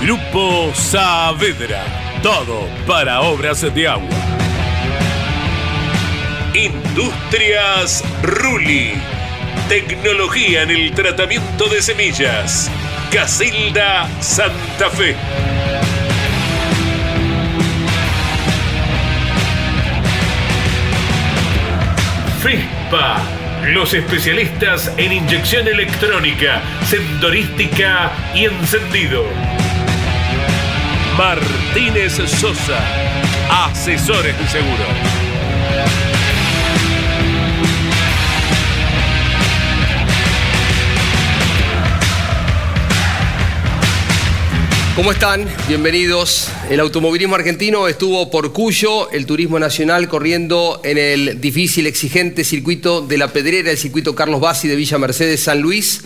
Grupo 0.00 0.72
Saavedra. 0.74 1.82
Todo 2.22 2.68
para 2.86 3.20
obras 3.20 3.62
de 3.74 3.88
agua. 3.88 4.08
Industrias 6.54 8.04
Ruli. 8.22 8.92
Tecnología 9.68 10.62
en 10.62 10.70
el 10.70 10.94
tratamiento 10.94 11.68
de 11.68 11.82
semillas. 11.82 12.70
Casilda 13.12 14.08
Santa 14.20 14.88
Fe. 14.90 15.16
FISPA, 22.40 23.20
los 23.74 23.92
especialistas 23.94 24.92
en 24.96 25.12
inyección 25.12 25.66
electrónica, 25.66 26.62
sendorística 26.84 28.12
y 28.32 28.44
encendido. 28.44 29.24
Martínez 31.18 32.12
Sosa, 32.12 32.78
asesores 33.50 34.38
de 34.38 34.46
seguro. 34.46 35.27
¿Cómo 44.98 45.12
están? 45.12 45.46
Bienvenidos. 45.68 46.48
El 46.68 46.80
automovilismo 46.80 47.36
argentino 47.36 47.86
estuvo 47.86 48.32
por 48.32 48.52
Cuyo, 48.52 49.08
el 49.12 49.26
turismo 49.26 49.60
nacional 49.60 50.08
corriendo 50.08 50.80
en 50.82 50.98
el 50.98 51.40
difícil, 51.40 51.86
exigente 51.86 52.42
circuito 52.42 53.00
de 53.00 53.16
la 53.16 53.28
Pedrera, 53.28 53.70
el 53.70 53.78
circuito 53.78 54.16
Carlos 54.16 54.40
Bassi 54.40 54.66
de 54.66 54.74
Villa 54.74 54.98
Mercedes, 54.98 55.44
San 55.44 55.60
Luis. 55.60 56.00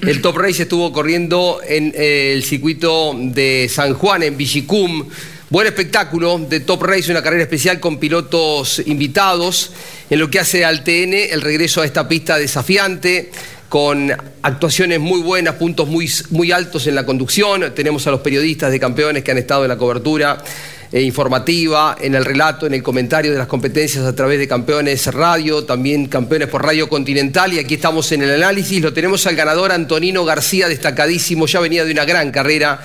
El 0.00 0.22
Top 0.22 0.38
Race 0.38 0.62
estuvo 0.62 0.90
corriendo 0.90 1.60
en 1.68 1.92
eh, 1.94 2.32
el 2.32 2.42
circuito 2.42 3.14
de 3.14 3.68
San 3.70 3.92
Juan, 3.92 4.22
en 4.22 4.38
Villicum. 4.38 5.06
Buen 5.50 5.66
espectáculo 5.66 6.38
de 6.38 6.60
Top 6.60 6.82
Race, 6.82 7.10
una 7.10 7.22
carrera 7.22 7.42
especial 7.42 7.78
con 7.78 7.98
pilotos 7.98 8.80
invitados. 8.86 9.72
En 10.08 10.18
lo 10.18 10.30
que 10.30 10.38
hace 10.38 10.64
al 10.64 10.82
TN, 10.82 11.12
el 11.12 11.42
regreso 11.42 11.82
a 11.82 11.84
esta 11.84 12.08
pista 12.08 12.38
desafiante 12.38 13.32
con 13.70 14.12
actuaciones 14.42 14.98
muy 14.98 15.20
buenas, 15.20 15.54
puntos 15.54 15.86
muy, 15.86 16.10
muy 16.30 16.50
altos 16.50 16.88
en 16.88 16.96
la 16.96 17.06
conducción. 17.06 17.72
Tenemos 17.72 18.04
a 18.08 18.10
los 18.10 18.18
periodistas 18.18 18.72
de 18.72 18.80
campeones 18.80 19.22
que 19.22 19.30
han 19.30 19.38
estado 19.38 19.62
en 19.62 19.68
la 19.68 19.78
cobertura 19.78 20.42
eh, 20.90 21.02
informativa, 21.02 21.96
en 22.00 22.16
el 22.16 22.24
relato, 22.24 22.66
en 22.66 22.74
el 22.74 22.82
comentario 22.82 23.30
de 23.30 23.38
las 23.38 23.46
competencias 23.46 24.04
a 24.04 24.12
través 24.12 24.40
de 24.40 24.48
Campeones 24.48 25.06
Radio, 25.14 25.64
también 25.64 26.08
Campeones 26.08 26.48
por 26.48 26.64
Radio 26.64 26.88
Continental. 26.88 27.52
Y 27.52 27.60
aquí 27.60 27.74
estamos 27.74 28.10
en 28.10 28.22
el 28.22 28.34
análisis. 28.34 28.82
Lo 28.82 28.92
tenemos 28.92 29.24
al 29.28 29.36
ganador 29.36 29.70
Antonino 29.70 30.24
García, 30.24 30.66
destacadísimo, 30.66 31.46
ya 31.46 31.60
venía 31.60 31.84
de 31.84 31.92
una 31.92 32.04
gran 32.04 32.32
carrera 32.32 32.80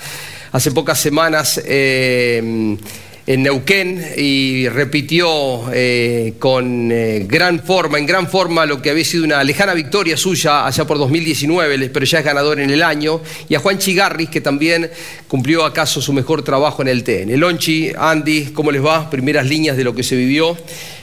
hace 0.51 0.69
pocas 0.69 0.99
semanas. 0.99 1.59
eh, 1.65 2.77
en 3.27 3.43
Neuquén 3.43 4.03
y 4.17 4.69
repitió 4.69 5.71
eh, 5.73 6.33
con 6.37 6.91
eh, 6.91 7.25
gran 7.27 7.59
forma, 7.59 7.97
en 7.97 8.05
gran 8.05 8.27
forma, 8.27 8.65
lo 8.65 8.81
que 8.81 8.91
había 8.91 9.03
sido 9.03 9.23
una 9.23 9.43
lejana 9.43 9.73
victoria 9.73 10.15
suya 10.15 10.65
allá 10.65 10.85
por 10.85 10.99
2019, 10.99 11.89
pero 11.89 12.05
ya 12.05 12.19
es 12.19 12.25
ganador 12.25 12.59
en 12.59 12.69
el 12.69 12.83
año, 12.83 13.21
y 13.49 13.55
a 13.55 13.59
Juan 13.59 13.79
Chigarris, 13.79 14.29
que 14.29 14.41
también 14.41 14.91
cumplió 15.27 15.65
acaso 15.65 16.01
su 16.01 16.13
mejor 16.13 16.43
trabajo 16.43 16.83
en 16.83 16.87
el 16.87 17.03
TN. 17.03 17.39
Lonchi, 17.39 17.91
Andy, 17.97 18.51
¿cómo 18.53 18.71
les 18.71 18.85
va? 18.85 19.09
Primeras 19.09 19.47
líneas 19.47 19.75
de 19.75 19.83
lo 19.83 19.95
que 19.95 20.03
se 20.03 20.15
vivió 20.15 20.55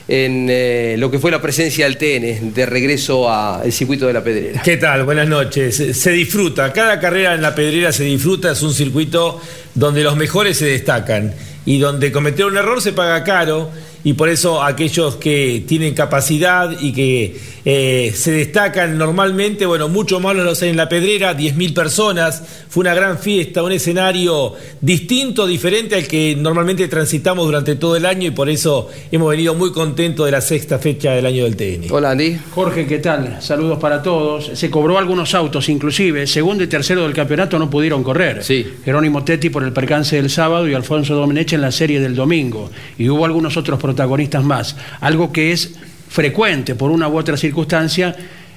en 0.09 0.49
eh, 0.51 0.97
lo 0.99 1.11
que 1.11 1.19
fue 1.19 1.31
la 1.31 1.41
presencia 1.41 1.85
del 1.89 1.97
TN 1.97 2.53
de 2.53 2.67
regreso 2.67 3.31
al 3.31 3.73
circuito 3.73 4.07
de 4.07 4.13
la 4.13 4.23
Pedrera. 4.23 4.61
¿Qué 4.63 4.77
tal? 4.77 5.05
Buenas 5.05 5.29
noches. 5.29 5.77
Se 5.77 6.11
disfruta, 6.11 6.73
cada 6.73 7.01
carrera 7.01 7.35
en 7.35 7.43
la 7.43 7.55
Pedrera 7.55 7.93
se 7.93 8.05
disfruta, 8.05 8.53
es 8.53 8.63
un 8.63 8.75
circuito 8.75 9.41
donde 9.75 10.03
los 10.03 10.17
mejores 10.17 10.59
se 10.59 10.67
destacan 10.67 11.33
y 11.65 11.79
donde 11.79 12.13
cometer 12.13 12.47
un 12.47 12.57
error 12.57 12.81
se 12.81 12.93
paga 12.93 13.23
caro 13.25 13.71
y 14.05 14.15
por 14.15 14.29
eso 14.29 14.63
aquellos 14.63 15.17
que 15.17 15.65
tienen 15.67 15.95
capacidad 15.95 16.71
y 16.81 16.93
que 16.93 17.37
eh, 17.65 18.13
se 18.15 18.33
destacan 18.33 18.99
normalmente, 18.99 19.67
bueno, 19.67 19.89
mucho 19.89 20.19
más 20.19 20.35
los 20.35 20.63
hay 20.63 20.71
en 20.71 20.77
la 20.77 20.89
Pedrera, 20.89 21.37
10.000 21.37 21.75
personas, 21.75 22.43
fue 22.69 22.83
una 22.83 22.95
gran 22.95 23.19
fiesta, 23.19 23.63
un 23.63 23.73
escenario 23.73 24.55
distinto, 24.81 25.47
diferente 25.47 25.95
al 25.95 26.09
que 26.09 26.35
normalmente 26.37 26.89
transitamos 26.89 27.47
durante 27.47 27.77
todo 27.77 27.97
el 27.97 28.07
año 28.07 28.29
y 28.29 28.31
por 28.33 28.49
eso 28.49 28.89
hemos 29.11 29.31
venido 29.31 29.55
muy 29.55 29.73
contentos 29.73 30.27
de 30.27 30.33
la 30.33 30.41
sexta 30.41 30.79
fecha 30.79 31.13
del 31.13 31.27
año 31.27 31.45
del 31.45 31.57
TN. 31.57 31.93
Hola 31.93 32.11
Andy. 32.11 32.39
Jorge, 32.51 32.87
¿qué 32.87 32.99
tal? 32.99 33.39
Saludos 33.41 33.79
para 33.79 34.03
todos. 34.03 34.51
Se 34.55 34.71
cobró 34.71 34.99
algunos 34.99 35.35
autos, 35.35 35.69
inclusive. 35.69 36.27
Segundo 36.27 36.65
y 36.65 36.67
tercero 36.67 37.03
del 37.03 37.13
campeonato 37.13 37.59
no 37.59 37.71
pudieron 37.71 38.03
correr. 38.03 38.43
Sí. 38.43 38.67
Jerónimo 38.85 39.25
Tetti 39.25 39.51
por 39.51 39.63
el 39.63 39.73
percance 39.73 40.17
del 40.17 40.31
sábado 40.31 40.69
y 40.69 40.75
Alfonso 40.75 41.15
Domenech 41.15 41.53
en 41.53 41.61
la 41.61 41.71
serie 41.71 42.01
del 42.01 42.17
domingo. 42.17 42.71
Y 42.99 43.09
hubo 43.09 43.25
algunos 43.25 43.57
otros 43.57 43.79
protagonistas 43.93 44.43
más. 44.45 44.77
Algo 45.01 45.33
que 45.33 45.53
es 45.53 45.75
frecuente 46.09 46.75
por 46.75 46.91
una 46.91 47.09
u 47.09 47.17
otra 47.17 47.37
circunstancia 47.37 48.17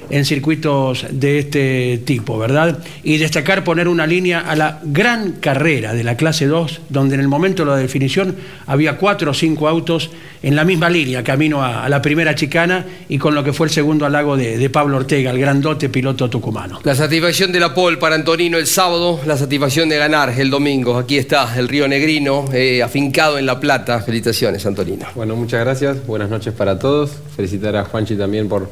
en 0.10 0.26
circuitos 0.26 1.06
de 1.10 1.40
este 1.40 2.02
tipo, 2.06 2.38
¿verdad? 2.38 2.80
Y 3.04 3.18
destacar 3.18 3.64
poner 3.64 3.88
una 3.88 4.08
línea 4.08 4.40
a 4.40 4.56
la 4.56 4.80
gran 4.84 5.34
carrera 5.34 5.94
de 5.94 6.04
la 6.04 6.18
clase 6.18 6.48
2, 6.48 6.82
donde 6.90 7.16
en 7.16 7.22
el 7.22 7.28
momento 7.28 7.66
de 7.66 7.72
la 7.72 7.78
definición 7.78 8.36
había 8.68 8.98
cuatro 8.98 9.32
o 9.32 9.34
cinco 9.34 9.68
autos 9.68 10.12
en 10.44 10.56
la 10.56 10.64
misma 10.64 10.90
línea, 10.90 11.24
camino 11.24 11.64
a, 11.64 11.86
a 11.86 11.90
la 11.90 12.02
primera 12.02 12.36
chicana 12.36 12.86
y 13.10 13.18
con 13.18 13.34
lo 13.34 13.44
que 13.44 13.54
fue 13.54 13.68
el 13.68 13.72
segundo 13.72 14.06
halago 14.06 14.38
de, 14.38 14.58
de 14.58 14.70
Pablo 14.70 14.98
Ortega, 14.98 15.32
el 15.32 15.40
grandote 15.40 15.90
piloto 15.90 16.30
tucumano. 16.30 16.80
La 16.84 16.96
satisfacción 16.96 17.52
de 17.52 17.60
la 17.60 17.74
pole 17.74 17.98
para 17.98 18.16
Antonino 18.16 18.58
el 18.58 18.68
sábado, 18.68 19.20
la 19.26 19.38
satisfacción 19.38 19.90
de 19.90 19.98
ganar 19.98 20.34
el 20.38 20.50
domingo. 20.50 20.98
Aquí 20.98 21.18
está 21.18 21.58
el 21.58 21.68
Río 21.68 21.88
Negrino, 21.88 22.46
eh, 22.54 22.84
afincado 22.84 23.38
en 23.38 23.46
La 23.46 23.60
Plata. 23.60 24.02
Felicitaciones, 24.02 24.66
Antonino. 24.66 25.06
Bueno, 25.16 25.36
muchas 25.36 25.62
gracias. 25.62 26.06
Buenas 26.06 26.30
noches 26.30 26.54
para 26.54 26.78
todos. 26.78 27.12
Felicitar 27.36 27.76
a 27.76 27.86
Juanchi 27.86 28.16
también 28.16 28.48
por, 28.48 28.70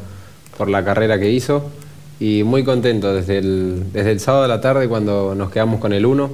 por 0.57 0.69
la 0.69 0.83
carrera 0.83 1.19
que 1.19 1.31
hizo. 1.31 1.69
y 2.19 2.43
muy 2.43 2.63
contento 2.63 3.13
desde 3.13 3.39
el, 3.39 3.91
desde 3.91 4.11
el 4.11 4.19
sábado 4.19 4.45
a 4.45 4.47
la 4.47 4.61
tarde 4.61 4.87
cuando 4.87 5.35
nos 5.35 5.51
quedamos 5.51 5.79
con 5.79 5.93
el 5.93 6.05
1 6.05 6.29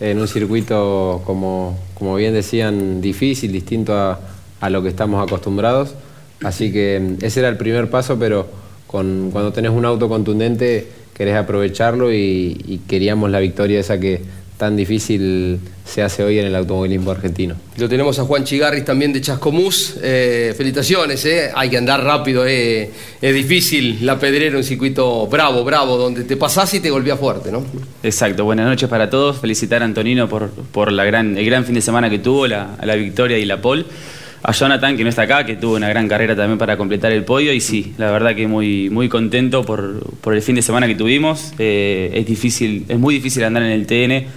en 0.00 0.18
un 0.18 0.28
circuito, 0.28 1.22
como, 1.24 1.78
como 1.94 2.16
bien 2.16 2.32
decían, 2.34 3.00
difícil, 3.00 3.52
distinto 3.52 3.94
a, 3.94 4.18
a 4.60 4.70
lo 4.70 4.82
que 4.82 4.88
estamos 4.88 5.22
acostumbrados. 5.26 5.94
Así 6.42 6.72
que 6.72 7.00
mm, 7.00 7.24
ese 7.24 7.40
era 7.40 7.48
el 7.48 7.56
primer 7.56 7.90
paso, 7.90 8.18
pero 8.18 8.46
con, 8.86 9.30
cuando 9.30 9.52
tenés 9.52 9.72
un 9.72 9.84
auto 9.84 10.08
contundente 10.08 10.88
querés 11.14 11.36
aprovecharlo 11.36 12.12
y 12.12 12.80
queríamos 12.88 13.30
la 13.30 13.40
victoria 13.40 13.78
esa 13.78 14.00
que 14.00 14.22
tan 14.60 14.76
difícil 14.76 15.58
se 15.86 16.02
hace 16.02 16.22
hoy 16.22 16.38
en 16.38 16.44
el 16.44 16.54
automovilismo 16.54 17.10
argentino. 17.10 17.56
Lo 17.78 17.88
tenemos 17.88 18.18
a 18.18 18.24
Juan 18.24 18.44
Chigarris 18.44 18.84
también 18.84 19.10
de 19.10 19.22
Chascomús. 19.22 19.94
Eh, 20.02 20.52
felicitaciones, 20.54 21.24
eh. 21.24 21.50
hay 21.54 21.70
que 21.70 21.78
andar 21.78 22.04
rápido, 22.04 22.46
eh. 22.46 22.90
es 23.22 23.34
difícil 23.34 24.04
la 24.04 24.18
pedrera, 24.18 24.58
un 24.58 24.62
circuito 24.62 25.26
bravo, 25.28 25.64
bravo, 25.64 25.96
donde 25.96 26.24
te 26.24 26.36
pasás 26.36 26.74
y 26.74 26.80
te 26.80 26.90
golpeás 26.90 27.18
fuerte, 27.18 27.50
¿no? 27.50 27.64
Exacto, 28.02 28.44
buenas 28.44 28.66
noches 28.66 28.86
para 28.86 29.08
todos. 29.08 29.38
Felicitar 29.38 29.80
a 29.80 29.86
Antonino 29.86 30.28
por, 30.28 30.50
por 30.50 30.92
la 30.92 31.06
gran, 31.06 31.38
el 31.38 31.46
gran 31.46 31.64
fin 31.64 31.74
de 31.74 31.80
semana 31.80 32.10
que 32.10 32.18
tuvo, 32.18 32.46
la, 32.46 32.76
la 32.82 32.94
victoria 32.96 33.38
y 33.38 33.46
la 33.46 33.62
pole. 33.62 33.86
A 34.42 34.52
Jonathan, 34.52 34.96
que 34.96 35.02
no 35.02 35.10
está 35.10 35.22
acá, 35.22 35.44
que 35.44 35.56
tuvo 35.56 35.76
una 35.76 35.88
gran 35.88 36.08
carrera 36.08 36.34
también 36.34 36.58
para 36.58 36.76
completar 36.76 37.12
el 37.12 37.24
podio. 37.24 37.52
Y 37.52 37.60
sí, 37.60 37.94
la 37.98 38.10
verdad 38.10 38.34
que 38.34 38.46
muy, 38.46 38.88
muy 38.88 39.08
contento 39.08 39.64
por, 39.64 40.02
por 40.20 40.34
el 40.34 40.42
fin 40.42 40.54
de 40.54 40.62
semana 40.62 40.86
que 40.86 40.94
tuvimos. 40.94 41.52
Eh, 41.58 42.10
es, 42.14 42.26
difícil, 42.26 42.86
es 42.88 42.98
muy 42.98 43.14
difícil 43.14 43.44
andar 43.44 43.62
en 43.62 43.72
el 43.72 43.86
TN 43.86 44.28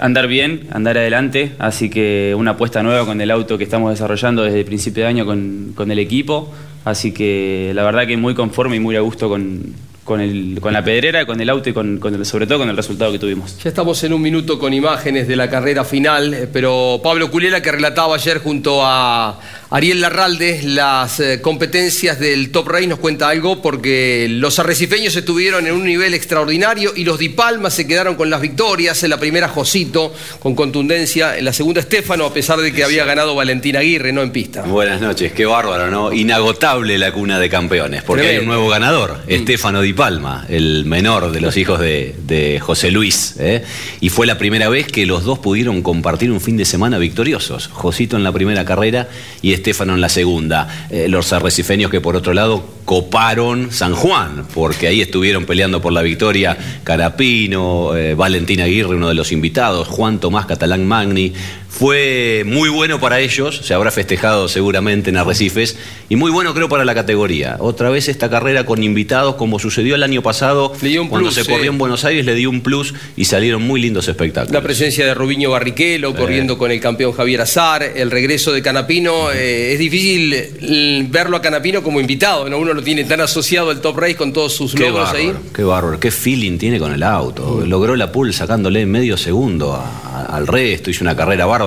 andar 0.00 0.28
bien, 0.28 0.66
andar 0.72 0.96
adelante, 0.96 1.52
así 1.58 1.90
que 1.90 2.34
una 2.34 2.52
apuesta 2.52 2.82
nueva 2.82 3.04
con 3.04 3.20
el 3.20 3.30
auto 3.30 3.58
que 3.58 3.64
estamos 3.64 3.90
desarrollando 3.90 4.42
desde 4.42 4.60
el 4.60 4.64
principio 4.64 5.02
de 5.02 5.08
año 5.10 5.26
con, 5.26 5.72
con 5.74 5.90
el 5.90 5.98
equipo, 5.98 6.50
así 6.86 7.12
que 7.12 7.72
la 7.74 7.82
verdad 7.82 8.06
que 8.06 8.16
muy 8.16 8.34
conforme 8.34 8.76
y 8.76 8.80
muy 8.80 8.96
a 8.96 9.00
gusto 9.00 9.28
con, 9.28 9.74
con, 10.10 10.20
el, 10.20 10.58
con 10.60 10.72
la 10.72 10.82
pedrera, 10.82 11.24
con 11.24 11.40
el 11.40 11.48
auto 11.48 11.70
y 11.70 11.72
con, 11.72 11.98
con 11.98 12.24
sobre 12.24 12.44
todo 12.44 12.58
con 12.58 12.68
el 12.68 12.76
resultado 12.76 13.12
que 13.12 13.20
tuvimos. 13.20 13.56
Ya 13.62 13.68
estamos 13.68 14.02
en 14.02 14.12
un 14.12 14.20
minuto 14.20 14.58
con 14.58 14.74
imágenes 14.74 15.28
de 15.28 15.36
la 15.36 15.48
carrera 15.48 15.84
final, 15.84 16.34
eh, 16.34 16.48
pero 16.52 17.00
Pablo 17.00 17.30
Culela, 17.30 17.62
que 17.62 17.70
relataba 17.70 18.16
ayer 18.16 18.38
junto 18.38 18.80
a 18.82 19.38
Ariel 19.72 20.00
Larralde 20.00 20.62
las 20.64 21.20
eh, 21.20 21.40
competencias 21.40 22.18
del 22.18 22.50
Top 22.50 22.66
Race, 22.66 22.88
nos 22.88 22.98
cuenta 22.98 23.28
algo 23.28 23.62
porque 23.62 24.26
los 24.28 24.58
arrecifeños 24.58 25.14
estuvieron 25.14 25.64
en 25.68 25.74
un 25.74 25.84
nivel 25.84 26.12
extraordinario 26.12 26.92
y 26.96 27.04
los 27.04 27.20
Di 27.20 27.28
Palma 27.28 27.70
se 27.70 27.86
quedaron 27.86 28.16
con 28.16 28.30
las 28.30 28.40
victorias. 28.40 29.04
En 29.04 29.10
la 29.10 29.20
primera, 29.20 29.46
Josito, 29.46 30.12
con 30.40 30.56
contundencia. 30.56 31.38
En 31.38 31.44
la 31.44 31.52
segunda, 31.52 31.80
Estefano, 31.80 32.24
a 32.24 32.34
pesar 32.34 32.58
de 32.58 32.72
que 32.72 32.82
había 32.82 33.04
ganado 33.04 33.36
Valentín 33.36 33.76
Aguirre, 33.76 34.12
no 34.12 34.22
en 34.22 34.32
pista. 34.32 34.62
Buenas 34.62 35.00
noches, 35.00 35.30
qué 35.30 35.46
bárbaro, 35.46 35.88
¿no? 35.88 36.12
Inagotable 36.12 36.98
la 36.98 37.12
cuna 37.12 37.38
de 37.38 37.48
campeones, 37.48 38.02
porque 38.02 38.26
hay 38.26 38.38
un 38.38 38.46
nuevo 38.46 38.68
ganador, 38.68 39.18
Estefano 39.28 39.82
Di 39.82 39.92
Palma, 39.92 40.46
el 40.48 40.84
menor 40.84 41.30
de 41.30 41.40
los 41.40 41.56
hijos 41.56 41.78
de, 41.78 42.16
de 42.26 42.58
José 42.58 42.90
Luis. 42.90 43.36
¿eh? 43.38 43.62
Y 44.00 44.08
fue 44.08 44.26
la 44.26 44.36
primera 44.36 44.68
vez 44.68 44.88
que 44.88 45.06
los 45.06 45.22
dos 45.22 45.38
pudieron 45.38 45.82
compartir 45.82 46.32
un 46.32 46.40
fin 46.40 46.56
de 46.56 46.64
semana 46.64 46.98
victoriosos. 46.98 47.68
Josito 47.68 48.16
en 48.16 48.24
la 48.24 48.32
primera 48.32 48.64
carrera 48.64 49.08
y 49.42 49.59
Estefano 49.60 49.94
en 49.94 50.00
la 50.00 50.08
segunda. 50.08 50.86
Eh, 50.90 51.08
los 51.08 51.32
arrecifeños 51.32 51.90
que 51.90 52.00
por 52.00 52.16
otro 52.16 52.34
lado 52.34 52.64
coparon 52.84 53.70
San 53.70 53.94
Juan, 53.94 54.46
porque 54.52 54.88
ahí 54.88 55.00
estuvieron 55.00 55.44
peleando 55.44 55.80
por 55.80 55.92
la 55.92 56.02
victoria 56.02 56.56
Carapino, 56.82 57.96
eh, 57.96 58.14
Valentín 58.14 58.60
Aguirre, 58.60 58.96
uno 58.96 59.08
de 59.08 59.14
los 59.14 59.32
invitados, 59.32 59.86
Juan 59.88 60.18
Tomás 60.18 60.46
Catalán 60.46 60.86
Magni. 60.86 61.32
Fue 61.70 62.42
muy 62.46 62.68
bueno 62.68 62.98
para 63.00 63.20
ellos, 63.20 63.60
se 63.64 63.72
habrá 63.72 63.90
festejado 63.92 64.48
seguramente 64.48 65.08
en 65.10 65.16
Arrecifes, 65.16 65.76
y 66.08 66.16
muy 66.16 66.30
bueno 66.32 66.52
creo 66.52 66.68
para 66.68 66.84
la 66.84 66.94
categoría. 66.96 67.56
Otra 67.60 67.90
vez 67.90 68.08
esta 68.08 68.28
carrera 68.28 68.66
con 68.66 68.82
invitados, 68.82 69.36
como 69.36 69.58
sucedió 69.60 69.94
el 69.94 70.02
año 70.02 70.20
pasado, 70.20 70.72
dio 70.82 71.00
un 71.00 71.08
cuando 71.08 71.30
plus, 71.30 71.42
se 71.42 71.50
corrió 71.50 71.70
en 71.70 71.78
Buenos 71.78 72.04
Aires, 72.04 72.26
le 72.26 72.34
dio 72.34 72.50
un 72.50 72.60
plus 72.60 72.92
y 73.16 73.24
salieron 73.26 73.62
muy 73.62 73.80
lindos 73.80 74.08
espectáculos. 74.08 74.52
La 74.52 74.62
presencia 74.62 75.06
de 75.06 75.14
Rubiño 75.14 75.50
Barrichello 75.50 76.12
corriendo 76.14 76.58
con 76.58 76.72
el 76.72 76.80
campeón 76.80 77.12
Javier 77.12 77.42
Azar, 77.42 77.84
el 77.84 78.10
regreso 78.10 78.52
de 78.52 78.62
Canapino. 78.62 79.30
eh, 79.30 79.72
es 79.72 79.78
difícil 79.78 80.34
eh, 80.34 81.06
verlo 81.08 81.36
a 81.36 81.40
Canapino 81.40 81.84
como 81.84 82.00
invitado, 82.00 82.48
¿no? 82.50 82.58
Uno 82.58 82.74
lo 82.74 82.82
tiene 82.82 83.04
tan 83.04 83.20
asociado 83.20 83.70
al 83.70 83.80
Top 83.80 83.96
Race 83.96 84.16
con 84.16 84.32
todos 84.32 84.52
sus 84.52 84.74
Qué 84.74 84.88
logros 84.90 85.12
ahí. 85.12 85.32
qué 85.54 85.62
bárbaro, 85.62 86.00
qué 86.00 86.10
feeling 86.10 86.58
tiene 86.58 86.80
con 86.80 86.92
el 86.92 87.02
auto. 87.04 87.62
Logró 87.64 87.94
la 87.94 88.10
pole 88.10 88.32
sacándole 88.32 88.84
medio 88.86 89.16
segundo 89.16 89.72
a- 89.72 89.84
a- 90.04 90.36
al 90.36 90.48
resto, 90.48 90.90
hizo 90.90 91.04
una 91.04 91.16
carrera 91.16 91.46
bárbara. 91.46 91.59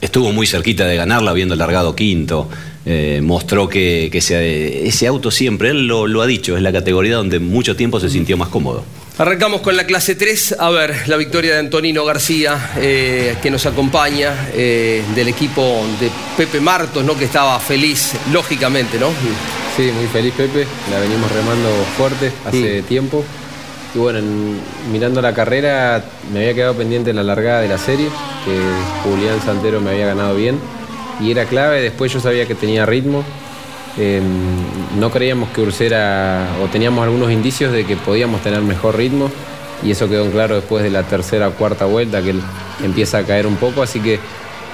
Estuvo 0.00 0.32
muy 0.32 0.46
cerquita 0.46 0.86
de 0.86 0.96
ganarla, 0.96 1.32
habiendo 1.32 1.56
largado 1.56 1.96
quinto. 1.96 2.48
Eh, 2.86 3.20
mostró 3.22 3.68
que, 3.68 4.08
que 4.10 4.18
ese, 4.18 4.86
ese 4.86 5.06
auto 5.06 5.30
siempre, 5.30 5.70
él 5.70 5.86
lo, 5.86 6.06
lo 6.06 6.22
ha 6.22 6.26
dicho, 6.26 6.56
es 6.56 6.62
la 6.62 6.72
categoría 6.72 7.16
donde 7.16 7.38
mucho 7.38 7.76
tiempo 7.76 7.98
se 8.00 8.08
sintió 8.08 8.36
más 8.36 8.48
cómodo. 8.48 8.84
Arrancamos 9.18 9.62
con 9.62 9.76
la 9.76 9.84
clase 9.84 10.14
3. 10.14 10.56
A 10.60 10.70
ver, 10.70 11.08
la 11.08 11.16
victoria 11.16 11.54
de 11.54 11.58
Antonino 11.58 12.04
García, 12.04 12.70
eh, 12.76 13.36
que 13.42 13.50
nos 13.50 13.66
acompaña, 13.66 14.48
eh, 14.54 15.02
del 15.16 15.26
equipo 15.26 15.84
de 15.98 16.08
Pepe 16.36 16.60
Martos, 16.60 17.04
¿no? 17.04 17.18
Que 17.18 17.24
estaba 17.24 17.58
feliz, 17.58 18.12
lógicamente, 18.32 18.96
¿no? 18.98 19.08
Sí, 19.76 19.90
muy 19.92 20.06
feliz 20.06 20.32
Pepe, 20.36 20.66
la 20.90 21.00
venimos 21.00 21.30
remando 21.32 21.68
fuerte 21.96 22.30
hace 22.46 22.82
tiempo. 22.82 23.24
Y 23.94 23.98
bueno, 23.98 24.18
en- 24.18 24.60
mirando 24.92 25.22
la 25.22 25.32
carrera 25.32 26.04
me 26.32 26.40
había 26.40 26.54
quedado 26.54 26.74
pendiente 26.74 27.12
la 27.12 27.22
largada 27.22 27.60
de 27.60 27.68
la 27.68 27.78
serie, 27.78 28.08
que 28.44 28.58
Julián 29.08 29.40
Santero 29.44 29.80
me 29.80 29.90
había 29.90 30.06
ganado 30.06 30.34
bien. 30.36 30.58
Y 31.20 31.30
era 31.30 31.44
clave, 31.46 31.80
después 31.80 32.12
yo 32.12 32.20
sabía 32.20 32.46
que 32.46 32.54
tenía 32.54 32.84
ritmo. 32.86 33.24
Eh, 33.96 34.20
no 34.98 35.10
creíamos 35.10 35.48
que 35.50 35.62
Ursera, 35.62 36.46
o 36.62 36.66
teníamos 36.66 37.02
algunos 37.02 37.32
indicios 37.32 37.72
de 37.72 37.84
que 37.84 37.96
podíamos 37.96 38.40
tener 38.42 38.60
mejor 38.60 38.96
ritmo. 38.96 39.30
Y 39.82 39.90
eso 39.92 40.08
quedó 40.08 40.24
en 40.24 40.30
claro 40.32 40.56
después 40.56 40.82
de 40.84 40.90
la 40.90 41.02
tercera 41.04 41.48
o 41.48 41.52
cuarta 41.52 41.84
vuelta, 41.86 42.20
que 42.22 42.30
él 42.30 42.40
empieza 42.84 43.18
a 43.18 43.22
caer 43.24 43.46
un 43.46 43.56
poco. 43.56 43.82
Así 43.82 44.00
que 44.00 44.20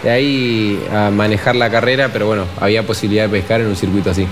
de 0.02 0.10
ahí 0.10 0.84
a 0.92 1.10
manejar 1.10 1.56
la 1.56 1.70
carrera, 1.70 2.10
pero 2.12 2.26
bueno, 2.26 2.44
había 2.60 2.82
posibilidad 2.86 3.24
de 3.24 3.30
pescar 3.30 3.60
en 3.60 3.68
un 3.68 3.76
circuito 3.76 4.10
así. 4.10 4.26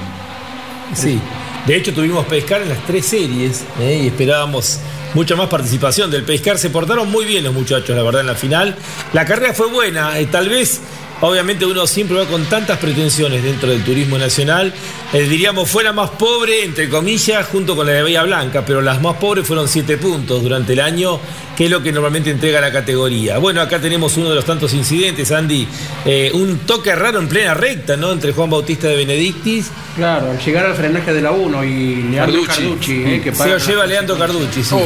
Sí, 0.95 1.19
de 1.67 1.77
hecho 1.77 1.93
tuvimos 1.93 2.27
pescar 2.27 2.63
en 2.63 2.69
las 2.69 2.85
tres 2.87 3.07
series 3.07 3.65
¿eh? 3.81 4.01
y 4.03 4.07
esperábamos 4.09 4.81
mucha 5.15 5.37
más 5.37 5.49
participación 5.49 6.11
del 6.11 6.25
pescar. 6.25 6.59
Se 6.59 6.71
portaron 6.71 7.11
muy 7.11 7.25
bien 7.25 7.45
los 7.45 7.55
muchachos, 7.55 7.97
la 7.97 8.03
verdad, 8.03 8.23
en 8.23 8.27
la 8.29 8.35
final. 8.35 8.77
La 9.13 9.25
carrera 9.25 9.53
fue 9.55 9.69
buena, 9.69 10.19
eh, 10.19 10.27
tal 10.27 10.49
vez, 10.49 10.81
obviamente 11.23 11.65
uno 11.65 11.87
siempre 11.87 12.19
va 12.19 12.27
con 12.27 12.45
tantas 12.45 12.79
pretensiones 12.79 13.43
dentro 13.43 13.71
del 13.71 13.83
turismo 13.83 14.19
nacional. 14.19 14.73
Eh, 15.13 15.23
diríamos, 15.23 15.71
fue 15.71 15.85
la 15.85 15.93
más 15.93 16.11
pobre, 16.11 16.65
entre 16.65 16.89
comillas, 16.89 17.47
junto 17.47 17.75
con 17.75 17.87
la 17.87 17.93
de 17.93 18.03
Bahía 18.03 18.23
Blanca, 18.25 18.65
pero 18.67 18.83
las 18.83 19.01
más 19.01 19.17
pobres 19.17 19.47
fueron 19.47 19.69
siete 19.69 19.97
puntos 19.97 20.43
durante 20.43 20.75
el 20.75 20.81
año, 20.81 21.19
que 21.57 21.67
es 21.67 21.71
lo 21.71 21.83
que 21.83 21.93
normalmente 21.93 22.31
entrega 22.31 22.61
la 22.61 22.73
categoría. 22.73 23.39
Bueno, 23.39 23.61
acá 23.61 23.81
tenemos 23.81 24.17
uno 24.17 24.29
de 24.29 24.35
los 24.35 24.45
tantos 24.45 24.75
incidentes, 24.75 25.31
Andy, 25.31 25.67
eh, 26.05 26.31
un 26.35 26.59
toque 26.59 26.95
raro 26.95 27.19
en 27.19 27.29
plena 27.29 27.55
recta, 27.55 27.97
¿no? 27.97 28.13
Entre 28.13 28.33
Juan 28.33 28.51
Bautista 28.51 28.89
de 28.89 28.97
Benedictis. 28.97 29.71
Claro, 29.97 30.31
al 30.31 30.39
llegar 30.39 30.67
al 30.67 30.75
frenaje 30.75 31.13
de 31.13 31.23
la 31.23 31.31
1 31.31 31.65
y 31.65 32.03
Leandro 32.11 32.43
Carducci. 32.45 32.63
Carducci, 32.63 33.03
eh, 33.07 33.21
que 33.23 33.35
Se 33.35 33.49
lo 33.49 33.59
lleva 33.59 33.87
Leandro 33.87 34.19
Carducci, 34.19 34.65
sí. 34.65 34.77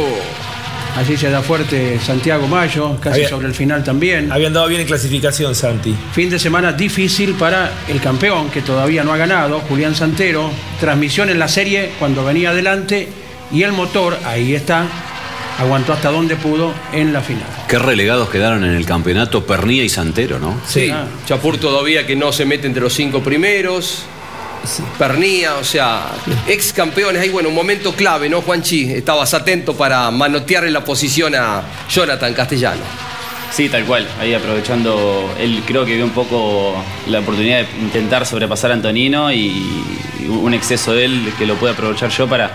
Allí 0.96 1.16
se 1.16 1.28
da 1.30 1.42
fuerte 1.42 2.00
Santiago 2.00 2.46
Mayo, 2.48 2.96
casi 3.00 3.16
Había- 3.16 3.28
sobre 3.28 3.46
el 3.48 3.54
final 3.54 3.84
también. 3.84 4.32
Había 4.32 4.46
andado 4.46 4.66
bien 4.66 4.80
en 4.80 4.86
clasificación, 4.86 5.54
Santi. 5.54 5.94
Fin 6.12 6.30
de 6.30 6.38
semana 6.38 6.72
difícil 6.72 7.34
para 7.34 7.70
el 7.88 8.00
campeón, 8.00 8.48
que 8.50 8.62
todavía 8.62 9.04
no 9.04 9.12
ha 9.12 9.16
ganado, 9.18 9.60
Julián 9.68 9.94
Santero. 9.94 10.50
Transmisión 10.80 11.28
en 11.28 11.38
la 11.38 11.48
serie 11.48 11.90
cuando 11.98 12.24
venía 12.24 12.50
adelante 12.50 13.08
y 13.52 13.62
el 13.62 13.72
motor, 13.72 14.16
ahí 14.24 14.54
está, 14.54 14.86
aguantó 15.58 15.92
hasta 15.92 16.10
donde 16.10 16.34
pudo 16.36 16.72
en 16.92 17.12
la 17.12 17.20
final. 17.20 17.44
Qué 17.68 17.78
relegados 17.78 18.30
quedaron 18.30 18.64
en 18.64 18.74
el 18.74 18.86
campeonato 18.86 19.44
Pernía 19.46 19.84
y 19.84 19.88
Santero, 19.90 20.38
¿no? 20.38 20.58
Sí, 20.66 20.90
Chapur 21.26 21.58
todavía 21.58 22.06
que 22.06 22.16
no 22.16 22.32
se 22.32 22.46
mete 22.46 22.66
entre 22.66 22.82
los 22.82 22.94
cinco 22.94 23.22
primeros. 23.22 24.04
Pernía, 24.98 25.54
o 25.56 25.64
sea, 25.64 26.06
ex 26.46 26.72
campeones. 26.72 27.22
Ahí, 27.22 27.28
bueno, 27.28 27.48
un 27.48 27.54
momento 27.54 27.92
clave, 27.94 28.28
¿no, 28.28 28.42
Juanchi? 28.42 28.92
Estabas 28.92 29.34
atento 29.34 29.74
para 29.74 30.10
manotearle 30.10 30.70
la 30.70 30.84
posición 30.84 31.34
a 31.34 31.62
Jonathan 31.88 32.34
Castellano. 32.34 32.82
Sí, 33.50 33.68
tal 33.68 33.84
cual. 33.84 34.06
Ahí 34.20 34.34
aprovechando, 34.34 35.32
él 35.38 35.62
creo 35.66 35.84
que 35.84 35.94
vio 35.94 36.04
un 36.04 36.10
poco 36.10 36.74
la 37.08 37.20
oportunidad 37.20 37.58
de 37.58 37.66
intentar 37.80 38.26
sobrepasar 38.26 38.70
a 38.70 38.74
Antonino 38.74 39.32
y, 39.32 39.84
y 40.20 40.26
un 40.28 40.52
exceso 40.52 40.92
de 40.92 41.04
él 41.06 41.32
que 41.38 41.46
lo 41.46 41.54
pude 41.54 41.70
aprovechar 41.70 42.10
yo 42.10 42.28
para, 42.28 42.50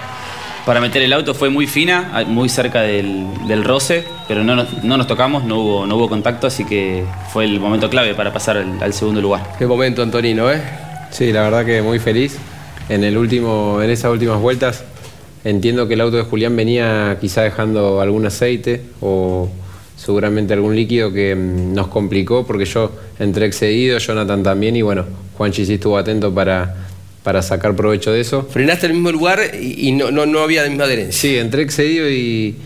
para 0.66 0.80
meter 0.80 1.02
el 1.02 1.14
auto. 1.14 1.34
Fue 1.34 1.50
muy 1.50 1.66
fina, 1.66 2.24
muy 2.28 2.50
cerca 2.50 2.82
del, 2.82 3.26
del 3.48 3.64
roce, 3.64 4.06
pero 4.28 4.44
no 4.44 4.56
nos, 4.56 4.84
no 4.84 4.98
nos 4.98 5.08
tocamos, 5.08 5.44
no 5.44 5.60
hubo, 5.60 5.88
no 5.88 5.96
hubo 5.96 6.10
contacto, 6.10 6.46
así 6.46 6.66
que 6.66 7.04
fue 7.32 7.46
el 7.46 7.60
momento 7.60 7.90
clave 7.90 8.14
para 8.14 8.32
pasar 8.32 8.58
al, 8.58 8.84
al 8.84 8.94
segundo 8.94 9.22
lugar. 9.22 9.42
Qué 9.58 9.66
momento, 9.66 10.04
Antonino, 10.04 10.52
¿eh? 10.52 10.62
Sí, 11.12 11.32
la 11.32 11.44
verdad 11.44 11.66
que 11.66 11.82
muy 11.82 12.00
feliz. 12.00 12.38
En, 12.90 13.04
el 13.04 13.18
último, 13.18 13.82
en 13.82 13.90
esas 13.90 14.12
últimas 14.12 14.40
vueltas 14.40 14.84
entiendo 15.44 15.88
que 15.88 15.96
el 15.96 16.02
auto 16.02 16.18
de 16.18 16.24
Julián 16.24 16.56
venía 16.56 17.18
quizá 17.20 17.42
dejando 17.42 18.02
algún 18.02 18.26
aceite 18.26 18.82
o 19.02 19.50
seguramente 19.96 20.54
algún 20.54 20.76
líquido 20.76 21.12
que 21.12 21.36
mm, 21.36 21.74
nos 21.74 21.88
complicó 21.88 22.46
porque 22.46 22.66
yo 22.66 22.92
entré 23.20 23.46
excedido, 23.46 23.98
Jonathan 23.98 24.44
también 24.44 24.76
y 24.76 24.82
bueno, 24.82 25.06
Juanchi 25.38 25.66
sí 25.66 25.76
estuvo 25.76 25.98
atento 25.98 26.34
para, 26.34 26.76
para 27.24 27.42
sacar 27.42 27.76
provecho 27.76 28.12
de 28.12 28.22
eso. 28.22 28.48
Frenaste 28.50 28.88
en 28.88 28.92
el 28.92 28.98
mismo 28.98 29.12
lugar 29.12 29.40
y, 29.60 29.90
y 29.90 29.92
no, 29.92 30.12
no, 30.12 30.26
no 30.26 30.40
había 30.40 30.64
la 30.64 30.70
misma 30.70 30.86
adherencia. 30.86 31.14
Sí, 31.14 31.38
entré 31.38 31.62
excedido 31.64 32.10
y, 32.10 32.58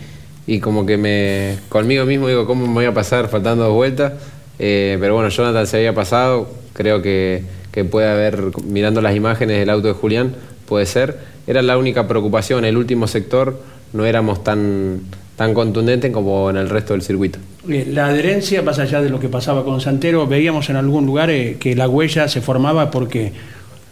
y 0.46 0.60
como 0.60 0.86
que 0.86 0.96
me 0.96 1.56
conmigo 1.68 2.04
mismo 2.04 2.28
digo, 2.28 2.46
¿cómo 2.46 2.66
me 2.66 2.72
voy 2.72 2.84
a 2.84 2.94
pasar 2.94 3.28
faltando 3.28 3.64
dos 3.64 3.74
vueltas? 3.74 4.12
Eh, 4.58 4.96
pero 5.00 5.14
bueno, 5.14 5.28
Jonathan 5.28 5.66
se 5.66 5.78
había 5.78 5.94
pasado, 5.94 6.48
creo 6.72 7.02
que, 7.02 7.42
que 7.76 7.84
puede 7.84 8.08
haber, 8.08 8.40
mirando 8.64 9.02
las 9.02 9.14
imágenes 9.14 9.58
del 9.58 9.68
auto 9.68 9.88
de 9.88 9.92
Julián, 9.92 10.32
puede 10.64 10.86
ser. 10.86 11.18
Era 11.46 11.60
la 11.60 11.76
única 11.76 12.08
preocupación, 12.08 12.64
el 12.64 12.78
último 12.78 13.06
sector 13.06 13.60
no 13.92 14.06
éramos 14.06 14.42
tan, 14.42 15.02
tan 15.36 15.52
contundentes 15.52 16.10
como 16.10 16.48
en 16.48 16.56
el 16.56 16.70
resto 16.70 16.94
del 16.94 17.02
circuito. 17.02 17.38
La 17.66 18.06
adherencia, 18.06 18.62
más 18.62 18.78
allá 18.78 19.02
de 19.02 19.10
lo 19.10 19.20
que 19.20 19.28
pasaba 19.28 19.62
con 19.62 19.82
Santero, 19.82 20.26
veíamos 20.26 20.70
en 20.70 20.76
algún 20.76 21.04
lugar 21.04 21.28
eh, 21.28 21.58
que 21.60 21.76
la 21.76 21.86
huella 21.86 22.28
se 22.28 22.40
formaba 22.40 22.90
porque 22.90 23.32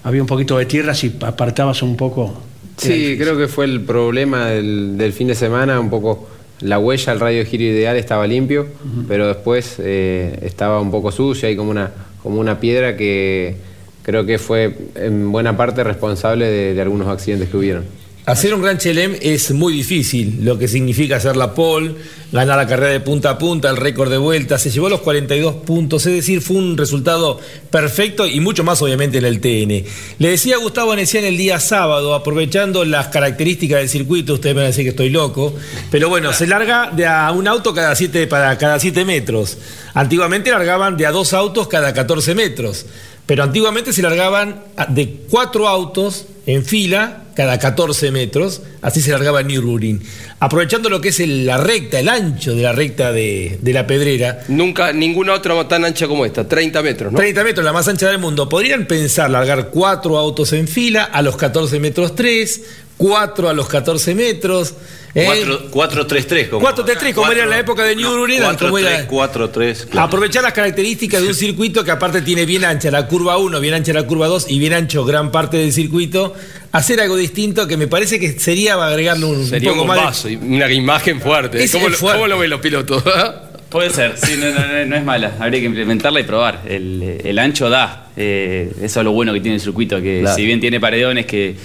había 0.02 0.22
un 0.22 0.28
poquito 0.28 0.56
de 0.56 0.64
tierra, 0.64 0.94
si 0.94 1.14
apartabas 1.20 1.82
un 1.82 1.94
poco. 1.94 2.40
Sí, 2.78 3.18
creo 3.18 3.36
que 3.36 3.48
fue 3.48 3.66
el 3.66 3.82
problema 3.82 4.46
del, 4.46 4.96
del 4.96 5.12
fin 5.12 5.26
de 5.26 5.34
semana, 5.34 5.78
un 5.78 5.90
poco 5.90 6.26
la 6.60 6.78
huella, 6.78 7.12
el 7.12 7.20
radio 7.20 7.40
de 7.40 7.44
giro 7.44 7.64
ideal 7.64 7.96
estaba 7.96 8.26
limpio, 8.26 8.66
pero 9.06 9.28
después 9.28 9.76
eh, 9.78 10.38
estaba 10.40 10.80
un 10.80 10.90
poco 10.90 11.12
sucia 11.12 11.50
y 11.50 11.56
como 11.56 11.70
una, 11.70 11.90
como 12.22 12.40
una 12.40 12.58
piedra 12.58 12.96
que 12.96 13.73
creo 14.04 14.24
que 14.26 14.38
fue 14.38 14.76
en 14.94 15.32
buena 15.32 15.56
parte 15.56 15.82
responsable 15.82 16.46
de, 16.46 16.80
algunos 16.80 17.08
accidentes 17.08 17.48
que 17.48 17.56
hubieron. 17.56 17.84
Hacer 18.26 18.54
un 18.54 18.62
Gran 18.62 18.78
Chelem 18.78 19.16
es 19.20 19.50
muy 19.50 19.74
difícil, 19.74 20.38
lo 20.44 20.58
que 20.58 20.66
significa 20.66 21.16
hacer 21.16 21.36
la 21.36 21.52
pole, 21.52 21.94
ganar 22.32 22.56
la 22.56 22.66
carrera 22.66 22.90
de 22.90 23.00
punta 23.00 23.30
a 23.30 23.38
punta, 23.38 23.68
el 23.68 23.76
récord 23.76 24.10
de 24.10 24.16
vuelta, 24.16 24.56
se 24.56 24.70
llevó 24.70 24.88
los 24.88 25.02
42 25.02 25.56
puntos, 25.56 26.06
es 26.06 26.14
decir, 26.14 26.40
fue 26.40 26.56
un 26.56 26.78
resultado 26.78 27.38
perfecto 27.68 28.26
y 28.26 28.40
mucho 28.40 28.64
más 28.64 28.80
obviamente 28.80 29.18
en 29.18 29.26
el 29.26 29.40
TN. 29.40 29.84
Le 30.18 30.28
decía 30.30 30.56
a 30.56 30.58
Gustavo 30.58 30.92
Anesian 30.92 31.24
el 31.24 31.36
día 31.36 31.60
sábado, 31.60 32.14
aprovechando 32.14 32.86
las 32.86 33.08
características 33.08 33.80
del 33.80 33.90
circuito, 33.90 34.34
ustedes 34.34 34.54
me 34.54 34.62
van 34.62 34.66
a 34.66 34.70
decir 34.70 34.84
que 34.84 34.90
estoy 34.90 35.10
loco, 35.10 35.54
pero 35.90 36.08
bueno, 36.08 36.32
se 36.32 36.46
larga 36.46 36.90
de 36.90 37.06
a 37.06 37.30
un 37.30 37.46
auto 37.46 37.74
cada 37.74 37.94
siete, 37.94 38.26
para 38.26 38.56
cada 38.56 38.80
7 38.80 39.04
metros. 39.04 39.58
Antiguamente 39.92 40.50
largaban 40.50 40.96
de 40.96 41.04
a 41.04 41.12
dos 41.12 41.34
autos 41.34 41.68
cada 41.68 41.92
14 41.92 42.34
metros. 42.34 42.86
Pero 43.26 43.42
antiguamente 43.42 43.92
se 43.92 44.02
largaban 44.02 44.62
de 44.88 45.20
cuatro 45.30 45.66
autos 45.66 46.26
en 46.46 46.64
fila 46.64 47.22
cada 47.34 47.58
14 47.58 48.10
metros, 48.12 48.60
así 48.82 49.00
se 49.00 49.10
largaba 49.10 49.40
el 49.40 49.46
Nürburgring. 49.48 50.00
Aprovechando 50.38 50.88
lo 50.90 51.00
que 51.00 51.08
es 51.08 51.18
el- 51.20 51.46
la 51.46 51.56
recta, 51.56 51.98
el 51.98 52.08
ancho 52.08 52.54
de 52.54 52.62
la 52.62 52.72
recta 52.72 53.12
de, 53.12 53.58
de 53.60 53.72
la 53.72 53.86
pedrera, 53.86 54.40
Nunca, 54.48 54.92
ninguna 54.92 55.32
otra 55.32 55.66
tan 55.66 55.84
ancha 55.84 56.06
como 56.06 56.24
esta, 56.26 56.46
30 56.46 56.82
metros, 56.82 57.12
¿no? 57.12 57.18
30 57.18 57.42
metros, 57.42 57.64
la 57.64 57.72
más 57.72 57.88
ancha 57.88 58.08
del 58.08 58.18
mundo. 58.18 58.48
Podrían 58.48 58.86
pensar 58.86 59.30
largar 59.30 59.70
cuatro 59.70 60.16
autos 60.18 60.52
en 60.52 60.68
fila, 60.68 61.04
a 61.04 61.22
los 61.22 61.36
14 61.36 61.80
metros 61.80 62.14
3, 62.14 62.62
cuatro 62.96 63.48
a 63.48 63.52
los 63.52 63.68
14 63.68 64.14
metros. 64.14 64.74
¿eh? 65.14 65.28
4-3-3. 65.72 66.50
4-3-3, 66.50 67.14
como 67.14 67.30
era 67.30 67.44
en 67.44 67.50
la 67.50 67.58
época 67.58 67.84
de 67.84 67.94
Nürburgring, 67.96 68.42
como 68.58 68.78
era- 68.78 69.06
4-3, 69.08 69.86
claro. 69.86 70.06
Aprovechar 70.08 70.42
las 70.42 70.52
características 70.52 71.22
de 71.22 71.28
un 71.28 71.34
circuito 71.34 71.84
que 71.84 71.90
aparte 71.90 72.22
tiene 72.22 72.44
bien 72.46 72.64
ancha 72.64 72.90
la 72.90 73.06
curva 73.06 73.36
1, 73.38 73.60
bien 73.60 73.74
ancha 73.74 73.92
la 73.92 74.04
curva 74.04 74.26
2 74.26 74.46
y 74.48 74.58
bien 74.58 74.72
ancho 74.72 75.04
gran 75.04 75.30
parte 75.30 75.56
del 75.58 75.72
circuito, 75.72 76.34
hacer 76.72 77.00
algo 77.00 77.16
distinto 77.16 77.66
que 77.68 77.76
me 77.76 77.86
parece 77.86 78.18
que 78.18 78.38
sería 78.40 78.74
agregarle 78.74 79.26
un, 79.26 79.36
un 79.38 79.46
Sería 79.46 79.70
un 79.72 79.78
poco 79.78 79.88
más 79.94 80.24
de- 80.24 80.36
una 80.36 80.70
imagen 80.72 81.20
fuerte. 81.20 81.62
Es- 81.62 81.70
¿Cómo, 81.72 81.88
lo, 81.88 81.96
fuerte. 81.96 82.18
cómo 82.18 82.28
lo 82.28 82.38
ven 82.38 82.50
los 82.50 82.60
pilotos? 82.60 83.02
Puede 83.70 83.90
ser, 83.90 84.14
sí, 84.16 84.34
no, 84.38 84.50
no, 84.50 84.66
no, 84.68 84.86
no 84.86 84.96
es 84.96 85.04
mala. 85.04 85.34
Habría 85.40 85.58
que 85.60 85.66
implementarla 85.66 86.20
y 86.20 86.22
probar. 86.24 86.62
El, 86.68 87.20
el 87.24 87.38
ancho 87.40 87.68
da. 87.68 88.08
eh, 88.16 88.72
eso 88.80 89.00
es 89.00 89.04
lo 89.04 89.10
bueno 89.10 89.32
que 89.32 89.40
tiene 89.40 89.56
el 89.56 89.60
circuito, 89.60 90.00
que 90.00 90.20
Claro. 90.20 90.36
si 90.36 90.44
bien 90.44 90.60
tiene 90.60 90.78
paredones 90.78 91.26
que, 91.26 91.56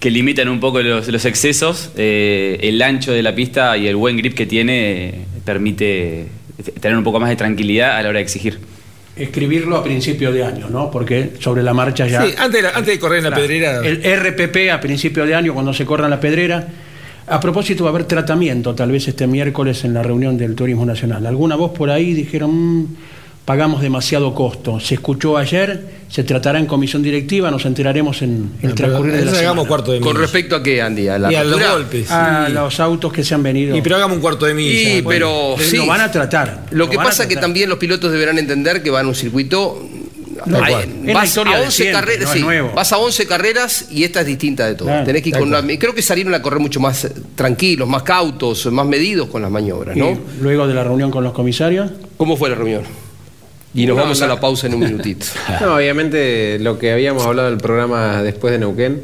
que 0.00 0.10
limitan 0.10 0.48
un 0.48 0.58
poco 0.60 0.80
los, 0.82 1.06
los 1.08 1.24
excesos, 1.26 1.90
eh, 1.96 2.58
el 2.62 2.80
ancho 2.82 3.12
de 3.12 3.22
la 3.22 3.34
pista 3.34 3.76
y 3.76 3.86
el 3.86 3.96
buen 3.96 4.16
grip 4.16 4.34
que 4.34 4.46
tiene 4.46 5.08
eh, 5.08 5.14
permite 5.44 6.26
tener 6.80 6.96
un 6.96 7.04
poco 7.04 7.20
más 7.20 7.28
de 7.30 7.36
tranquilidad 7.36 7.96
a 7.96 8.02
la 8.02 8.08
hora 8.08 8.18
de 8.18 8.22
exigir. 8.24 8.58
Escribirlo 9.16 9.76
a 9.76 9.84
principio 9.84 10.32
de 10.32 10.42
año, 10.44 10.68
¿no? 10.70 10.90
Porque 10.90 11.32
sobre 11.40 11.62
la 11.62 11.74
marcha 11.74 12.06
ya. 12.06 12.22
Sí, 12.24 12.32
antes, 12.38 12.52
de 12.52 12.62
la- 12.62 12.70
antes 12.70 12.94
de 12.94 12.98
correr 12.98 13.18
en 13.18 13.30
la 13.30 13.36
pedrera. 13.36 13.80
El 13.84 14.00
RPP 14.02 14.70
a 14.72 14.80
principio 14.80 15.26
de 15.26 15.34
año, 15.34 15.52
cuando 15.52 15.74
se 15.74 15.84
corra 15.84 16.04
en 16.04 16.10
la 16.10 16.20
pedrera. 16.20 16.66
A 17.26 17.38
propósito, 17.38 17.84
va 17.84 17.90
a 17.90 17.92
haber 17.92 18.04
tratamiento 18.04 18.74
tal 18.74 18.90
vez 18.90 19.06
este 19.06 19.26
miércoles 19.26 19.84
en 19.84 19.92
la 19.94 20.02
reunión 20.02 20.36
del 20.38 20.54
Turismo 20.54 20.86
Nacional. 20.86 21.26
Alguna 21.26 21.54
voz 21.56 21.72
por 21.72 21.90
ahí 21.90 22.14
dijeron, 22.14 22.50
"Mm, 22.82 22.96
pagamos 23.50 23.82
demasiado 23.82 24.32
costo. 24.32 24.78
Se 24.78 24.94
escuchó 24.94 25.36
ayer, 25.36 25.84
se 26.08 26.22
tratará 26.22 26.60
en 26.60 26.66
comisión 26.66 27.02
directiva, 27.02 27.50
nos 27.50 27.64
enteraremos 27.66 28.22
en 28.22 28.52
el 28.62 28.76
transcurrir 28.76 29.12
de 29.12 29.24
la 29.24 29.34
semana. 29.34 29.64
cuarto 29.64 29.90
de 29.90 29.98
¿Con 29.98 30.14
respecto 30.14 30.54
a 30.54 30.62
qué, 30.62 30.80
Andy? 30.80 31.08
¿A 31.08 31.18
la 31.18 31.32
y 31.32 31.34
a 31.34 31.42
los 31.42 31.60
golpes. 31.60 32.08
A 32.12 32.46
sí. 32.46 32.52
los 32.52 32.78
autos 32.78 33.12
que 33.12 33.24
se 33.24 33.34
han 33.34 33.42
venido. 33.42 33.74
Y 33.74 33.82
pero 33.82 33.96
hagamos 33.96 34.18
un 34.18 34.20
cuarto 34.22 34.46
de 34.46 34.54
milla. 34.54 34.70
Sí, 34.70 35.00
Bueno, 35.00 35.54
pero 35.56 35.68
sí. 35.68 35.78
Lo 35.78 35.86
van 35.86 36.00
a 36.00 36.12
tratar. 36.12 36.66
Lo 36.70 36.88
que 36.88 36.96
pasa 36.96 37.24
es 37.24 37.28
que 37.28 37.38
también 37.38 37.68
los 37.68 37.78
pilotos 37.78 38.12
deberán 38.12 38.38
entender 38.38 38.84
que 38.84 38.90
van 38.90 39.06
a 39.06 39.08
un 39.08 39.16
circuito. 39.16 39.84
No, 40.46 40.60
la 40.60 40.70
vas 41.12 41.36
a 41.36 41.44
de 41.44 41.50
11 41.56 41.70
siempre, 41.72 41.92
carreras, 41.92 42.22
no 42.22 42.30
es 42.30 42.38
sí, 42.38 42.42
nuevo. 42.44 42.72
vas 42.72 42.92
a 42.92 42.98
11 42.98 43.26
carreras 43.26 43.88
y 43.90 44.04
esta 44.04 44.20
es 44.20 44.26
distinta 44.26 44.64
de 44.66 44.76
todo. 44.76 44.86
Claro, 44.86 45.04
Tenés 45.04 45.22
que 45.22 45.30
ir 45.30 45.36
con 45.38 45.48
una- 45.48 45.60
creo 45.76 45.92
que 45.92 46.02
salieron 46.02 46.32
a 46.34 46.40
correr 46.40 46.60
mucho 46.60 46.78
más 46.78 47.04
eh, 47.04 47.12
tranquilos, 47.34 47.86
más 47.88 48.04
cautos, 48.04 48.64
más 48.66 48.86
medidos 48.86 49.28
con 49.28 49.42
las 49.42 49.50
maniobras, 49.50 49.96
¿no? 49.96 50.12
Y 50.12 50.18
luego 50.40 50.68
de 50.68 50.72
la 50.72 50.84
reunión 50.84 51.10
con 51.10 51.24
los 51.24 51.32
comisarios. 51.32 51.90
¿Cómo 52.16 52.36
fue 52.36 52.48
la 52.48 52.54
reunión? 52.54 53.09
Y 53.74 53.86
nos 53.86 53.96
No, 53.96 54.02
vamos 54.02 54.20
a 54.22 54.26
la- 54.26 54.40
pausa 54.40 54.66
en 54.66 54.74
un 54.74 54.80
minutito. 54.80 55.26
No, 55.60 55.76
obviamente 55.76 56.58
lo 56.58 56.78
que 56.78 56.92
habíamos 56.92 57.24
hablado 57.26 57.48
del 57.50 57.58
programa 57.58 58.22
después 58.22 58.52
de 58.52 58.58
Neuquén, 58.58 59.02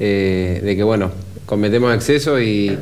eh, 0.00 0.60
de 0.62 0.76
que 0.76 0.82
bueno, 0.82 1.10
cometemos 1.46 1.94
exceso 1.94 2.40
y, 2.40 2.76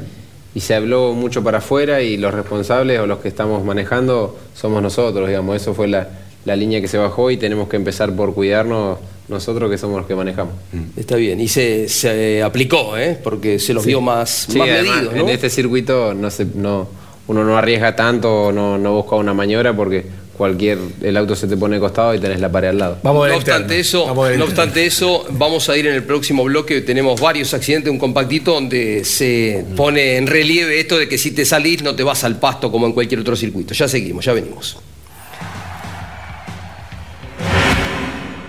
y 0.54 0.60
se 0.60 0.74
habló 0.74 1.12
mucho 1.12 1.42
para 1.44 1.58
afuera 1.58 2.00
y 2.02 2.16
los 2.16 2.32
responsables 2.34 2.98
o 3.00 3.06
los 3.06 3.18
que 3.18 3.28
estamos 3.28 3.64
manejando 3.64 4.38
somos 4.54 4.82
nosotros, 4.82 5.28
digamos, 5.28 5.56
eso 5.56 5.74
fue 5.74 5.88
la, 5.88 6.08
la 6.44 6.56
línea 6.56 6.80
que 6.80 6.88
se 6.88 6.96
bajó 6.98 7.30
y 7.30 7.36
tenemos 7.36 7.68
que 7.68 7.76
empezar 7.76 8.12
por 8.14 8.32
cuidarnos 8.34 8.98
nosotros 9.28 9.70
que 9.70 9.76
somos 9.76 9.98
los 9.98 10.06
que 10.06 10.14
manejamos. 10.14 10.54
Está 10.96 11.16
bien, 11.16 11.40
y 11.40 11.48
se, 11.48 11.88
se 11.88 12.42
aplicó, 12.42 12.96
¿eh? 12.96 13.18
Porque 13.22 13.58
se 13.58 13.74
los 13.74 13.84
vio 13.84 14.00
más, 14.00 14.46
Sí, 14.48 14.56
más 14.58 14.68
además, 14.68 14.96
medidos, 14.96 15.14
¿no? 15.14 15.20
en 15.22 15.28
este 15.30 15.50
circuito 15.50 16.14
no 16.14 16.30
se, 16.30 16.44
no, 16.54 16.86
uno 17.26 17.42
no 17.44 17.58
arriesga 17.58 17.96
tanto, 17.96 18.52
no, 18.52 18.78
no 18.78 18.94
busca 18.94 19.16
una 19.16 19.34
maniobra 19.34 19.74
porque 19.74 20.04
cualquier, 20.36 20.78
el 21.02 21.16
auto 21.16 21.34
se 21.34 21.46
te 21.46 21.56
pone 21.56 21.76
de 21.76 21.80
costado 21.80 22.14
y 22.14 22.18
tenés 22.18 22.40
la 22.40 22.50
pared 22.50 22.68
al 22.68 22.78
lado. 22.78 22.98
Vamos 23.02 23.28
No 23.28 23.36
obstante, 23.36 23.78
eso, 23.80 24.06
Vamos 24.06 24.30
no 24.36 24.44
obstante 24.44 24.86
eso, 24.86 25.26
vamos 25.30 25.68
a 25.68 25.76
ir 25.76 25.86
en 25.86 25.94
el 25.94 26.04
próximo 26.04 26.44
bloque. 26.44 26.80
Tenemos 26.82 27.20
varios 27.20 27.52
accidentes, 27.54 27.90
un 27.90 27.98
compactito 27.98 28.52
donde 28.52 29.04
se 29.04 29.64
pone 29.76 30.16
en 30.16 30.26
relieve 30.26 30.78
esto 30.80 30.98
de 30.98 31.08
que 31.08 31.18
si 31.18 31.32
te 31.32 31.44
salís 31.44 31.82
no 31.82 31.94
te 31.94 32.02
vas 32.02 32.24
al 32.24 32.38
pasto 32.38 32.70
como 32.70 32.86
en 32.86 32.92
cualquier 32.92 33.20
otro 33.20 33.36
circuito. 33.36 33.74
Ya 33.74 33.88
seguimos, 33.88 34.24
ya 34.24 34.32
venimos. 34.32 34.78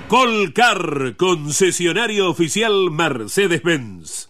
Colcar, 0.07 1.15
concesionario 1.17 2.29
oficial 2.29 2.91
Mercedes-Benz. 2.91 4.29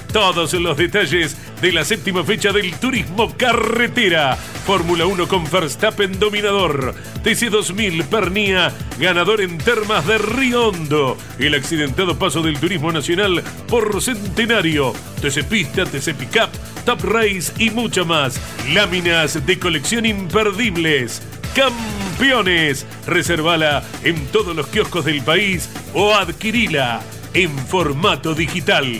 Todos 0.13 0.53
los 0.55 0.75
detalles 0.75 1.37
de 1.61 1.71
la 1.71 1.85
séptima 1.85 2.21
fecha 2.25 2.51
del 2.51 2.75
turismo 2.75 3.33
carretera. 3.37 4.35
Fórmula 4.65 5.05
1 5.05 5.25
con 5.25 5.49
Verstappen 5.49 6.19
dominador. 6.19 6.93
TC2000 7.23 8.03
Pernía, 8.05 8.73
ganador 8.99 9.39
en 9.39 9.57
termas 9.57 10.05
de 10.05 10.17
Río 10.17 10.67
Hondo. 10.67 11.17
El 11.39 11.55
accidentado 11.55 12.19
paso 12.19 12.41
del 12.41 12.59
turismo 12.59 12.91
nacional 12.91 13.41
por 13.69 14.01
Centenario. 14.01 14.91
TC 15.21 15.45
Pista, 15.45 15.85
TC 15.85 16.13
Pickup, 16.13 16.49
Top 16.83 17.01
Race 17.03 17.53
y 17.57 17.69
mucho 17.69 18.05
más. 18.05 18.37
Láminas 18.73 19.45
de 19.45 19.59
colección 19.59 20.05
imperdibles. 20.05 21.21
Campeones. 21.55 22.85
Reservala 23.07 23.81
en 24.03 24.27
todos 24.27 24.53
los 24.57 24.67
kioscos 24.67 25.05
del 25.05 25.23
país 25.23 25.69
o 25.93 26.13
adquirila. 26.13 27.01
en 27.33 27.57
formato 27.57 28.35
digital. 28.35 28.99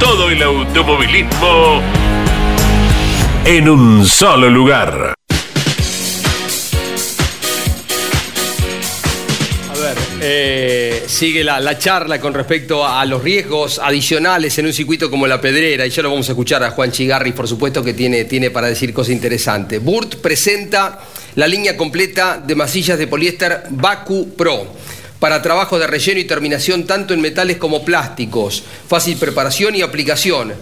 todo 0.00 0.30
el 0.30 0.42
automovilismo 0.42 1.82
en 3.44 3.68
un 3.68 4.06
solo 4.06 4.48
lugar. 4.48 5.14
A 9.68 9.78
ver, 9.78 9.96
eh, 10.22 11.04
sigue 11.06 11.44
la, 11.44 11.78
charla 11.78 12.18
con 12.18 12.32
respecto 12.32 12.86
a, 12.86 13.04
los 13.04 13.22
riesgos 13.22 13.78
adicionales 13.78 14.58
en 14.58 14.66
un 14.66 14.72
circuito 14.72 15.10
como 15.10 15.26
la 15.26 15.38
Pedrera, 15.38 15.86
y 15.86 15.90
ya 15.90 16.02
lo 16.02 16.10
vamos 16.10 16.28
a 16.30 16.32
escuchar 16.32 16.64
a 16.64 16.70
Juan 16.70 16.90
Chigarri, 16.90 17.32
por 17.32 17.46
supuesto, 17.46 17.84
que 17.84 17.92
tiene, 17.92 18.24
tiene 18.24 18.50
para 18.50 18.68
decir 18.68 18.94
cosas 18.94 19.12
interesantes. 19.12 19.84
Burt 19.84 20.16
presenta 20.16 21.00
la 21.34 21.46
línea 21.46 21.76
completa 21.76 22.42
de 22.44 22.54
masillas 22.54 22.98
de 22.98 23.06
poliéster 23.06 23.64
Baku 23.68 24.34
Pro 24.34 24.66
para 25.20 25.42
trabajo 25.42 25.78
de 25.78 25.86
relleno 25.86 26.18
y 26.18 26.24
terminación 26.24 26.84
tanto 26.86 27.14
en 27.14 27.20
metales 27.20 27.58
como 27.58 27.84
plásticos, 27.84 28.64
fácil 28.88 29.16
preparación 29.18 29.76
y 29.76 29.82
aplicación, 29.82 30.54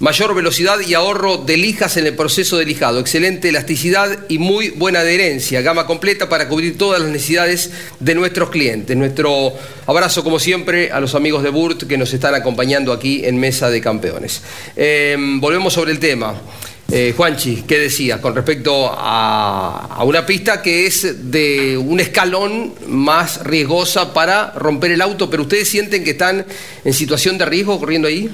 mayor 0.00 0.34
velocidad 0.34 0.80
y 0.80 0.94
ahorro 0.94 1.36
de 1.36 1.56
lijas 1.56 1.96
en 1.96 2.06
el 2.06 2.14
proceso 2.14 2.58
de 2.58 2.64
lijado, 2.64 2.98
excelente 2.98 3.50
elasticidad 3.50 4.18
y 4.28 4.38
muy 4.38 4.70
buena 4.70 5.00
adherencia, 5.00 5.60
gama 5.60 5.86
completa 5.86 6.28
para 6.28 6.48
cubrir 6.48 6.76
todas 6.76 7.00
las 7.00 7.10
necesidades 7.10 7.70
de 8.00 8.14
nuestros 8.14 8.50
clientes. 8.50 8.96
Nuestro 8.96 9.52
abrazo, 9.86 10.24
como 10.24 10.38
siempre, 10.38 10.90
a 10.90 11.00
los 11.00 11.14
amigos 11.14 11.42
de 11.42 11.50
Burt 11.50 11.84
que 11.84 11.98
nos 11.98 12.12
están 12.12 12.34
acompañando 12.34 12.92
aquí 12.92 13.22
en 13.24 13.38
Mesa 13.38 13.70
de 13.70 13.80
Campeones. 13.80 14.42
Eh, 14.76 15.16
volvemos 15.18 15.74
sobre 15.74 15.92
el 15.92 15.98
tema. 15.98 16.40
Eh, 16.88 17.14
Juanchi, 17.16 17.64
¿qué 17.66 17.80
decías 17.80 18.20
con 18.20 18.34
respecto 18.36 18.88
a, 18.96 20.04
una 20.04 20.24
pista 20.24 20.62
que 20.62 20.86
es 20.86 21.32
de 21.32 21.76
un 21.76 21.98
escalón 21.98 22.74
más 22.86 23.42
riesgosa 23.44 24.14
para 24.14 24.52
romper 24.52 24.92
el 24.92 25.02
auto, 25.02 25.28
pero 25.28 25.42
ustedes 25.42 25.68
sienten 25.68 26.04
que 26.04 26.10
están 26.10 26.46
en 26.84 26.92
situación 26.94 27.38
de 27.38 27.44
riesgo 27.44 27.80
corriendo 27.80 28.06
ahí? 28.06 28.30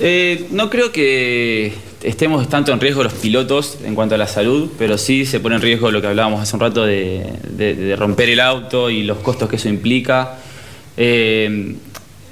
Eh, 0.00 0.46
no 0.50 0.68
creo 0.70 0.90
que 0.90 1.72
estemos 2.02 2.48
tanto 2.48 2.72
en 2.72 2.80
riesgo 2.80 3.04
los 3.04 3.12
pilotos 3.12 3.78
en 3.84 3.94
cuanto 3.94 4.16
a 4.16 4.18
la 4.18 4.26
salud, 4.26 4.70
pero 4.76 4.98
sí 4.98 5.24
se 5.24 5.38
pone 5.38 5.54
en 5.54 5.62
riesgo 5.62 5.92
lo 5.92 6.00
que 6.00 6.08
hablábamos 6.08 6.40
hace 6.40 6.56
un 6.56 6.60
rato 6.60 6.84
de, 6.84 7.94
romper 7.96 8.28
el 8.28 8.40
auto 8.40 8.90
y 8.90 9.04
los 9.04 9.18
costos 9.18 9.48
que 9.48 9.54
eso 9.54 9.68
implica. 9.68 10.38
Eh, 10.96 11.76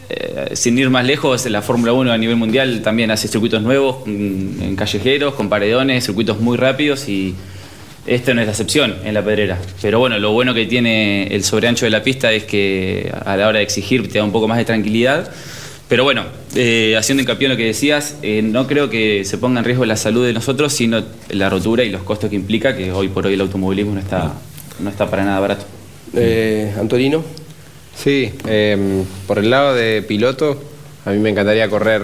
eh, 0.09 0.51
sin 0.55 0.79
ir 0.79 0.91
más 0.91 1.05
lejos, 1.05 1.47
la 1.47 1.63
Fórmula 1.63 1.93
1 1.93 2.13
a 2.13 2.19
nivel 2.19 2.37
mundial 2.37 2.83
también 2.83 3.11
hace 3.11 3.29
circuitos 3.29 3.63
nuevos 3.63 4.07
en 4.07 4.77
callejeros, 4.77 5.35
con 5.35 5.49
paredones, 5.49 6.05
circuitos 6.05 6.41
muy 6.41 6.57
rápidos 6.57 7.09
y 7.09 7.35
esto 8.07 8.35
no 8.35 8.43
es 8.43 8.47
la 8.47 8.53
excepción 8.53 8.97
en 9.05 9.15
la 9.15 9.25
pedrera. 9.25 9.59
Pero 9.81 9.99
bueno, 9.99 10.19
lo 10.19 10.33
bueno 10.33 10.53
que 10.53 10.67
tiene 10.67 11.27
el 11.29 11.43
sobreancho 11.43 11.87
de 11.87 11.91
la 11.91 12.03
pista 12.03 12.33
es 12.33 12.45
que 12.45 13.11
a 13.25 13.37
la 13.37 13.49
hora 13.49 13.59
de 13.59 13.65
exigir 13.65 14.11
te 14.11 14.19
da 14.19 14.25
un 14.25 14.33
poco 14.33 14.47
más 14.47 14.59
de 14.59 14.65
tranquilidad. 14.65 15.31
Pero 15.89 16.05
bueno, 16.05 16.25
eh, 16.55 16.97
haciendo 16.99 17.23
hincapié 17.23 17.47
en 17.47 17.53
lo 17.53 17.57
que 17.57 17.67
decías, 17.67 18.17
eh, 18.23 18.43
no 18.43 18.67
creo 18.67 18.91
que 18.91 19.25
se 19.25 19.39
ponga 19.39 19.61
en 19.61 19.65
riesgo 19.65 19.85
la 19.85 19.97
salud 19.97 20.25
de 20.27 20.33
nosotros, 20.33 20.73
sino 20.73 21.03
la 21.31 21.49
rotura 21.49 21.85
y 21.85 21.91
los 21.91 22.03
costos 22.03 22.31
que 22.31 22.37
implica, 22.37 22.77
que 22.77 22.93
hoy 22.93 23.09
por 23.09 23.27
hoy 23.27 23.35
el 23.35 23.41
automovilismo 23.41 23.95
no 23.95 24.01
está, 24.01 24.33
no 24.81 24.91
está 24.91 25.09
para 25.09 25.25
nada 25.25 25.41
barato. 25.41 25.65
Antonino. 26.79 27.44
Sí, 27.97 28.33
em, 28.47 29.05
por 29.27 29.39
el 29.39 29.51
lado 29.51 29.75
de 29.75 30.03
piloto, 30.03 30.61
a 31.05 31.11
mí 31.11 31.19
me 31.19 31.31
encantaría 31.31 31.69
correr 31.69 32.03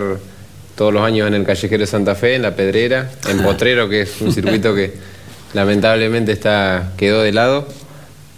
todos 0.76 0.94
los 0.94 1.02
años 1.02 1.28
en 1.28 1.34
el 1.34 1.44
Callejero 1.44 1.80
de 1.80 1.86
Santa 1.86 2.14
Fe, 2.14 2.36
en 2.36 2.42
La 2.42 2.54
Pedrera, 2.54 3.10
en 3.28 3.42
Potrero, 3.42 3.88
que 3.88 4.02
es 4.02 4.20
un 4.20 4.32
circuito 4.32 4.74
que 4.74 4.94
lamentablemente 5.54 6.32
está, 6.32 6.92
quedó 6.96 7.22
de 7.22 7.32
lado. 7.32 7.66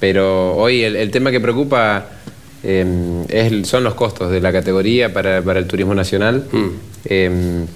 Pero 0.00 0.56
hoy 0.56 0.82
el, 0.82 1.10
tema 1.12 1.30
que 1.30 1.38
preocupa 1.38 2.06
em, 2.64 3.24
es, 3.28 3.68
son 3.68 3.84
los 3.84 3.94
costos 3.94 4.32
de 4.32 4.40
la 4.40 4.50
categoría 4.50 5.12
para, 5.12 5.38
el 5.38 5.66
turismo 5.66 5.94
nacional. 5.94 6.44
Mm. 6.50 6.68
Em, 7.04 7.66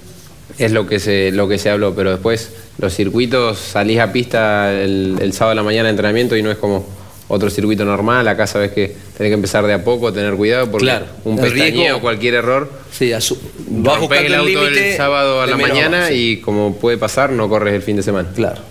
es 0.57 0.71
lo 0.71 0.87
que, 0.87 0.99
se, 0.99 1.31
lo 1.31 1.47
que 1.47 1.59
se 1.59 1.69
habló, 1.69 1.95
pero 1.95 2.11
después 2.11 2.51
los 2.79 2.93
circuitos 2.93 3.59
salís 3.59 3.99
a 3.99 4.11
pista 4.11 4.73
el, 4.73 5.17
el 5.21 5.31
sábado 5.33 5.51
a 5.51 5.55
la 5.55 5.63
mañana 5.63 5.85
de 5.85 5.91
entrenamiento 5.91 6.35
y 6.35 6.41
no 6.41 6.51
es 6.51 6.57
como 6.57 6.96
otro 7.29 7.49
circuito 7.49 7.83
normal, 7.83 8.27
acá 8.27 8.47
sabes 8.47 8.71
que 8.71 8.95
tenés 9.17 9.31
que 9.31 9.33
empezar 9.33 9.65
de 9.65 9.73
a 9.73 9.83
poco, 9.83 10.13
tener 10.13 10.35
cuidado 10.35 10.71
porque 10.71 10.91
un 11.25 11.37
pestañeo 11.37 11.97
o 11.97 12.01
cualquier 12.01 12.35
error, 12.35 12.71
sí, 12.91 13.11
a 13.11 13.19
su, 13.19 13.37
el 13.69 14.33
auto 14.35 14.67
el, 14.67 14.95
sábado 14.95 15.41
a 15.41 15.47
la 15.47 15.57
mañana 15.57 16.11
y 16.11 16.37
como 16.37 16.75
puede 16.75 16.97
pasar, 16.97 17.31
no 17.31 17.49
corres 17.49 17.73
el 17.73 17.81
fin 17.81 17.97
de 17.97 18.03
semana. 18.03 18.29
Claro. 18.33 18.61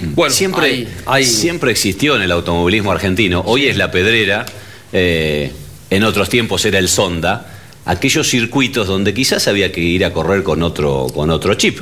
Mm. 0.00 0.14
Bueno, 0.14 0.34
siempre, 0.34 0.86
siempre 1.22 1.70
existió 1.70 2.16
en 2.16 2.22
el 2.22 2.32
automovilismo 2.32 2.92
argentino. 2.92 3.42
Hoy 3.46 3.66
es 3.66 3.76
la 3.76 3.90
pedrera, 3.90 4.46
eh, 4.92 5.52
en 5.90 6.04
otros 6.04 6.28
tiempos 6.28 6.64
era 6.64 6.78
el 6.78 6.88
Sonda 6.88 7.55
aquellos 7.86 8.28
circuitos 8.28 8.88
donde 8.88 9.14
quizás 9.14 9.48
había 9.48 9.72
que 9.72 9.80
ir 9.80 10.04
a 10.04 10.12
correr 10.12 10.42
con 10.42 10.62
otro, 10.62 11.06
con 11.14 11.30
otro 11.30 11.54
chip. 11.54 11.78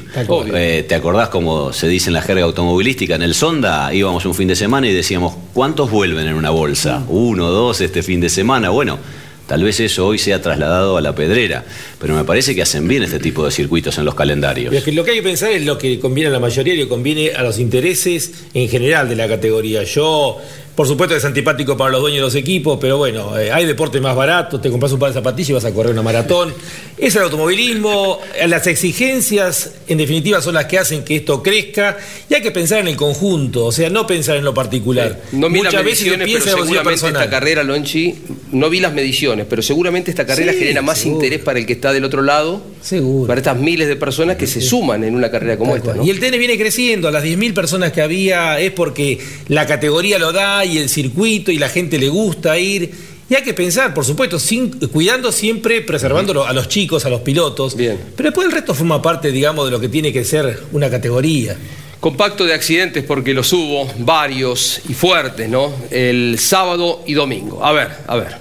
Eh, 0.54 0.84
¿Te 0.86 0.94
acordás 0.94 1.30
como 1.30 1.72
se 1.72 1.88
dice 1.88 2.10
en 2.10 2.14
la 2.14 2.22
jerga 2.22 2.44
automovilística? 2.44 3.16
En 3.16 3.22
el 3.22 3.34
Sonda 3.34 3.92
íbamos 3.92 4.24
un 4.26 4.34
fin 4.34 4.46
de 4.46 4.54
semana 4.54 4.86
y 4.86 4.92
decíamos, 4.92 5.34
¿cuántos 5.52 5.90
vuelven 5.90 6.28
en 6.28 6.34
una 6.34 6.50
bolsa? 6.50 7.00
Mm. 7.00 7.04
Uno, 7.08 7.50
dos 7.50 7.80
este 7.80 8.02
fin 8.02 8.20
de 8.20 8.28
semana. 8.28 8.68
Bueno, 8.68 8.98
Tal 9.46 9.62
vez 9.62 9.78
eso 9.80 10.06
hoy 10.06 10.18
sea 10.18 10.40
trasladado 10.40 10.96
a 10.96 11.02
la 11.02 11.14
pedrera, 11.14 11.66
pero 12.00 12.14
me 12.14 12.24
parece 12.24 12.54
que 12.54 12.62
hacen 12.62 12.88
bien 12.88 13.02
este 13.02 13.18
tipo 13.18 13.44
de 13.44 13.50
circuitos 13.50 13.98
en 13.98 14.06
los 14.06 14.14
calendarios. 14.14 14.72
lo 14.72 15.04
que 15.04 15.10
hay 15.10 15.16
que 15.18 15.22
pensar 15.22 15.52
es 15.52 15.66
lo 15.66 15.76
que 15.76 16.00
conviene 16.00 16.30
a 16.30 16.32
la 16.32 16.40
mayoría 16.40 16.72
y 16.72 16.78
lo 16.78 16.88
conviene 16.88 17.32
a 17.32 17.42
los 17.42 17.58
intereses 17.58 18.32
en 18.54 18.70
general 18.70 19.06
de 19.06 19.16
la 19.16 19.28
categoría. 19.28 19.82
Yo 19.82 20.38
Por 20.74 20.88
supuesto 20.88 21.14
que 21.14 21.18
es 21.18 21.24
antipático 21.24 21.76
para 21.76 21.92
los 21.92 22.00
dueños 22.00 22.18
de 22.18 22.22
los 22.22 22.34
equipos, 22.34 22.78
pero 22.80 22.98
bueno, 22.98 23.38
eh, 23.38 23.52
hay 23.52 23.64
deportes 23.64 24.02
más 24.02 24.16
baratos, 24.16 24.60
te 24.60 24.70
compras 24.70 24.90
un 24.90 24.98
par 24.98 25.10
de 25.10 25.14
zapatillas 25.14 25.50
y 25.50 25.52
vas 25.52 25.64
a 25.64 25.72
correr 25.72 25.92
una 25.92 26.02
maratón. 26.02 26.52
Es 26.98 27.14
el 27.14 27.22
automovilismo, 27.22 28.18
eh, 28.36 28.48
las 28.48 28.66
exigencias 28.66 29.72
en 29.86 29.98
definitiva 29.98 30.40
son 30.42 30.54
las 30.54 30.64
que 30.66 30.78
hacen 30.78 31.04
que 31.04 31.16
esto 31.16 31.42
crezca 31.42 31.96
y 32.28 32.34
hay 32.34 32.42
que 32.42 32.50
pensar 32.50 32.80
en 32.80 32.88
el 32.88 32.96
conjunto, 32.96 33.66
o 33.66 33.72
sea, 33.72 33.88
no 33.88 34.04
pensar 34.06 34.36
en 34.36 34.44
lo 34.44 34.52
particular. 34.52 35.20
No 35.32 35.48
vi 35.48 35.58
Muchas 35.58 35.74
las 35.74 35.84
veces 35.84 36.06
mediciones, 36.18 36.44
pero 36.44 36.64
seguramente 36.64 37.06
esta 37.06 37.30
carrera, 37.30 37.62
Lonchi, 37.62 38.14
no 38.52 38.68
vi 38.68 38.80
las 38.80 38.92
mediciones, 38.92 39.46
pero 39.48 39.62
seguramente 39.62 40.10
esta 40.10 40.26
carrera 40.26 40.52
Sí, 40.52 40.58
genera 40.58 40.82
más 40.82 40.98
seguro. 40.98 41.22
interés 41.24 41.40
para 41.44 41.58
el 41.60 41.66
que 41.66 41.74
está 41.74 41.92
del 41.92 42.04
otro 42.04 42.22
lado, 42.22 42.62
Seguro. 42.82 43.28
para 43.28 43.38
estas 43.40 43.56
miles 43.56 43.86
de 43.86 43.94
personas 43.96 44.36
que 44.36 44.46
se 44.48 44.60
suman 44.60 45.04
en 45.04 45.14
una 45.14 45.30
carrera 45.30 45.56
como 45.56 45.76
esta. 45.76 45.94
¿no? 45.94 46.04
Y 46.04 46.10
el 46.10 46.18
tenis 46.18 46.38
viene 46.40 46.58
creciendo, 46.58 47.06
a 47.08 47.10
las 47.12 47.22
10.000 47.22 47.54
personas 47.54 47.92
que 47.92 48.02
había 48.02 48.58
es 48.58 48.72
porque 48.72 49.18
la 49.48 49.66
categoría 49.66 50.18
lo 50.18 50.32
da 50.32 50.63
y 50.64 50.78
el 50.78 50.88
circuito 50.88 51.50
y 51.52 51.58
la 51.58 51.68
gente 51.68 51.98
le 51.98 52.08
gusta 52.08 52.58
ir. 52.58 52.90
Y 53.28 53.34
hay 53.34 53.42
que 53.42 53.54
pensar, 53.54 53.94
por 53.94 54.04
supuesto, 54.04 54.38
sin- 54.38 54.70
cuidando 54.88 55.32
siempre, 55.32 55.80
preservándolo 55.80 56.44
a 56.46 56.52
los 56.52 56.68
chicos, 56.68 57.06
a 57.06 57.08
los 57.10 57.22
pilotos. 57.22 57.74
Pero 57.74 58.00
después 58.16 58.46
el 58.46 58.52
resto 58.52 58.74
forma 58.74 59.00
parte, 59.00 59.32
digamos, 59.32 59.64
de 59.64 59.70
lo 59.70 59.80
que 59.80 59.88
tiene 59.88 60.12
que 60.12 60.24
ser 60.24 60.62
una 60.72 60.90
categoría. 60.90 61.56
Compacto 62.00 62.44
de 62.44 62.52
accidentes 62.52 63.02
porque 63.02 63.32
los 63.32 63.50
hubo, 63.54 63.90
varios 63.98 64.82
y 64.88 64.92
fuertes, 64.92 65.48
¿no? 65.48 65.72
El 65.90 66.38
sábado 66.38 67.02
y 67.06 67.14
domingo. 67.14 67.64
A 67.64 67.72
ver, 67.72 67.88
a 68.06 68.16
ver. 68.16 68.36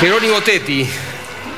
Jerónimo 0.00 0.40
Tetti, 0.40 0.86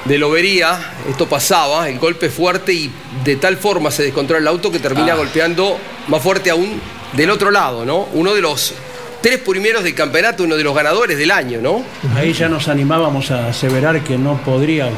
de 0.04 0.18
Lobería, 0.18 0.94
esto 1.08 1.28
pasaba, 1.28 1.88
el 1.88 1.98
golpe 1.98 2.28
fuerte 2.28 2.72
y 2.72 2.90
de 3.24 3.36
tal 3.36 3.56
forma 3.56 3.90
se 3.90 4.02
descontrola 4.02 4.40
el 4.40 4.48
auto 4.48 4.70
que 4.70 4.78
termina 4.80 5.12
Ah. 5.12 5.16
golpeando 5.16 5.78
más 6.08 6.20
fuerte 6.22 6.50
aún 6.50 6.80
del 7.12 7.30
otro 7.30 7.50
lado, 7.50 7.84
¿no? 7.84 8.08
Uno 8.12 8.34
de 8.34 8.40
los 8.40 8.74
tres 9.20 9.38
primeros 9.38 9.84
del 9.84 9.94
campeonato, 9.94 10.42
uno 10.42 10.56
de 10.56 10.64
los 10.64 10.74
ganadores 10.74 11.16
del 11.16 11.30
año, 11.30 11.60
¿no? 11.62 11.84
Ahí 12.16 12.32
ya 12.32 12.48
nos 12.48 12.66
animábamos 12.68 13.30
a 13.30 13.48
aseverar 13.48 14.02
que 14.02 14.18
no 14.18 14.38
podrías 14.38 14.90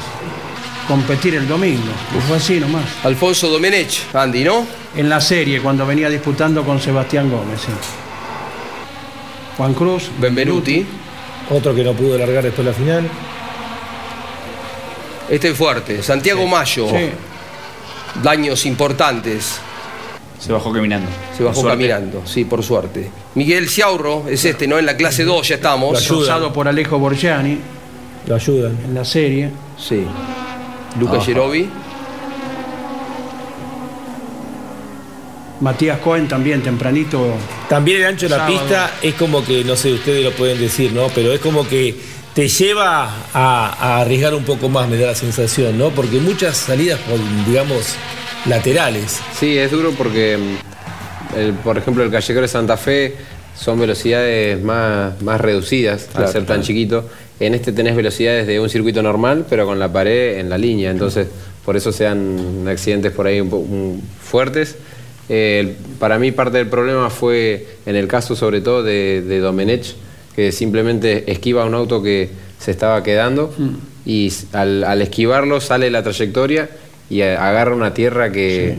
competir 0.89 1.35
el 1.35 1.47
domingo. 1.47 1.93
Y 2.17 2.21
fue 2.27 2.37
así 2.39 2.59
nomás. 2.61 2.85
Alfonso 3.05 3.49
Domenech, 3.49 4.15
Andy, 4.15 4.45
¿no? 4.45 4.67
En 4.97 5.09
la 5.11 5.21
serie, 5.21 5.61
cuando 5.61 5.85
venía 5.87 6.09
disputando 6.09 6.63
con 6.65 6.81
Sebastián 6.81 7.31
Gómez. 7.31 7.61
sí. 7.61 7.73
Juan 9.57 9.75
Cruz. 9.75 10.11
Benvenuti. 10.19 10.85
Otro 11.51 11.75
que 11.75 11.85
no 11.85 11.93
pudo 11.93 12.17
largar 12.19 12.43
después 12.43 12.65
de 12.67 12.73
la 12.73 12.77
final. 12.77 13.09
Este 15.29 15.51
es 15.51 15.57
fuerte. 15.57 16.03
Santiago 16.03 16.47
Mayo. 16.47 16.89
Sí. 16.89 17.11
Daños 18.23 18.67
importantes. 18.67 19.59
Se 20.39 20.53
bajó 20.53 20.73
caminando. 20.73 21.09
Se 21.37 21.43
bajó 21.43 21.55
Por 21.55 21.63
suerte. 21.71 21.89
caminando, 21.89 22.23
sí, 22.27 22.45
por 22.45 22.63
suerte. 22.63 23.11
Miguel 23.35 23.69
Ciaurro 23.69 24.25
es 24.29 24.45
este, 24.45 24.67
¿no? 24.67 24.79
En 24.79 24.87
la 24.87 24.97
clase 24.97 25.25
2 25.25 25.49
ya 25.49 25.55
estamos. 25.55 26.07
Causado 26.07 26.53
por 26.53 26.69
Alejo 26.69 26.99
Borgiani. 26.99 27.59
Lo 28.27 28.35
ayudan. 28.35 28.79
En 28.85 28.95
la 28.95 29.05
serie. 29.05 29.51
Sí. 29.79 30.05
Luca. 31.01 31.21
Gerovi. 31.21 31.69
Matías 35.61 35.99
Cohen 35.99 36.29
también 36.29 36.63
tempranito. 36.63 37.35
También 37.69 38.03
el 38.03 38.07
ancho 38.09 38.27
de 38.27 38.31
la 38.31 38.37
Sábado. 38.39 38.59
pista 38.61 38.91
es 39.03 39.15
como 39.15 39.45
que, 39.45 39.65
no 39.65 39.77
sé, 39.77 39.93
ustedes 39.95 40.23
lo 40.25 40.33
pueden 40.33 40.59
decir, 40.59 40.93
¿no? 40.93 41.07
Pero 41.15 41.33
es 41.33 41.41
como 41.41 41.67
que 41.67 41.95
te 42.35 42.49
lleva 42.49 43.09
a, 43.33 43.69
a 43.79 44.01
arriesgar 44.01 44.35
un 44.35 44.45
poco 44.45 44.69
más, 44.69 44.89
me 44.89 44.97
da 44.99 45.09
la 45.09 45.15
sensación, 45.15 45.79
¿no? 45.79 45.91
Porque 45.91 46.19
muchas 46.19 46.57
salidas, 46.57 46.99
digamos, 47.47 47.95
laterales. 48.47 49.21
Sí, 49.39 49.57
es 49.57 49.71
duro 49.71 49.93
porque, 49.97 50.37
mm, 50.39 51.37
el- 51.39 51.53
por 51.55 51.79
ejemplo, 51.79 52.03
el 52.03 52.11
callejero 52.11 52.41
de 52.43 52.49
Santa 52.49 52.77
Fe 52.77 53.15
son 53.57 53.79
velocidades 53.79 54.61
más, 54.63 55.23
más 55.23 55.41
reducidas 55.41 56.09
Claro, 56.11 56.27
al 56.27 56.33
ser 56.33 56.41
tan 56.43 56.57
claro. 56.57 56.63
chiquito. 56.65 57.09
En 57.39 57.55
este 57.55 57.73
tenés 57.73 57.95
velocidades 57.95 58.47
de 58.49 58.59
un 58.59 58.69
circuito 58.69 59.01
normal, 59.03 59.47
pero 59.49 59.65
con 59.67 59.79
la 59.79 59.93
pared 59.93 60.39
en 60.39 60.49
la 60.51 60.59
línea. 60.59 60.91
Entonces, 60.91 61.29
por 61.65 61.77
eso 61.77 61.93
sean 61.93 62.67
accidentes 62.69 63.13
por 63.13 63.27
ahí 63.29 63.41
un 63.41 63.51
po- 63.51 63.57
un- 63.59 64.03
fuertes. 64.23 64.77
Eh, 65.29 65.77
para 66.01 66.19
mí 66.19 66.33
parte 66.33 66.59
del 66.59 66.69
problema 66.69 67.11
fue 67.11 67.67
en 67.87 67.97
el 67.97 68.09
caso 68.09 68.35
sobre 68.37 68.61
todo 68.61 68.83
de, 68.83 69.23
de 69.23 69.39
Domenech, 69.39 69.95
que 70.35 70.53
simplemente 70.53 71.31
esquiva 71.31 71.65
un 71.65 71.75
auto 71.75 72.03
que 72.03 72.29
se 72.59 72.71
estaba 72.71 73.03
quedando 73.03 73.55
y 74.07 74.29
s- 74.29 74.47
al, 74.53 74.85
al 74.85 75.03
esquivarlo 75.03 75.61
sale 75.61 75.91
la 75.91 76.03
trayectoria 76.03 76.69
y 77.11 77.21
agarra 77.23 77.75
una 77.75 77.93
tierra 77.95 78.33
que 78.33 78.79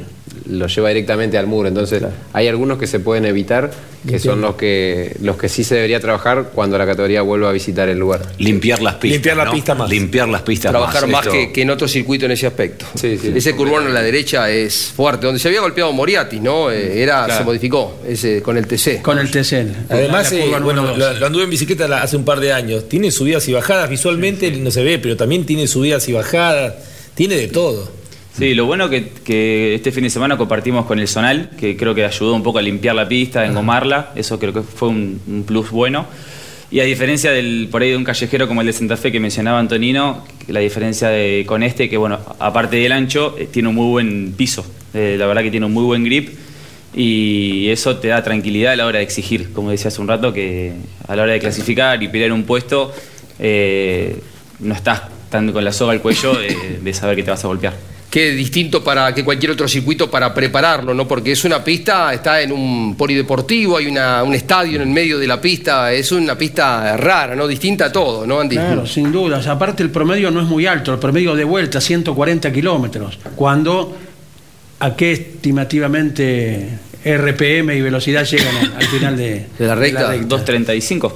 lo 0.50 0.68
lleva 0.68 0.90
directamente 0.90 1.38
al 1.38 1.48
muro. 1.48 1.68
Entonces 1.68 2.04
hay 2.34 2.48
algunos 2.48 2.78
que 2.78 2.88
se 2.88 3.00
pueden 3.00 3.26
evitar, 3.26 3.72
que 4.08 4.20
son 4.20 4.40
los 4.42 4.56
que, 4.56 5.16
los 5.22 5.36
que 5.38 5.50
sí 5.50 5.64
se 5.64 5.76
debería 5.76 6.00
trabajar 6.00 6.52
cuando 6.54 6.78
la 6.78 6.86
categoría 6.86 7.24
vuelva 7.24 7.50
a 7.50 7.52
visitar 7.52 7.90
el 7.90 7.98
lugar. 7.98 8.22
Limpiar 8.38 8.82
las 8.82 8.96
pistas. 8.96 9.12
Limpiar 9.16 9.38
la 9.38 9.46
¿no? 9.46 9.52
pista 9.52 9.74
más. 9.76 9.90
Limpiar 9.90 10.28
las 10.30 10.42
pistas 10.44 10.72
Trabajar 10.72 11.08
más 11.08 11.28
que, 11.28 11.52
que 11.52 11.62
en 11.64 11.70
otro 11.72 11.88
circuito 11.88 12.26
en 12.26 12.32
ese 12.32 12.46
aspecto. 12.48 12.86
sí. 12.96 13.20
Ese 13.36 13.56
curvón 13.56 13.88
a 13.88 13.90
la 13.90 14.02
derecha 14.04 14.50
es 14.52 14.92
fuerte. 14.96 15.26
Donde 15.26 15.40
se 15.40 15.48
había 15.48 15.62
golpeado 15.62 15.92
Moriatis, 15.94 16.40
¿no? 16.42 16.70
Eh, 16.72 17.02
Era, 17.02 17.26
Claro. 17.26 17.40
se 17.40 17.44
modificó 17.46 18.00
ese, 18.08 18.42
con 18.44 18.58
el 18.58 18.68
TC. 18.68 19.02
Con 19.02 19.18
el 19.18 19.32
TC. 19.32 19.66
Además, 19.90 20.32
La 20.32 20.40
eh, 20.40 20.60
bueno, 20.62 20.96
lo, 20.96 21.14
lo 21.14 21.26
anduve 21.26 21.44
en 21.46 21.50
bicicleta 21.50 21.88
la- 21.88 22.04
hace 22.04 22.16
un 22.18 22.26
par 22.26 22.40
de 22.40 22.54
años. 22.54 22.88
Tiene 22.88 23.10
subidas 23.12 23.48
y 23.48 23.54
bajadas. 23.54 23.90
Visualmente 23.90 24.52
no 24.52 24.70
se 24.70 24.84
ve, 24.84 25.00
pero 25.00 25.18
también 25.18 25.46
tiene 25.46 25.66
subidas 25.68 26.08
y 26.10 26.14
bajadas. 26.14 26.76
Tiene 27.16 27.36
de 27.38 27.48
todo. 27.48 27.90
Sí, 28.38 28.54
lo 28.54 28.66
bueno 28.66 28.90
que, 28.90 29.10
que 29.24 29.76
este 29.76 29.92
fin 29.94 30.04
de 30.04 30.10
semana 30.10 30.36
compartimos 30.36 30.86
con 30.86 31.00
el 31.00 31.08
Zonal, 31.08 31.52
que 31.58 31.78
creo 31.78 31.96
que 31.96 32.04
ayudó 32.04 32.34
un 32.34 32.44
poco 32.44 32.60
a 32.60 32.62
limpiar 32.62 32.94
la 32.96 33.08
pista, 33.08 33.42
a 33.42 33.46
engomarla, 33.46 34.12
eso 34.16 34.38
creo 34.40 34.52
que 34.52 34.62
fue 34.62 34.90
un, 34.90 35.22
un 35.28 35.44
plus 35.46 35.70
bueno. 35.72 36.06
Y 36.70 36.82
a 36.82 36.84
diferencia 36.84 37.32
del 37.32 37.70
por 37.72 37.82
ahí 37.82 37.92
de 37.92 37.98
un 37.98 38.04
callejero 38.04 38.48
como 38.50 38.60
el 38.60 38.68
de 38.68 38.74
Santa 38.74 38.98
Fe 38.98 39.12
que 39.12 39.20
mencionaba 39.22 39.60
Antonino, 39.60 40.26
la 40.50 40.60
diferencia 40.60 41.08
de, 41.10 41.46
con 41.48 41.64
este, 41.64 41.88
que 41.88 41.96
bueno, 41.96 42.20
aparte 42.40 42.76
del 42.76 42.92
ancho, 42.92 43.36
eh, 43.38 43.48
tiene 43.50 43.70
un 43.70 43.76
muy 43.76 43.88
buen 43.90 44.34
piso, 44.36 44.66
Eh, 44.94 45.16
la 45.18 45.28
verdad 45.28 45.42
que 45.44 45.52
tiene 45.52 45.66
un 45.66 45.74
muy 45.74 45.84
buen 45.86 46.04
grip 46.04 46.30
y 46.94 47.70
eso 47.70 47.98
te 47.98 48.08
da 48.10 48.24
tranquilidad 48.24 48.74
a 48.74 48.76
la 48.76 48.86
hora 48.86 48.98
de 49.00 49.04
exigir, 49.06 49.52
como 49.54 49.70
decía 49.72 49.88
hace 49.90 50.02
un 50.02 50.08
rato, 50.08 50.34
que 50.34 50.74
a 51.08 51.16
la 51.16 51.24
hora 51.24 51.34
de 51.34 51.40
clasificar 51.40 52.02
y 52.04 52.08
pelear 52.10 52.32
un 52.34 52.44
puesto, 52.44 52.92
eh, 53.40 54.18
no 54.60 54.74
estás 54.74 55.04
tan 55.30 55.52
con 55.52 55.64
la 55.64 55.72
soga 55.72 55.92
al 55.94 56.02
cuello 56.02 56.34
de- 56.36 56.80
de 56.82 56.94
saber 56.94 57.16
que 57.16 57.24
te 57.24 57.32
vas 57.32 57.44
a 57.44 57.48
golpear. 57.48 57.74
Que 58.16 58.32
distinto 58.32 58.82
para 58.82 59.14
que 59.14 59.26
cualquier 59.26 59.52
otro 59.52 59.68
circuito 59.68 60.10
para 60.10 60.34
prepararlo, 60.34 60.94
¿no? 60.94 61.06
Porque 61.06 61.34
es 61.34 61.44
una 61.44 61.62
pista, 61.62 62.14
está 62.14 62.40
en 62.40 62.54
un 62.54 62.96
polideportivo, 62.96 63.76
hay 63.76 63.88
una, 63.88 64.24
un 64.24 64.34
estadio 64.34 64.78
en 64.78 64.84
el 64.84 64.88
medio 64.88 65.20
de 65.20 65.28
la 65.28 65.42
pista, 65.42 65.92
es 65.92 66.14
una 66.14 66.38
pista 66.38 66.96
rara, 66.96 67.36
¿no? 67.36 67.46
Distinta 67.46 67.88
a 67.88 67.92
todo, 67.92 68.26
¿no, 68.26 68.40
Andy? 68.40 68.56
Claro, 68.56 68.88
sin 68.88 69.12
dudas. 69.12 69.48
Aparte 69.48 69.84
el 69.84 69.90
promedio 69.90 70.32
no 70.32 70.40
es 70.40 70.48
muy 70.48 70.66
alto, 70.66 70.94
el 70.94 71.00
promedio 71.00 71.36
de 71.36 71.44
vuelta 71.44 71.82
140 71.82 72.54
kilómetros. 72.54 73.20
Cuando 73.36 73.98
a 74.80 74.96
qué 74.96 75.12
estimativamente 75.12 76.70
RPM 77.04 77.76
y 77.76 77.82
velocidad 77.82 78.24
llegan 78.24 78.56
al, 78.56 78.74
al 78.78 78.88
final 78.88 79.18
de, 79.18 79.46
De 79.60 79.68
la 79.68 79.76
recta, 79.76 80.08
recta. 80.12 80.38
2.35, 80.38 81.12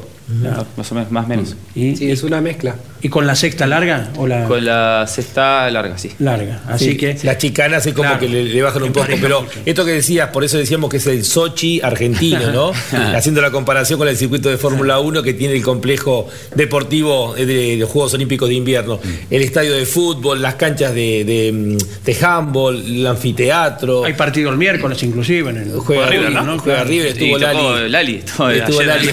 más 0.77 0.91
o 0.91 0.95
menos, 0.95 1.11
más 1.11 1.25
o 1.25 1.27
menos. 1.27 1.55
¿Y, 1.75 1.95
Sí, 1.95 2.11
es 2.11 2.23
una 2.23 2.39
mezcla. 2.39 2.75
¿Y 3.01 3.09
con 3.09 3.25
la 3.25 3.33
sexta 3.35 3.65
larga 3.65 4.09
o 4.17 4.27
la 4.27 4.43
Con 4.45 4.63
la 4.65 5.05
cesta 5.07 5.69
larga, 5.71 5.97
sí. 5.97 6.11
larga? 6.19 6.61
Así 6.67 6.91
Sí, 6.91 6.97
que 6.97 7.17
Las 7.23 7.37
chicanas 7.37 7.85
es 7.85 7.93
como 7.93 8.09
Claro. 8.09 8.19
que 8.19 8.27
le, 8.29 8.43
le 8.43 8.61
bajan 8.61 8.83
un 8.83 8.91
poco. 8.93 9.07
Pero 9.21 9.41
mucho. 9.43 9.59
esto 9.65 9.85
que 9.85 9.91
decías, 9.91 10.29
por 10.29 10.43
eso 10.43 10.57
decíamos 10.57 10.89
que 10.89 10.97
es 10.97 11.07
el 11.07 11.23
Sochi 11.25 11.81
argentino, 11.81 12.51
¿no? 12.51 12.71
Haciendo 13.15 13.41
la 13.41 13.51
comparación 13.51 13.97
con 13.99 14.07
el 14.07 14.17
circuito 14.17 14.49
de 14.49 14.57
Fórmula 14.57 14.99
1 14.99 15.23
que 15.23 15.33
tiene 15.33 15.55
el 15.55 15.63
complejo 15.63 16.27
deportivo 16.55 17.33
de, 17.35 17.45
de 17.45 17.77
los 17.77 17.89
Juegos 17.89 18.13
Olímpicos 18.13 18.49
de 18.49 18.55
Invierno. 18.55 18.99
El 19.29 19.41
estadio 19.41 19.73
de 19.73 19.85
fútbol, 19.85 20.41
las 20.41 20.55
canchas 20.55 20.93
de, 20.93 21.23
de, 21.23 21.51
mm, 21.51 21.77
de 22.05 22.25
handball, 22.25 22.75
el 22.85 23.07
anfiteatro. 23.07 24.03
hay 24.05 24.13
partido 24.13 24.49
el 24.51 24.57
miércoles 24.57 25.01
inclusive 25.03 25.49
en 25.51 25.57
el 25.57 25.71
Juega 25.79 26.07
River, 26.07 26.27
River, 26.29 26.43
¿no? 26.43 26.59
Juega. 26.59 26.83
River, 26.83 27.07
estuvo 27.07 27.37
Y 27.37 27.41
tocó 27.41 27.53
Lali. 27.77 27.89
Lali, 27.89 28.15
estuvo, 28.17 28.49
Estuvo 28.49 28.79
ayer 28.79 28.87
Lali 28.87 29.07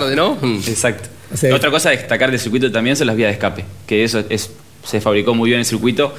tarde, 0.00 0.16
¿no? 0.16 0.38
Exacto. 0.66 1.08
Sí. 1.34 1.48
Otra 1.48 1.70
cosa 1.70 1.88
a 1.88 1.92
destacar 1.92 2.30
del 2.30 2.38
circuito 2.38 2.70
también 2.70 2.96
son 2.96 3.08
las 3.08 3.16
vías 3.16 3.28
de 3.28 3.32
escape, 3.32 3.64
que 3.86 4.04
eso 4.04 4.22
es, 4.28 4.50
se 4.84 5.00
fabricó 5.00 5.34
muy 5.34 5.50
bien 5.50 5.60
el 5.60 5.66
circuito 5.66 6.14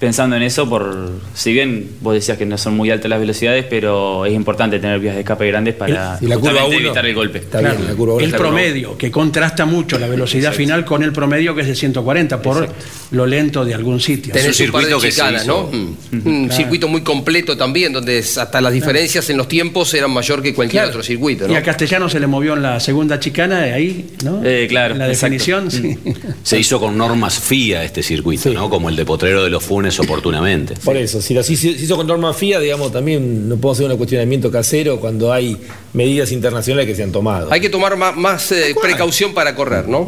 pensando 0.00 0.34
en 0.34 0.42
eso, 0.42 0.68
por 0.68 1.10
si 1.34 1.52
bien 1.52 1.90
vos 2.00 2.14
decías 2.14 2.38
que 2.38 2.46
no 2.46 2.56
son 2.56 2.74
muy 2.74 2.90
altas 2.90 3.10
las 3.10 3.20
velocidades, 3.20 3.66
pero 3.68 4.24
es 4.24 4.32
importante 4.32 4.80
tener 4.80 4.98
vías 4.98 5.14
de 5.14 5.20
escape 5.20 5.46
grandes 5.46 5.74
para 5.74 6.18
Y 6.20 6.26
la 6.26 6.36
curva 6.36 6.52
justamente 6.52 6.76
uno, 6.76 6.86
evitar 6.86 7.06
el 7.06 7.14
golpe. 7.14 7.38
Está 7.38 7.60
bien, 7.60 7.86
la 7.86 7.94
curva 7.94 8.14
uno 8.14 8.24
el 8.24 8.32
promedio, 8.32 8.96
que 8.96 9.10
contrasta 9.10 9.66
mucho 9.66 9.98
la 9.98 10.08
velocidad 10.08 10.54
final 10.54 10.86
con 10.86 11.02
el 11.02 11.12
promedio 11.12 11.54
que 11.54 11.60
es 11.60 11.66
de 11.66 11.74
140, 11.76 12.40
por, 12.40 12.66
lo 13.10 13.26
lento 13.26 13.64
de 13.64 13.74
algún 13.74 14.00
sitio. 14.00 14.32
Tenés 14.32 14.58
un 14.60 14.72
par 14.72 14.86
de 14.86 14.96
chicanas, 14.96 15.46
¿no? 15.46 15.68
Mm. 15.70 15.96
Un 16.12 16.40
Claro. 16.46 16.56
circuito 16.56 16.88
muy 16.88 17.02
completo 17.02 17.56
también, 17.56 17.92
donde 17.92 18.18
hasta 18.18 18.60
las 18.60 18.72
diferencias 18.72 19.28
en 19.28 19.36
los 19.36 19.48
tiempos 19.48 19.92
eran 19.92 20.10
mayor 20.10 20.42
que 20.42 20.54
cualquier 20.54 20.84
otro 20.84 21.02
circuito, 21.02 21.46
¿no? 21.46 21.52
Y 21.52 21.56
a 21.56 21.62
Castellano 21.62 22.08
se 22.08 22.18
le 22.18 22.26
movió 22.26 22.54
en 22.54 22.62
la 22.62 22.80
segunda 22.80 23.20
chicana, 23.20 23.60
de 23.60 23.72
ahí, 23.72 24.10
¿no? 24.24 24.40
Eh, 24.42 24.66
claro, 24.68 24.94
En 24.94 24.98
la 25.00 25.08
exacto. 25.08 25.34
definición, 25.34 25.70
sí. 25.70 25.98
Se 26.42 26.58
hizo 26.58 26.80
con 26.80 26.96
normas 26.96 27.38
FIA 27.38 27.84
este 27.84 28.02
circuito, 28.02 28.50
¿no? 28.50 28.70
Como 28.70 28.88
el 28.88 28.96
de 28.96 29.04
Potrero 29.04 29.44
de 29.44 29.50
los 29.50 29.62
Funes 29.62 29.89
oportunamente. 29.98 30.74
Por 30.84 30.96
eso, 30.96 31.20
si 31.20 31.34
lo 31.34 31.42
se 31.42 31.52
hizo 31.54 31.96
con 31.96 32.06
norma 32.06 32.32
FIA, 32.32 32.60
digamos, 32.60 32.92
también 32.92 33.48
no 33.48 33.56
puedo 33.56 33.72
hacer 33.72 33.90
un 33.90 33.96
cuestionamiento 33.96 34.50
casero 34.50 35.00
cuando 35.00 35.32
hay 35.32 35.56
medidas 35.92 36.30
internacionales 36.32 36.86
que 36.86 36.94
se 36.94 37.02
han 37.02 37.10
tomado. 37.12 37.52
Hay 37.52 37.60
que 37.60 37.68
tomar 37.68 37.96
más, 37.96 38.16
más, 38.16 38.52
eh, 38.52 38.74
precaución 38.80 39.34
para 39.34 39.54
correr, 39.54 39.88
¿no? 39.88 40.06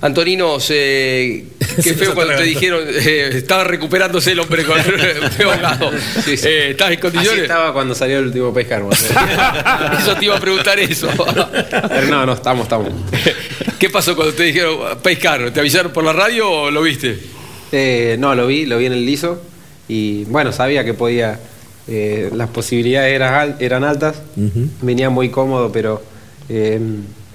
Antonino, 0.00 0.60
se- 0.60 1.46
qué 1.82 1.94
feo 1.94 2.14
cuando 2.14 2.36
te 2.36 2.44
dijeron, 2.44 2.82
eh, 2.88 3.30
estaba 3.34 3.64
recuperándose 3.64 4.32
el 4.32 4.40
hombre 4.40 4.64
con 4.64 4.78
feo 5.36 5.50
ahogado. 5.50 5.90
Eh, 6.26 6.68
¿Estás 6.70 6.88
en 6.88 6.92
Así 6.94 6.96
condiciones? 6.98 7.42
estaba 7.42 7.72
cuando 7.72 7.94
salió 7.94 8.18
el 8.18 8.26
último 8.26 8.52
pescar. 8.54 8.82
eso 10.00 10.14
te 10.16 10.24
iba 10.24 10.36
a 10.36 10.40
preguntar 10.40 10.78
eso. 10.78 11.08
Pero 11.88 12.06
no, 12.08 12.26
no, 12.26 12.32
estamos, 12.34 12.64
estamos. 12.64 12.88
¿Qué 13.78 13.90
pasó 13.90 14.14
cuando 14.14 14.34
te 14.34 14.44
dijeron 14.44 14.78
pescar? 15.02 15.50
¿Te 15.50 15.60
avisaron 15.60 15.92
por 15.92 16.04
la 16.04 16.12
radio 16.12 16.48
o 16.50 16.70
lo 16.70 16.82
viste? 16.82 17.18
Eh, 17.78 18.16
no, 18.18 18.34
lo 18.34 18.46
vi, 18.46 18.64
lo 18.64 18.78
vi 18.78 18.86
en 18.86 18.94
el 18.94 19.04
liso 19.04 19.38
y 19.86 20.24
bueno, 20.24 20.50
sabía 20.50 20.82
que 20.82 20.94
podía, 20.94 21.38
eh, 21.88 22.30
las 22.34 22.48
posibilidades 22.48 23.14
eran, 23.14 23.34
al- 23.34 23.56
eran 23.60 23.84
altas, 23.84 24.22
venía 24.80 25.10
muy 25.10 25.28
cómodo, 25.28 25.70
pero 25.72 26.00
eh, 26.48 26.80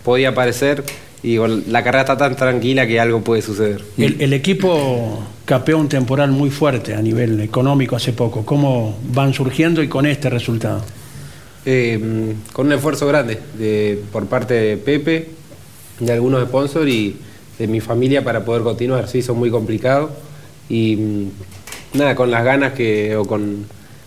podía 0.03 0.29
aparecer 0.29 0.83
y 1.21 1.27
digo, 1.33 1.47
la 1.47 1.83
carrera 1.83 2.01
está 2.01 2.17
tan 2.17 2.35
tranquila 2.35 2.87
que 2.87 2.99
algo 2.99 3.21
puede 3.21 3.43
suceder. 3.43 3.83
El, 3.99 4.19
el 4.19 4.33
equipo 4.33 5.23
capeó 5.45 5.77
un 5.77 5.87
temporal 5.89 6.31
muy 6.31 6.49
fuerte 6.49 6.95
a 6.95 7.01
nivel 7.03 7.39
económico 7.41 7.95
hace 7.95 8.11
poco. 8.11 8.43
¿Cómo 8.43 8.97
van 9.13 9.35
surgiendo 9.35 9.83
y 9.83 9.87
con 9.87 10.07
este 10.07 10.31
resultado? 10.31 10.81
Eh, 11.67 12.33
con 12.53 12.65
un 12.65 12.73
esfuerzo 12.73 13.05
grande 13.05 13.37
de, 13.59 14.01
por 14.11 14.25
parte 14.25 14.55
de 14.55 14.77
Pepe, 14.77 15.29
de 15.99 16.11
algunos 16.11 16.43
sponsors 16.47 16.89
y 16.89 17.15
de 17.59 17.67
mi 17.67 17.79
familia 17.81 18.23
para 18.23 18.43
poder 18.43 18.63
continuar. 18.63 19.07
Se 19.07 19.19
hizo 19.19 19.35
muy 19.35 19.51
complicado 19.51 20.09
y 20.71 20.95
mm, 20.95 21.31
nada, 21.97 22.15
con 22.15 22.31
las 22.31 22.45
ganas 22.45 22.73
que, 22.73 23.15
o 23.17 23.25
con 23.25 23.65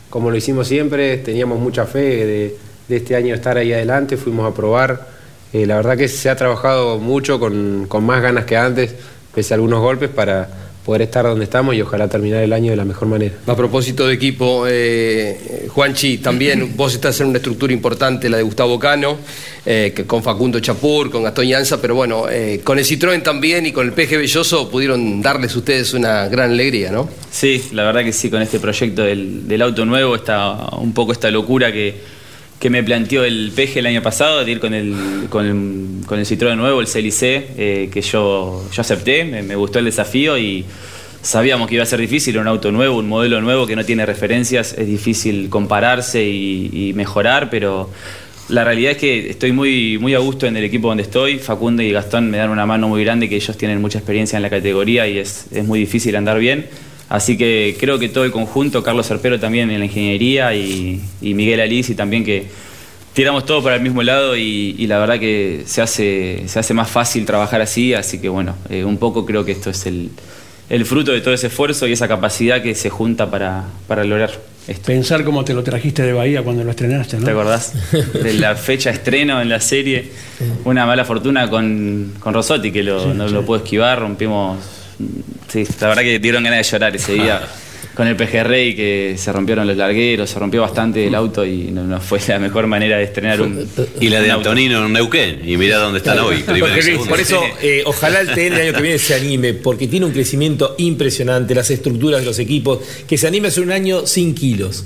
como 0.08 0.30
lo 0.30 0.36
hicimos 0.36 0.68
siempre, 0.68 1.18
teníamos 1.18 1.58
mucha 1.58 1.86
fe 1.86 2.24
de, 2.24 2.56
este 2.88 3.16
año 3.16 3.34
estar 3.34 3.58
ahí 3.58 3.72
adelante, 3.72 4.16
fuimos 4.16 4.50
a 4.50 4.54
probar. 4.54 5.08
Eh, 5.52 5.66
la 5.66 5.76
verdad 5.76 5.96
que 5.96 6.08
se 6.08 6.30
ha 6.30 6.36
trabajado 6.36 6.98
mucho 6.98 7.40
con, 7.40 7.86
con 7.88 8.04
más 8.04 8.22
ganas 8.22 8.44
que 8.44 8.56
antes, 8.56 8.94
pese 9.34 9.54
a 9.54 9.56
algunos 9.56 9.80
golpes, 9.80 10.08
para 10.08 10.48
poder 10.84 11.02
estar 11.02 11.24
donde 11.24 11.44
estamos 11.44 11.74
y 11.74 11.80
ojalá 11.80 12.08
terminar 12.08 12.42
el 12.42 12.52
año 12.52 12.70
de 12.70 12.76
la 12.76 12.84
mejor 12.84 13.08
manera. 13.08 13.34
A 13.46 13.56
propósito 13.56 14.06
de 14.06 14.14
equipo, 14.14 14.66
eh, 14.68 15.66
Juanchi, 15.68 16.18
también 16.18 16.76
vos 16.76 16.94
estás 16.94 17.20
en 17.20 17.28
una 17.28 17.38
estructura 17.38 17.72
importante, 17.72 18.28
la 18.28 18.36
de 18.36 18.42
Gustavo 18.42 18.78
Cano, 18.78 19.16
eh, 19.64 19.92
que 19.96 20.04
con 20.04 20.22
Facundo 20.22 20.60
Chapur, 20.60 21.10
con 21.10 21.22
Gastón 21.22 21.46
Llanza, 21.46 21.80
pero 21.80 21.94
bueno, 21.94 22.26
eh, 22.28 22.60
con 22.62 22.78
el 22.78 22.84
Citroën 22.84 23.22
también 23.22 23.64
y 23.64 23.72
con 23.72 23.86
el 23.86 23.92
PG 23.92 24.18
Belloso 24.18 24.68
pudieron 24.68 25.22
darles 25.22 25.56
ustedes 25.56 25.94
una 25.94 26.28
gran 26.28 26.50
alegría, 26.50 26.92
¿no? 26.92 27.08
Sí, 27.30 27.64
la 27.72 27.84
verdad 27.84 28.04
que 28.04 28.12
sí, 28.12 28.28
con 28.28 28.42
este 28.42 28.60
proyecto 28.60 29.02
del, 29.02 29.48
del 29.48 29.62
auto 29.62 29.86
nuevo, 29.86 30.14
está 30.14 30.52
un 30.78 30.92
poco 30.92 31.12
esta 31.12 31.30
locura 31.30 31.72
que, 31.72 32.13
que 32.64 32.70
me 32.70 32.82
planteó 32.82 33.24
el 33.24 33.52
PG 33.54 33.80
el 33.80 33.84
año 33.84 34.00
pasado, 34.00 34.42
de 34.42 34.50
ir 34.50 34.58
con 34.58 34.72
el, 34.72 35.26
con 35.28 35.44
el, 35.44 36.06
con 36.06 36.18
Citroën 36.20 36.56
nuevo, 36.56 36.80
el 36.80 36.86
CLC, 36.86 37.22
eh, 37.22 37.90
que 37.92 38.00
yo, 38.00 38.66
yo 38.72 38.80
acepté, 38.80 39.26
me, 39.26 39.42
me 39.42 39.54
gustó 39.54 39.80
el 39.80 39.84
desafío 39.84 40.38
y 40.38 40.64
sabíamos 41.20 41.68
que 41.68 41.74
iba 41.74 41.82
a 41.82 41.86
ser 41.86 42.00
difícil, 42.00 42.38
un 42.38 42.48
auto 42.48 42.72
nuevo, 42.72 42.96
un 42.96 43.06
modelo 43.06 43.42
nuevo 43.42 43.66
que 43.66 43.76
no 43.76 43.84
tiene 43.84 44.06
referencias, 44.06 44.74
es 44.78 44.86
difícil 44.86 45.50
compararse 45.50 46.24
y, 46.24 46.88
y 46.88 46.94
mejorar, 46.94 47.50
pero 47.50 47.90
la 48.48 48.64
realidad 48.64 48.92
es 48.92 48.96
que 48.96 49.28
estoy 49.28 49.52
muy, 49.52 49.98
muy 49.98 50.14
a 50.14 50.20
gusto 50.20 50.46
en 50.46 50.56
el 50.56 50.64
equipo 50.64 50.88
donde 50.88 51.02
estoy. 51.02 51.38
Facundo 51.40 51.82
y 51.82 51.92
Gastón 51.92 52.30
me 52.30 52.38
dan 52.38 52.48
una 52.48 52.64
mano 52.64 52.88
muy 52.88 53.04
grande, 53.04 53.28
que 53.28 53.36
ellos 53.36 53.58
tienen 53.58 53.82
mucha 53.82 53.98
experiencia 53.98 54.38
en 54.38 54.42
la 54.42 54.48
categoría 54.48 55.06
y 55.06 55.18
es, 55.18 55.48
es 55.52 55.66
muy 55.66 55.80
difícil 55.80 56.16
andar 56.16 56.38
bien. 56.38 56.64
Así 57.08 57.36
que 57.36 57.76
creo 57.78 57.98
que 57.98 58.08
todo 58.08 58.24
el 58.24 58.30
conjunto, 58.30 58.82
Carlos 58.82 59.06
Serpero 59.06 59.38
también 59.38 59.70
en 59.70 59.78
la 59.78 59.84
ingeniería 59.84 60.54
y, 60.54 61.00
y 61.20 61.34
Miguel 61.34 61.60
Alici 61.60 61.94
también 61.94 62.24
que 62.24 62.46
tiramos 63.12 63.44
todo 63.44 63.62
para 63.62 63.76
el 63.76 63.82
mismo 63.82 64.02
lado 64.02 64.36
y, 64.36 64.74
y 64.78 64.86
la 64.86 64.98
verdad 64.98 65.20
que 65.20 65.62
se 65.66 65.82
hace, 65.82 66.44
se 66.46 66.58
hace 66.58 66.74
más 66.74 66.90
fácil 66.90 67.24
trabajar 67.26 67.60
así, 67.60 67.94
así 67.94 68.20
que 68.20 68.28
bueno, 68.28 68.56
eh, 68.70 68.84
un 68.84 68.96
poco 68.96 69.24
creo 69.24 69.44
que 69.44 69.52
esto 69.52 69.70
es 69.70 69.86
el, 69.86 70.10
el 70.68 70.84
fruto 70.86 71.12
de 71.12 71.20
todo 71.20 71.34
ese 71.34 71.48
esfuerzo 71.48 71.86
y 71.86 71.92
esa 71.92 72.08
capacidad 72.08 72.62
que 72.62 72.74
se 72.74 72.90
junta 72.90 73.30
para, 73.30 73.66
para 73.86 74.02
lograr 74.02 74.32
esto. 74.66 74.86
Pensar 74.86 75.22
cómo 75.24 75.44
te 75.44 75.52
lo 75.52 75.62
trajiste 75.62 76.02
de 76.02 76.14
Bahía 76.14 76.42
cuando 76.42 76.64
lo 76.64 76.70
estrenaste, 76.70 77.18
¿no? 77.18 77.26
¿Te 77.26 77.30
acordás? 77.30 77.74
De 78.14 78.32
la 78.32 78.56
fecha 78.56 78.88
estreno 78.88 79.42
en 79.42 79.50
la 79.50 79.60
serie. 79.60 80.10
Una 80.64 80.86
mala 80.86 81.04
fortuna 81.04 81.50
con, 81.50 82.14
con 82.18 82.32
Rosotti, 82.32 82.72
que 82.72 82.82
lo, 82.82 83.12
no 83.12 83.28
lo 83.28 83.44
pudo 83.44 83.58
esquivar, 83.58 84.00
rompimos. 84.00 84.58
Sí, 85.48 85.64
la 85.80 85.88
verdad 85.88 86.02
que 86.02 86.18
dieron 86.18 86.44
ganas 86.44 86.58
de 86.58 86.70
llorar 86.70 86.96
ese 86.96 87.14
día. 87.14 87.42
Con 87.94 88.08
el 88.08 88.16
PG 88.16 88.42
Rey 88.42 88.74
que 88.74 89.14
se 89.16 89.32
rompieron 89.32 89.68
los 89.68 89.76
largueros, 89.76 90.28
se 90.28 90.36
rompió 90.40 90.62
bastante 90.62 91.06
el 91.06 91.14
auto 91.14 91.46
y 91.46 91.70
no, 91.70 91.84
no 91.84 92.00
fue 92.00 92.18
la 92.26 92.40
mejor 92.40 92.66
manera 92.66 92.96
de 92.96 93.04
estrenar 93.04 93.40
un. 93.40 93.68
Y 94.00 94.08
la 94.08 94.20
de. 94.20 94.32
Antonino 94.32 94.84
en 94.84 94.92
Neuquén. 94.92 95.48
Y 95.48 95.56
mirá 95.56 95.78
dónde 95.78 95.98
están 95.98 96.18
hoy. 96.18 96.38
por 97.08 97.20
eso, 97.20 97.40
eh, 97.62 97.82
ojalá 97.86 98.20
el 98.20 98.34
TN 98.34 98.54
el 98.54 98.60
año 98.60 98.72
que 98.72 98.82
viene 98.82 98.98
se 98.98 99.14
anime, 99.14 99.54
porque 99.54 99.86
tiene 99.86 100.06
un 100.06 100.12
crecimiento 100.12 100.74
impresionante, 100.78 101.54
las 101.54 101.70
estructuras 101.70 102.18
de 102.18 102.26
los 102.26 102.40
equipos, 102.40 102.80
que 103.06 103.16
se 103.16 103.28
anime 103.28 103.46
a 103.46 103.50
hacer 103.50 103.62
un 103.62 103.70
año 103.70 104.08
sin 104.08 104.34
kilos. 104.34 104.84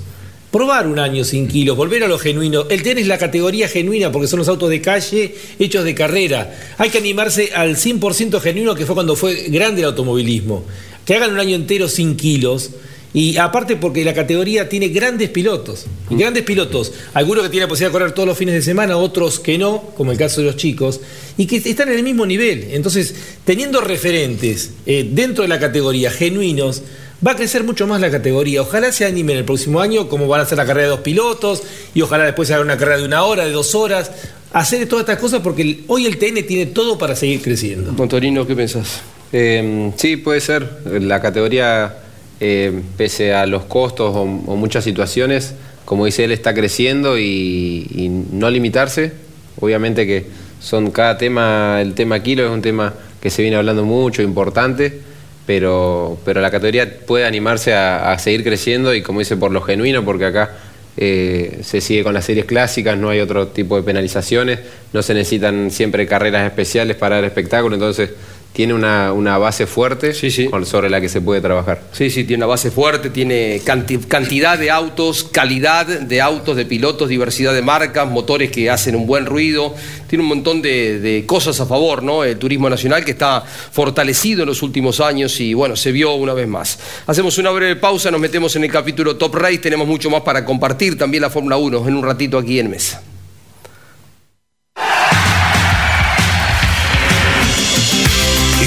Probar 0.51 0.87
un 0.87 0.97
año 0.97 1.23
sin 1.23 1.47
kilos, 1.47 1.77
volver 1.77 2.03
a 2.03 2.07
lo 2.07 2.17
genuino. 2.17 2.65
El 2.69 2.81
TN 2.81 2.97
es 2.97 3.07
la 3.07 3.19
categoría 3.19 3.67
genuina 3.67 4.11
porque 4.11 4.27
son 4.27 4.39
los 4.39 4.47
autos 4.47 4.71
de 4.71 4.81
calle 4.81 5.35
hechos 5.59 5.83
de 5.83 5.93
carrera. 5.93 6.73
Hay 6.79 6.89
que 6.89 6.97
animarse 6.97 7.51
al 7.53 7.75
100% 7.75 8.41
genuino 8.41 8.73
que 8.73 8.87
fue 8.87 8.95
cuando 8.95 9.15
fue 9.15 9.43
grande 9.49 9.81
el 9.81 9.87
automovilismo. 9.87 10.65
Que 11.05 11.13
hagan 11.13 11.33
un 11.33 11.39
año 11.39 11.55
entero 11.55 11.87
sin 11.87 12.17
kilos. 12.17 12.71
Y 13.13 13.37
aparte 13.37 13.75
porque 13.75 14.03
la 14.03 14.13
categoría 14.13 14.69
tiene 14.69 14.89
grandes 14.89 15.29
pilotos. 15.29 15.87
Grandes 16.09 16.43
pilotos. 16.43 16.91
Algunos 17.13 17.43
que 17.43 17.49
tienen 17.49 17.67
la 17.67 17.69
posibilidad 17.69 17.89
de 17.89 17.99
correr 17.99 18.11
todos 18.13 18.27
los 18.27 18.37
fines 18.37 18.53
de 18.53 18.61
semana, 18.61 18.97
otros 18.97 19.39
que 19.39 19.57
no, 19.57 19.81
como 19.97 20.11
el 20.11 20.17
caso 20.17 20.41
de 20.41 20.47
los 20.47 20.57
chicos. 20.57 21.01
Y 21.37 21.47
que 21.47 21.57
están 21.57 21.89
en 21.89 21.97
el 21.97 22.03
mismo 22.03 22.25
nivel. 22.25 22.67
Entonces, 22.71 23.15
teniendo 23.45 23.81
referentes 23.81 24.71
eh, 24.85 25.07
dentro 25.11 25.41
de 25.41 25.47
la 25.47 25.59
categoría, 25.59 26.11
genuinos, 26.11 26.83
va 27.25 27.31
a 27.31 27.35
crecer 27.35 27.63
mucho 27.63 27.87
más 27.87 27.99
la 27.99 28.11
categoría. 28.11 28.61
Ojalá 28.61 28.91
se 28.91 29.05
animen 29.05 29.37
el 29.37 29.45
próximo 29.45 29.79
año, 29.79 30.07
como 30.07 30.27
van 30.27 30.41
a 30.41 30.43
hacer 30.43 30.57
la 30.57 30.65
carrera 30.65 30.85
de 30.85 30.91
dos 30.91 31.01
pilotos, 31.01 31.63
y 31.93 32.01
ojalá 32.01 32.25
después 32.25 32.47
se 32.47 32.53
haga 32.53 32.63
una 32.63 32.77
carrera 32.77 32.99
de 32.99 33.05
una 33.05 33.23
hora, 33.23 33.45
de 33.45 33.51
dos 33.51 33.75
horas. 33.75 34.11
Hacer 34.53 34.87
todas 34.87 35.03
estas 35.03 35.19
cosas 35.19 35.41
porque 35.41 35.83
hoy 35.87 36.05
el 36.05 36.17
TN 36.17 36.45
tiene 36.45 36.67
todo 36.67 36.97
para 36.97 37.15
seguir 37.15 37.41
creciendo. 37.41 37.91
Montorino, 37.91 38.47
¿qué 38.47 38.55
pensás? 38.55 39.01
Eh, 39.31 39.91
sí, 39.95 40.17
puede 40.17 40.41
ser. 40.41 40.79
La 40.85 41.21
categoría, 41.21 41.95
eh, 42.41 42.81
pese 42.95 43.33
a 43.33 43.45
los 43.45 43.63
costos 43.65 44.15
o, 44.15 44.25
muchas 44.25 44.85
situaciones, 44.85 45.55
como 45.83 46.05
dice 46.05 46.23
él, 46.23 46.31
está 46.31 46.53
creciendo 46.53 47.19
y, 47.19 48.25
no 48.31 48.49
limitarse. 48.49 49.11
Obviamente 49.59 50.07
que 50.07 50.25
son 50.61 50.91
cada 50.91 51.17
tema, 51.17 51.81
el 51.81 51.95
tema 51.95 52.21
kilo 52.21 52.45
es 52.45 52.51
un 52.51 52.61
tema 52.61 52.93
que 53.21 53.29
se 53.29 53.41
viene 53.41 53.57
hablando 53.57 53.83
mucho, 53.83 54.21
importante, 54.21 55.01
pero, 55.45 56.17
pero 56.23 56.39
la 56.39 56.49
categoría 56.49 56.99
puede 57.05 57.25
animarse 57.25 57.73
a, 57.73 58.17
seguir 58.19 58.43
creciendo 58.43 58.93
y 58.93 59.01
como 59.01 59.19
dice, 59.19 59.35
por 59.35 59.51
lo 59.51 59.61
genuino, 59.61 60.05
porque 60.05 60.25
acá 60.25 60.51
eh, 60.95 61.59
se 61.63 61.81
sigue 61.81 62.03
con 62.03 62.13
las 62.13 62.23
series 62.23 62.45
clásicas, 62.45 62.97
no 62.97 63.09
hay 63.09 63.19
otro 63.19 63.47
tipo 63.47 63.75
de 63.75 63.83
penalizaciones, 63.83 64.59
no 64.93 65.01
se 65.01 65.13
necesitan 65.13 65.71
siempre 65.71 66.07
carreras 66.07 66.45
especiales 66.45 66.95
para 66.95 67.15
dar 67.15 67.25
espectáculo, 67.25 67.75
entonces 67.75 68.11
tiene 68.59 68.73
una, 68.73 69.13
una 69.13 69.37
base 69.37 69.65
fuerte 69.67 70.11
con- 70.51 70.65
sobre 70.65 70.89
la 70.89 70.99
que 70.99 71.07
se 71.07 71.21
puede 71.21 71.39
trabajar. 71.39 71.79
Sí, 71.93 72.09
sí, 72.09 72.25
tiene 72.25 72.43
una 72.43 72.47
base 72.47 72.71
fuerte, 72.71 73.09
tiene 73.09 73.61
canti- 73.63 73.99
cantidad 74.05 74.59
de 74.59 74.69
autos, 74.69 75.23
calidad 75.23 75.85
de 75.85 76.19
autos, 76.19 76.57
de 76.57 76.65
pilotos, 76.65 77.07
diversidad 77.07 77.53
de 77.53 77.61
marcas, 77.61 78.09
motores 78.11 78.51
que 78.51 78.69
hacen 78.69 78.97
un 78.97 79.07
buen 79.07 79.25
ruido, 79.25 79.73
tiene 80.09 80.23
un 80.23 80.27
montón 80.27 80.61
de, 80.61 80.99
de 80.99 81.25
cosas 81.25 81.57
a 81.61 81.65
favor, 81.65 82.03
¿no? 82.03 82.25
El 82.25 82.37
turismo 82.37 82.69
nacional 82.69 83.05
que 83.05 83.11
está 83.11 83.45
fortalecido 83.71 84.41
en 84.43 84.49
los 84.49 84.61
últimos 84.61 84.99
años 84.99 85.39
y 85.39 85.53
bueno, 85.53 85.77
se 85.77 85.93
vio 85.93 86.15
una 86.15 86.33
vez 86.33 86.49
más. 86.49 86.79
Hacemos 87.07 87.37
una 87.37 87.51
breve 87.51 87.77
pausa, 87.77 88.11
nos 88.11 88.19
metemos 88.19 88.53
en 88.57 88.65
el 88.65 88.71
capítulo 88.73 89.15
Top 89.15 89.35
Race, 89.35 89.59
tenemos 89.59 89.87
mucho 89.87 90.09
más 90.09 90.23
para 90.23 90.43
compartir, 90.43 90.97
también 90.97 91.21
la 91.21 91.29
Fórmula 91.29 91.55
1 91.55 91.87
en 91.87 91.95
un 91.95 92.03
ratito 92.03 92.37
aquí 92.37 92.59
en 92.59 92.71
Mesa. 92.71 93.01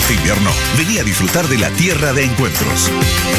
Este 0.03 0.15
invierno, 0.15 0.51
vení 0.77 0.99
a 0.99 1.05
disfrutar 1.05 1.47
de 1.47 1.59
la 1.59 1.71
tierra 1.71 2.13
de 2.13 2.25
encuentros. 2.25 2.91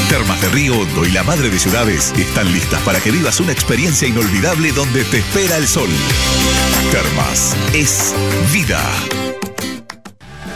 Termas 0.08 0.40
de 0.42 0.48
Río 0.48 0.80
Hondo 0.80 1.04
y 1.04 1.12
la 1.12 1.22
Madre 1.22 1.50
de 1.50 1.60
Ciudades 1.60 2.14
están 2.18 2.54
listas 2.54 2.82
para 2.84 3.02
que 3.02 3.12
vivas 3.12 3.42
una 3.42 3.52
experiencia 3.52 4.08
inolvidable 4.08 4.72
donde 4.72 5.04
te 5.04 5.18
espera 5.18 5.58
el 5.58 5.68
sol. 5.68 5.90
Termas 6.90 7.54
es 7.74 8.16
vida. 8.54 8.82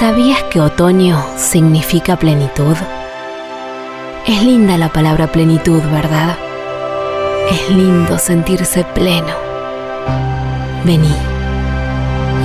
¿Sabías 0.00 0.42
que 0.44 0.62
otoño 0.62 1.22
significa 1.36 2.16
plenitud? 2.16 2.74
Es 4.26 4.42
linda 4.42 4.78
la 4.78 4.88
palabra 4.88 5.30
plenitud, 5.30 5.82
¿verdad? 5.92 6.38
Es 7.50 7.68
lindo 7.68 8.16
sentirse 8.16 8.82
pleno. 8.82 9.34
Vení. 10.86 11.14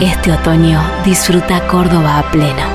Este 0.01 0.33
otoño 0.33 0.81
disfruta 1.05 1.65
Córdoba 1.65 2.19
a 2.19 2.29
pleno. 2.29 2.67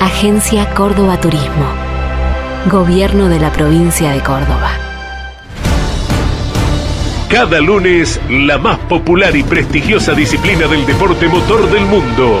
Agencia 0.00 0.72
Córdoba 0.72 1.20
Turismo. 1.20 1.66
Gobierno 2.70 3.28
de 3.28 3.38
la 3.38 3.52
provincia 3.52 4.12
de 4.12 4.20
Córdoba. 4.20 4.70
Cada 7.28 7.60
lunes, 7.60 8.18
la 8.30 8.56
más 8.56 8.78
popular 8.78 9.36
y 9.36 9.42
prestigiosa 9.42 10.14
disciplina 10.14 10.66
del 10.68 10.86
deporte 10.86 11.28
motor 11.28 11.70
del 11.70 11.84
mundo 11.84 12.40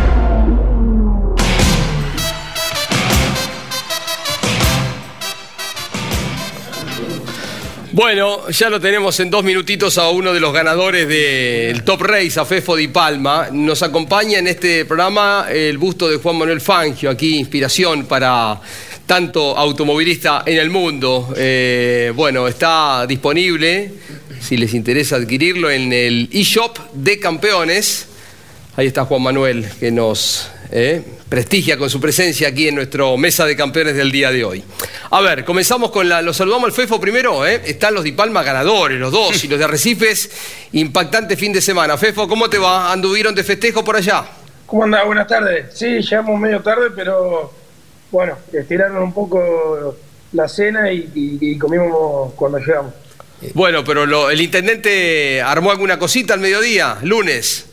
Bueno, 7.93 8.49
ya 8.49 8.69
lo 8.69 8.79
tenemos 8.79 9.19
en 9.19 9.29
dos 9.29 9.43
minutitos 9.43 9.97
a 9.97 10.09
uno 10.11 10.33
de 10.33 10.39
los 10.39 10.53
ganadores 10.53 11.09
del 11.09 11.83
Top 11.83 12.01
Race, 12.01 12.39
a 12.39 12.45
Fefo 12.45 12.77
Di 12.77 12.87
Palma. 12.87 13.49
Nos 13.51 13.83
acompaña 13.83 14.39
en 14.39 14.47
este 14.47 14.85
programa 14.85 15.47
el 15.51 15.77
busto 15.77 16.09
de 16.09 16.15
Juan 16.15 16.37
Manuel 16.37 16.61
Fangio, 16.61 17.09
aquí 17.09 17.37
inspiración 17.37 18.05
para 18.05 18.61
tanto 19.05 19.57
automovilista 19.57 20.43
en 20.45 20.59
el 20.59 20.69
mundo. 20.69 21.33
Eh, 21.35 22.13
bueno, 22.15 22.47
está 22.47 23.05
disponible, 23.05 23.91
si 24.39 24.55
les 24.55 24.73
interesa 24.73 25.17
adquirirlo, 25.17 25.69
en 25.69 25.91
el 25.91 26.29
eShop 26.31 26.77
de 26.93 27.19
Campeones. 27.19 28.07
Ahí 28.77 28.87
está 28.87 29.03
Juan 29.03 29.21
Manuel, 29.21 29.69
que 29.81 29.91
nos 29.91 30.49
eh, 30.71 31.01
prestigia 31.27 31.77
con 31.77 31.89
su 31.89 31.99
presencia 31.99 32.47
aquí 32.47 32.67
en 32.67 32.75
nuestro 32.75 33.17
mesa 33.17 33.45
de 33.45 33.55
campeones 33.55 33.95
del 33.95 34.11
día 34.11 34.31
de 34.31 34.43
hoy. 34.43 34.63
A 35.11 35.21
ver, 35.21 35.43
comenzamos 35.45 35.91
con 35.91 36.07
la. 36.07 36.21
Los 36.21 36.37
saludamos 36.37 36.65
al 36.67 36.71
FEFO 36.71 36.99
primero, 36.99 37.45
¿eh? 37.45 37.61
Están 37.65 37.93
los 37.93 38.03
Di 38.03 38.13
Palma 38.13 38.43
ganadores, 38.43 38.97
los 38.99 39.11
dos, 39.11 39.43
y 39.43 39.47
los 39.47 39.59
de 39.59 39.65
Arrecifes, 39.65 40.29
impactante 40.73 41.35
fin 41.35 41.51
de 41.53 41.61
semana. 41.61 41.97
FEFO, 41.97 42.27
¿cómo 42.27 42.49
te 42.49 42.57
va? 42.57 42.91
¿Anduvieron 42.91 43.35
de 43.35 43.43
festejo 43.43 43.83
por 43.83 43.95
allá? 43.97 44.23
¿Cómo 44.65 44.85
anda? 44.85 45.03
Buenas 45.03 45.27
tardes. 45.27 45.65
Sí, 45.77 45.85
llegamos 46.01 46.39
medio 46.39 46.61
tarde, 46.61 46.87
pero 46.95 47.51
bueno, 48.09 48.37
estiraron 48.53 49.03
un 49.03 49.13
poco 49.13 49.97
la 50.33 50.47
cena 50.47 50.91
y, 50.91 51.09
y- 51.13 51.37
y 51.41 51.57
comimos 51.57 52.33
cuando 52.35 52.57
llegamos. 52.59 52.93
Bueno, 53.53 53.83
pero 53.83 54.05
lo- 54.05 54.29
el 54.29 54.39
intendente 54.39 55.41
armó 55.41 55.71
alguna 55.71 55.99
cosita 55.99 56.33
al 56.35 56.39
mediodía, 56.39 56.97
lunes. 57.03 57.65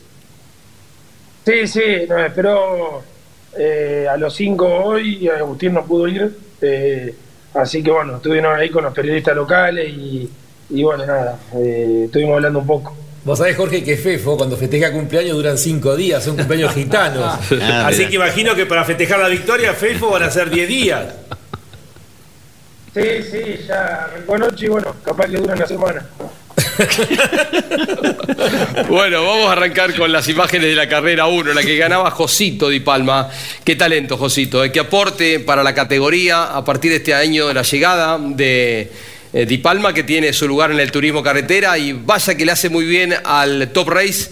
Sí, 1.49 1.65
sí, 1.67 2.05
nos 2.07 2.19
esperó 2.21 3.01
eh, 3.57 4.05
a 4.07 4.15
los 4.17 4.35
5 4.35 4.65
hoy 4.67 5.17
y 5.21 5.27
Agustín 5.29 5.73
no 5.73 5.83
pudo 5.83 6.07
ir. 6.07 6.31
eh, 6.61 7.15
así 7.55 7.81
que 7.81 7.89
bueno, 7.89 8.17
estuvieron 8.17 8.55
ahí 8.59 8.69
con 8.69 8.83
los 8.83 8.93
periodistas 8.93 9.35
locales 9.35 9.89
y, 9.89 10.29
y 10.69 10.83
bueno, 10.83 11.07
nada, 11.07 11.39
eh, 11.55 12.03
estuvimos 12.05 12.35
hablando 12.35 12.59
un 12.59 12.67
poco. 12.67 12.95
Vos 13.23 13.39
sabés, 13.39 13.57
Jorge, 13.57 13.83
que 13.83 13.97
Fefo, 13.97 14.37
cuando 14.37 14.57
festeja 14.57 14.91
cumpleaños, 14.91 15.35
duran 15.37 15.57
cinco 15.57 15.95
días, 15.95 16.23
son 16.23 16.37
cumpleaños 16.37 16.71
gitanos. 16.73 17.39
Ah, 17.61 17.87
Así 17.87 18.07
que 18.07 18.15
imagino 18.17 18.53
que 18.53 18.67
para 18.67 18.85
festejar 18.85 19.19
la 19.19 19.27
victoria, 19.27 19.73
Fefo 19.73 20.11
van 20.11 20.23
a 20.23 20.29
ser 20.29 20.51
10 20.51 20.67
días. 20.67 21.05
Sí, 22.93 23.23
sí, 23.23 23.65
ya 23.67 24.03
arrancó 24.05 24.35
anoche 24.35 24.65
y 24.65 24.69
bueno, 24.69 24.95
capaz 25.03 25.25
que 25.25 25.37
dura 25.37 25.55
una 25.55 25.65
semana. 25.65 26.05
Bueno, 28.89 29.25
vamos 29.25 29.49
a 29.49 29.51
arrancar 29.51 29.95
con 29.95 30.11
las 30.11 30.27
imágenes 30.29 30.69
de 30.69 30.75
la 30.75 30.87
carrera 30.87 31.27
1, 31.27 31.53
la 31.53 31.61
que 31.61 31.77
ganaba 31.77 32.11
Josito 32.11 32.69
Di 32.69 32.79
Palma. 32.79 33.29
Qué 33.63 33.75
talento, 33.75 34.17
Josito, 34.17 34.63
eh, 34.63 34.71
qué 34.71 34.79
aporte 34.79 35.39
para 35.39 35.63
la 35.63 35.73
categoría 35.73 36.55
a 36.55 36.63
partir 36.63 36.91
de 36.91 36.97
este 36.97 37.13
año 37.13 37.47
de 37.47 37.53
la 37.53 37.63
llegada 37.63 38.17
de 38.19 38.91
eh, 39.33 39.45
Di 39.45 39.57
Palma, 39.57 39.93
que 39.93 40.03
tiene 40.03 40.33
su 40.33 40.47
lugar 40.47 40.71
en 40.71 40.79
el 40.79 40.91
turismo 40.91 41.21
carretera 41.21 41.77
y 41.77 41.93
vaya 41.93 42.35
que 42.35 42.45
le 42.45 42.51
hace 42.51 42.69
muy 42.69 42.85
bien 42.85 43.13
al 43.23 43.69
Top 43.73 43.89
Race. 43.89 44.29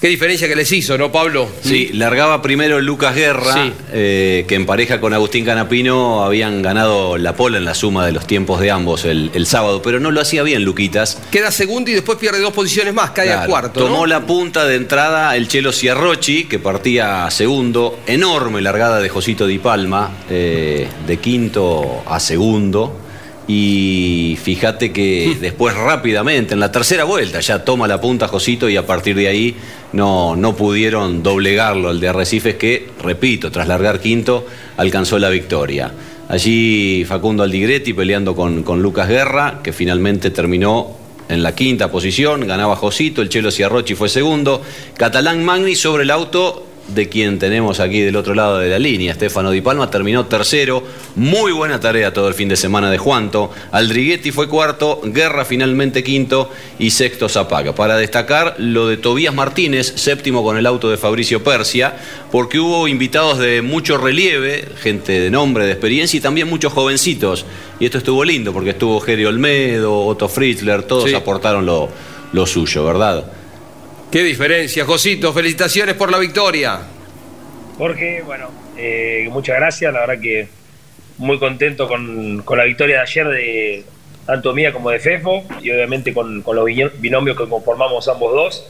Qué 0.00 0.08
diferencia 0.08 0.46
que 0.46 0.54
les 0.54 0.70
hizo, 0.72 0.98
¿no, 0.98 1.10
Pablo? 1.10 1.48
Sí, 1.62 1.88
largaba 1.94 2.42
primero 2.42 2.80
Lucas 2.82 3.14
Guerra, 3.14 3.54
Sí. 3.54 3.72
eh, 3.92 4.44
que 4.46 4.54
en 4.54 4.66
pareja 4.66 5.00
con 5.00 5.14
Agustín 5.14 5.46
Canapino 5.46 6.22
habían 6.22 6.60
ganado 6.60 7.16
la 7.16 7.34
pola 7.34 7.56
en 7.56 7.64
la 7.64 7.72
suma 7.74 8.04
de 8.04 8.12
los 8.12 8.26
tiempos 8.26 8.60
de 8.60 8.70
ambos 8.70 9.06
el, 9.06 9.30
el 9.32 9.46
sábado, 9.46 9.80
pero 9.80 9.98
no 9.98 10.10
lo 10.10 10.20
hacía 10.20 10.42
bien 10.42 10.64
Luquitas. 10.64 11.18
Queda 11.30 11.50
segundo 11.50 11.90
y 11.90 11.94
después 11.94 12.18
pierde 12.18 12.40
dos 12.40 12.52
posiciones 12.52 12.92
más, 12.92 13.12
cae 13.12 13.28
Claro, 13.28 13.48
cuarto. 13.48 13.80
Tomó 13.80 14.06
la 14.06 14.20
punta 14.26 14.66
de 14.66 14.76
entrada 14.76 15.34
el 15.34 15.48
Chelo 15.48 15.72
Ciarrochi, 15.72 16.44
que 16.44 16.58
partía 16.58 17.30
segundo. 17.30 17.98
Enorme 18.06 18.60
largada 18.60 19.00
de 19.00 19.08
Josito 19.08 19.46
Di 19.46 19.58
Palma, 19.58 20.10
eh, 20.28 20.86
de 21.06 21.16
quinto 21.16 22.02
a 22.06 22.20
segundo. 22.20 23.00
Y 23.48 24.36
fíjate 24.42 24.92
que 24.92 25.36
después 25.40 25.74
rápidamente, 25.74 26.54
en 26.54 26.60
la 26.60 26.72
tercera 26.72 27.04
vuelta, 27.04 27.40
ya 27.40 27.64
toma 27.64 27.86
la 27.86 28.00
punta 28.00 28.28
Josito 28.28 28.68
y 28.68 28.76
a 28.76 28.86
partir 28.86 29.16
de 29.16 29.28
ahí 29.28 29.56
no, 29.92 30.36
no 30.36 30.56
pudieron 30.56 31.22
doblegarlo 31.22 31.90
el 31.90 32.00
de 32.00 32.08
Arrecifes 32.08 32.56
que, 32.56 32.88
repito, 33.02 33.50
tras 33.50 33.68
largar 33.68 34.00
quinto, 34.00 34.46
alcanzó 34.76 35.18
la 35.18 35.30
victoria. 35.30 35.92
Allí 36.28 37.04
Facundo 37.04 37.44
Aldigretti 37.44 37.92
peleando 37.92 38.34
con, 38.34 38.64
con 38.64 38.82
Lucas 38.82 39.08
Guerra, 39.08 39.60
que 39.62 39.72
finalmente 39.72 40.30
terminó 40.30 40.96
en 41.28 41.42
la 41.42 41.54
quinta 41.54 41.90
posición, 41.90 42.46
ganaba 42.46 42.76
Josito, 42.76 43.22
el 43.22 43.28
Chelo 43.28 43.50
Ciarrochi 43.50 43.94
fue 43.94 44.08
segundo, 44.08 44.62
Catalán 44.96 45.44
Magni 45.44 45.74
sobre 45.74 46.04
el 46.04 46.10
auto 46.10 46.66
de 46.88 47.08
quien 47.08 47.38
tenemos 47.38 47.80
aquí 47.80 48.00
del 48.00 48.14
otro 48.16 48.34
lado 48.34 48.58
de 48.58 48.68
la 48.68 48.78
línea, 48.78 49.12
Stefano 49.14 49.50
Di 49.50 49.60
Palma 49.60 49.90
terminó 49.90 50.26
tercero, 50.26 50.82
muy 51.16 51.50
buena 51.52 51.80
tarea 51.80 52.12
todo 52.12 52.28
el 52.28 52.34
fin 52.34 52.48
de 52.48 52.56
semana 52.56 52.90
de 52.90 52.98
Juanto, 52.98 53.50
Aldriguetti 53.72 54.30
fue 54.30 54.48
cuarto, 54.48 55.00
Guerra 55.04 55.44
finalmente 55.44 56.04
quinto 56.04 56.50
y 56.78 56.90
sexto 56.90 57.28
Zapaga. 57.28 57.74
Para 57.74 57.96
destacar 57.96 58.54
lo 58.58 58.86
de 58.86 58.96
Tobías 58.98 59.34
Martínez, 59.34 59.94
séptimo 59.96 60.44
con 60.44 60.56
el 60.58 60.66
auto 60.66 60.88
de 60.88 60.96
Fabricio 60.96 61.42
Persia, 61.42 61.96
porque 62.30 62.60
hubo 62.60 62.86
invitados 62.86 63.38
de 63.38 63.62
mucho 63.62 63.98
relieve, 63.98 64.68
gente 64.80 65.18
de 65.20 65.30
nombre, 65.30 65.64
de 65.64 65.72
experiencia 65.72 66.18
y 66.18 66.20
también 66.20 66.48
muchos 66.48 66.72
jovencitos. 66.72 67.44
Y 67.80 67.84
esto 67.84 67.98
estuvo 67.98 68.24
lindo 68.24 68.52
porque 68.52 68.70
estuvo 68.70 69.00
Geri 69.00 69.24
Olmedo, 69.24 70.06
Otto 70.06 70.28
Fritzler, 70.28 70.84
todos 70.84 71.10
Sí. 71.10 71.14
aportaron 71.14 71.66
lo, 71.66 71.88
lo 72.32 72.46
suyo, 72.46 72.84
¿verdad? 72.84 73.24
Qué 74.16 74.22
diferencia, 74.24 74.86
Josito. 74.86 75.30
Felicitaciones 75.34 75.94
por 75.94 76.10
la 76.10 76.16
victoria. 76.18 76.80
Jorge, 77.76 78.22
bueno, 78.24 78.48
Eh, 78.78 79.28
muchas 79.30 79.56
gracias, 79.58 79.92
la 79.92 80.00
verdad 80.06 80.18
que 80.22 80.48
muy 81.18 81.38
contento 81.38 81.86
con, 81.86 82.40
con 82.42 82.56
la 82.56 82.64
victoria 82.64 82.96
de 82.96 83.02
ayer 83.02 83.28
de 83.28 83.84
tanto 84.24 84.54
mía 84.54 84.72
como 84.72 84.88
de 84.88 85.00
Fefo 85.00 85.44
y 85.62 85.70
obviamente 85.70 86.14
con, 86.14 86.42
los 86.42 86.64
bino- 86.64 86.90
binomios 86.98 87.36
que 87.36 87.46
conformamos 87.46 88.08
ambos 88.08 88.32
dos. 88.32 88.66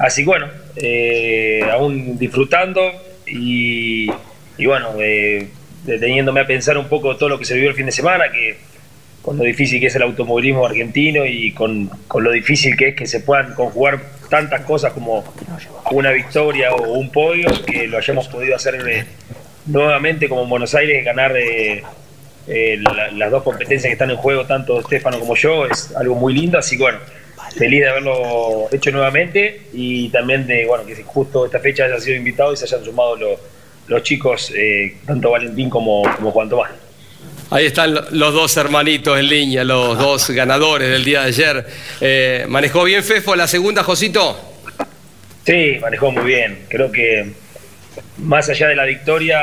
Así 0.00 0.22
que 0.22 0.26
bueno, 0.26 0.48
eh, 0.74 1.60
aún 1.72 2.18
disfrutando 2.18 2.80
y, 3.24 4.10
y 4.58 4.66
bueno, 4.66 4.94
eh, 4.98 5.46
deteniéndome 5.84 6.40
a 6.40 6.46
pensar 6.48 6.76
un 6.76 6.88
poco 6.88 7.16
todo 7.16 7.28
lo 7.28 7.38
que 7.38 7.44
se 7.44 7.54
vivió 7.54 7.70
el 7.70 7.76
fin 7.76 7.86
de 7.86 7.92
semana, 7.92 8.32
que 8.32 8.58
con 9.22 9.36
lo 9.36 9.44
difícil 9.44 9.80
que 9.80 9.86
es 9.88 9.94
el 9.96 10.02
automovilismo 10.02 10.64
argentino 10.66 11.24
y 11.26 11.52
con, 11.52 11.88
con 12.06 12.24
lo 12.24 12.30
difícil 12.30 12.76
que 12.76 12.88
es 12.88 12.94
que 12.94 13.06
se 13.06 13.20
puedan 13.20 13.54
conjugar 13.54 14.00
tantas 14.30 14.62
cosas 14.62 14.92
como 14.92 15.24
una 15.90 16.10
victoria 16.12 16.72
o 16.74 16.92
un 16.92 17.10
podio, 17.10 17.48
que 17.66 17.86
lo 17.86 17.98
hayamos 17.98 18.28
podido 18.28 18.56
hacer 18.56 18.76
eh, 18.88 19.04
nuevamente 19.66 20.28
como 20.28 20.42
en 20.44 20.48
Buenos 20.48 20.74
Aires, 20.74 21.04
ganar 21.04 21.36
eh, 21.36 21.82
eh, 22.46 22.78
la- 22.82 23.10
las 23.10 23.30
dos 23.30 23.42
competencias 23.42 23.88
que 23.88 23.92
están 23.92 24.10
en 24.10 24.16
juego, 24.16 24.46
tanto 24.46 24.80
Estefano 24.80 25.18
como 25.18 25.34
yo, 25.36 25.66
es 25.66 25.94
algo 25.96 26.14
muy 26.14 26.32
lindo, 26.34 26.58
así 26.58 26.76
que 26.76 26.82
bueno, 26.84 26.98
feliz 27.56 27.80
de 27.80 27.88
haberlo 27.90 28.68
hecho 28.72 28.90
nuevamente 28.90 29.62
y 29.72 30.08
también 30.10 30.46
de 30.46 30.64
bueno 30.66 30.84
que 30.86 30.94
justo 31.02 31.44
esta 31.46 31.58
fecha 31.60 31.84
haya 31.84 31.98
sido 32.00 32.16
invitado 32.16 32.52
y 32.52 32.56
se 32.56 32.64
hayan 32.64 32.84
sumado 32.84 33.16
lo- 33.16 33.40
los 33.88 34.02
chicos, 34.02 34.52
eh, 34.56 34.96
tanto 35.06 35.30
Valentín 35.30 35.68
como, 35.70 36.02
como 36.16 36.30
Juan 36.30 36.48
Tomás. 36.48 36.70
Ahí 37.50 37.66
están 37.66 37.94
lo- 37.94 38.04
los 38.10 38.34
dos 38.34 38.56
hermanitos 38.58 39.18
en 39.18 39.26
línea, 39.28 39.64
los 39.64 39.96
dos 39.98 40.28
ganadores 40.30 40.90
del 40.90 41.04
día 41.04 41.22
de 41.22 41.28
ayer. 41.28 41.66
Eh, 42.00 42.44
¿Manejó 42.48 42.84
bien 42.84 43.02
Fefo 43.02 43.34
la 43.34 43.46
segunda, 43.48 43.82
Josito? 43.82 44.38
Sí, 45.46 45.78
manejó 45.80 46.12
muy 46.12 46.24
bien. 46.24 46.66
Creo 46.68 46.92
que 46.92 47.32
más 48.18 48.48
allá 48.50 48.68
de 48.68 48.76
la 48.76 48.84
victoria 48.84 49.40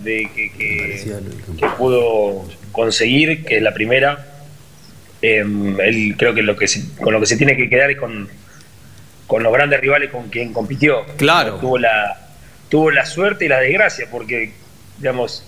de 0.00 0.30
que, 0.34 0.52
que- 0.52 1.14
que 1.58 1.66
pudo 1.76 2.48
conseguir, 2.70 3.44
que 3.44 3.56
es 3.56 3.62
la 3.62 3.74
primera, 3.74 4.26
eh, 5.20 5.38
él 5.84 6.14
creo 6.16 6.34
que, 6.34 6.42
lo 6.42 6.54
que 6.56 6.68
se- 6.68 6.84
con 7.00 7.12
lo 7.12 7.18
que 7.20 7.26
se 7.26 7.36
tiene 7.36 7.56
que 7.56 7.68
quedar 7.68 7.90
es 7.90 7.98
con, 7.98 8.28
con 9.26 9.42
los 9.42 9.52
grandes 9.52 9.80
rivales 9.80 10.10
con 10.10 10.28
quien 10.28 10.52
compitió. 10.52 11.04
Claro. 11.16 11.56
Tuvo 11.56 11.78
la, 11.78 12.28
tuvo 12.68 12.92
la 12.92 13.04
suerte 13.06 13.46
y 13.46 13.48
la 13.48 13.58
desgracia, 13.58 14.06
porque, 14.08 14.52
digamos, 14.98 15.44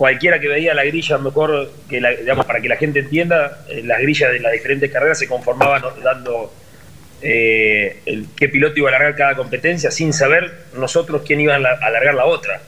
cualquiera 0.00 0.40
que 0.40 0.48
veía 0.48 0.72
la 0.72 0.82
grilla 0.84 1.18
mejor 1.18 1.70
que 1.90 2.00
la, 2.00 2.08
digamos 2.12 2.46
para 2.46 2.58
que 2.62 2.68
la 2.70 2.76
gente 2.76 3.00
entienda 3.00 3.66
eh, 3.68 3.82
las 3.84 4.00
grillas 4.00 4.32
de 4.32 4.40
las 4.40 4.50
diferentes 4.52 4.90
carreras 4.90 5.18
se 5.18 5.28
conformaban 5.28 5.82
dando 6.02 6.50
eh, 7.20 7.98
el, 8.06 8.26
qué 8.34 8.48
piloto 8.48 8.78
iba 8.78 8.88
a 8.88 8.96
alargar 8.96 9.14
cada 9.14 9.34
competencia 9.36 9.90
sin 9.90 10.14
saber 10.14 10.50
nosotros 10.74 11.20
quién 11.26 11.40
iba 11.40 11.54
a 11.54 11.58
la- 11.58 11.72
a 11.82 11.86
alargar 11.88 12.14
la 12.14 12.24
otra. 12.24 12.62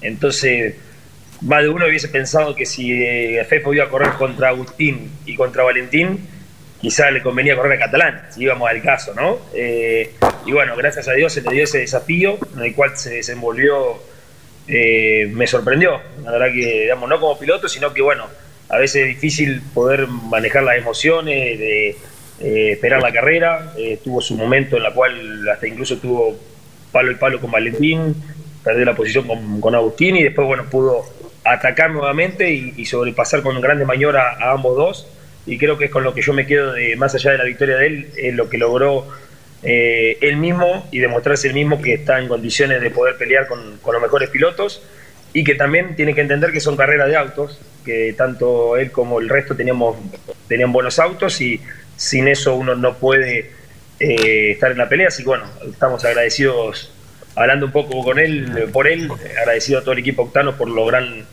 Entonces 0.00 0.74
más 1.42 1.62
de 1.62 1.68
uno 1.68 1.86
hubiese 1.86 2.08
pensado 2.08 2.54
que 2.54 2.64
si 2.64 2.92
eh, 2.92 3.44
Fefo 3.46 3.74
iba 3.74 3.84
a 3.84 3.88
correr 3.90 4.12
contra 4.14 4.48
Agustín 4.48 5.10
y 5.26 5.34
contra 5.36 5.62
Valentín 5.64 6.26
quizá 6.80 7.10
le 7.10 7.20
convenía 7.22 7.56
correr 7.56 7.74
a 7.76 7.84
Catalán 7.84 8.22
si 8.30 8.42
íbamos 8.44 8.70
al 8.70 8.80
caso 8.80 9.12
no 9.14 9.38
Eh, 9.54 10.12
y 10.46 10.52
bueno 10.52 10.74
gracias 10.76 11.08
a 11.08 11.12
Dios 11.12 11.30
se 11.34 11.42
le 11.42 11.50
dio 11.52 11.64
ese 11.64 11.78
desafío 11.80 12.38
en 12.56 12.62
el 12.64 12.74
cual 12.74 12.96
se 12.96 13.10
desenvolvió 13.16 14.00
eh, 14.70 15.28
me 15.32 15.46
sorprendió. 15.46 16.00
La 16.24 16.30
verdad 16.32 16.46
que, 16.52 16.82
digamos, 16.82 17.08
no 17.08 17.20
como 17.20 17.38
piloto, 17.38 17.68
sino 17.68 17.92
que, 17.92 18.02
bueno, 18.02 18.26
a 18.68 18.78
veces 18.78 19.02
es 19.02 19.08
difícil 19.08 19.60
poder 19.74 20.06
manejar 20.06 20.62
las 20.62 20.76
emociones, 20.76 21.58
de 21.58 21.88
eh, 22.40 22.72
esperar 22.72 23.02
la 23.02 23.12
carrera. 23.12 23.74
Eh, 23.76 23.98
tuvo 24.02 24.20
su 24.20 24.36
momento 24.36 24.76
en 24.76 24.84
la 24.84 24.92
cual 24.92 25.48
hasta 25.48 25.66
incluso 25.66 25.98
tuvo 25.98 26.38
palo 26.92 27.10
y 27.10 27.16
palo 27.16 27.40
con 27.40 27.50
Valentín, 27.50 28.14
perdió 28.62 28.84
la 28.84 28.94
posición 28.94 29.26
con, 29.26 29.60
con 29.60 29.74
Agustín 29.74 30.16
y 30.16 30.22
después, 30.22 30.46
bueno, 30.46 30.64
pudo 30.70 31.04
atacar 31.44 31.90
nuevamente 31.90 32.52
y, 32.52 32.74
y 32.76 32.86
sobrepasar 32.86 33.42
con 33.42 33.60
grandes 33.60 33.86
maniobras 33.86 34.40
a 34.40 34.52
ambos 34.52 34.76
dos. 34.76 35.08
Y 35.46 35.58
creo 35.58 35.78
que 35.78 35.86
es 35.86 35.90
con 35.90 36.04
lo 36.04 36.14
que 36.14 36.22
yo 36.22 36.32
me 36.32 36.46
quedo, 36.46 36.72
de, 36.72 36.94
más 36.96 37.14
allá 37.14 37.32
de 37.32 37.38
la 37.38 37.44
victoria 37.44 37.76
de 37.76 37.86
él, 37.86 38.10
es 38.16 38.34
lo 38.34 38.48
que 38.48 38.58
logró 38.58 39.08
eh, 39.62 40.16
él 40.22 40.36
mismo 40.36 40.86
y 40.90 41.00
demostrarse 41.00 41.48
él 41.48 41.54
mismo 41.54 41.82
que 41.82 41.94
está 41.94 42.18
en 42.18 42.28
condiciones 42.28 42.80
de 42.80 42.90
poder 42.90 43.16
pelear 43.16 43.46
con, 43.46 43.78
los 43.84 44.02
mejores 44.02 44.30
pilotos 44.30 44.82
y 45.32 45.44
que 45.44 45.54
también 45.54 45.96
tiene 45.96 46.14
que 46.14 46.22
entender 46.22 46.50
que 46.50 46.60
son 46.60 46.76
carreras 46.76 47.08
de 47.08 47.16
autos, 47.16 47.60
que 47.84 48.14
tanto 48.16 48.76
él 48.76 48.90
como 48.90 49.20
el 49.20 49.28
resto 49.28 49.54
teníamos, 49.54 49.96
tenían 50.48 50.72
buenos 50.72 50.98
autos 50.98 51.40
y 51.40 51.60
sin 51.96 52.28
eso 52.28 52.54
uno 52.54 52.74
no 52.74 52.96
puede 52.96 53.50
eh, 54.00 54.52
estar 54.52 54.72
en 54.72 54.78
la 54.78 54.88
pelea, 54.88 55.08
así 55.08 55.22
que 55.22 55.28
bueno, 55.28 55.44
estamos 55.70 56.04
agradecidos, 56.04 56.92
hablando 57.36 57.66
un 57.66 57.72
poco 57.72 58.02
con 58.02 58.18
él, 58.18 58.68
por 58.72 58.88
él, 58.88 59.10
agradecido 59.38 59.80
a 59.80 59.82
todo 59.82 59.92
el 59.92 59.98
equipo 59.98 60.22
Octano 60.22 60.56
por 60.56 60.68
lo 60.68 60.86
gran 60.86 61.26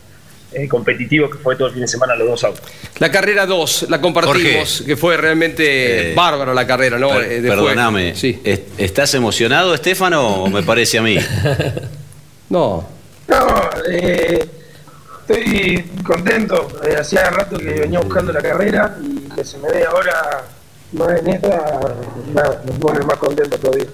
eh, 0.52 0.66
competitivo 0.68 1.28
que 1.28 1.38
fue 1.38 1.56
todo 1.56 1.68
el 1.68 1.74
fin 1.74 1.82
de 1.82 1.88
semana 1.88 2.14
los 2.14 2.26
dos 2.28 2.44
autos. 2.44 2.62
La 2.98 3.10
carrera 3.10 3.44
2, 3.46 3.86
la 3.90 4.00
compartimos, 4.00 4.82
que 4.86 4.96
fue 4.96 5.16
realmente 5.16 6.12
Eh, 6.12 6.14
bárbaro 6.14 6.54
la 6.54 6.66
carrera, 6.66 6.98
¿no? 6.98 7.10
Per- 7.10 7.24
Eh, 7.32 7.40
de 7.40 7.48
perdóname, 7.48 8.14
fuego. 8.14 8.38
¿est- 8.44 8.68
¿estás 8.80 9.14
emocionado, 9.14 9.74
Estefano, 9.74 10.44
o 10.44 10.46
me 10.48 10.62
parece 10.62 10.98
a 10.98 11.02
mí? 11.02 11.16
No. 12.50 12.88
No, 13.28 13.70
eh, 13.90 14.48
estoy 15.20 15.84
contento. 16.02 16.66
Eh, 16.88 16.96
hacía 16.98 17.28
rato 17.28 17.58
que 17.58 17.64
venía 17.72 18.00
buscando 18.00 18.32
la 18.32 18.40
carrera 18.40 18.96
y 19.02 19.28
que 19.34 19.44
se 19.44 19.58
me 19.58 19.68
dé 19.68 19.84
ahora 19.84 20.44
más 20.92 21.18
en 21.20 21.28
esta, 21.28 21.80
nada, 22.32 22.62
me 22.64 22.72
pone 22.78 23.00
más 23.04 23.18
contento 23.18 23.58
todavía. 23.58 23.84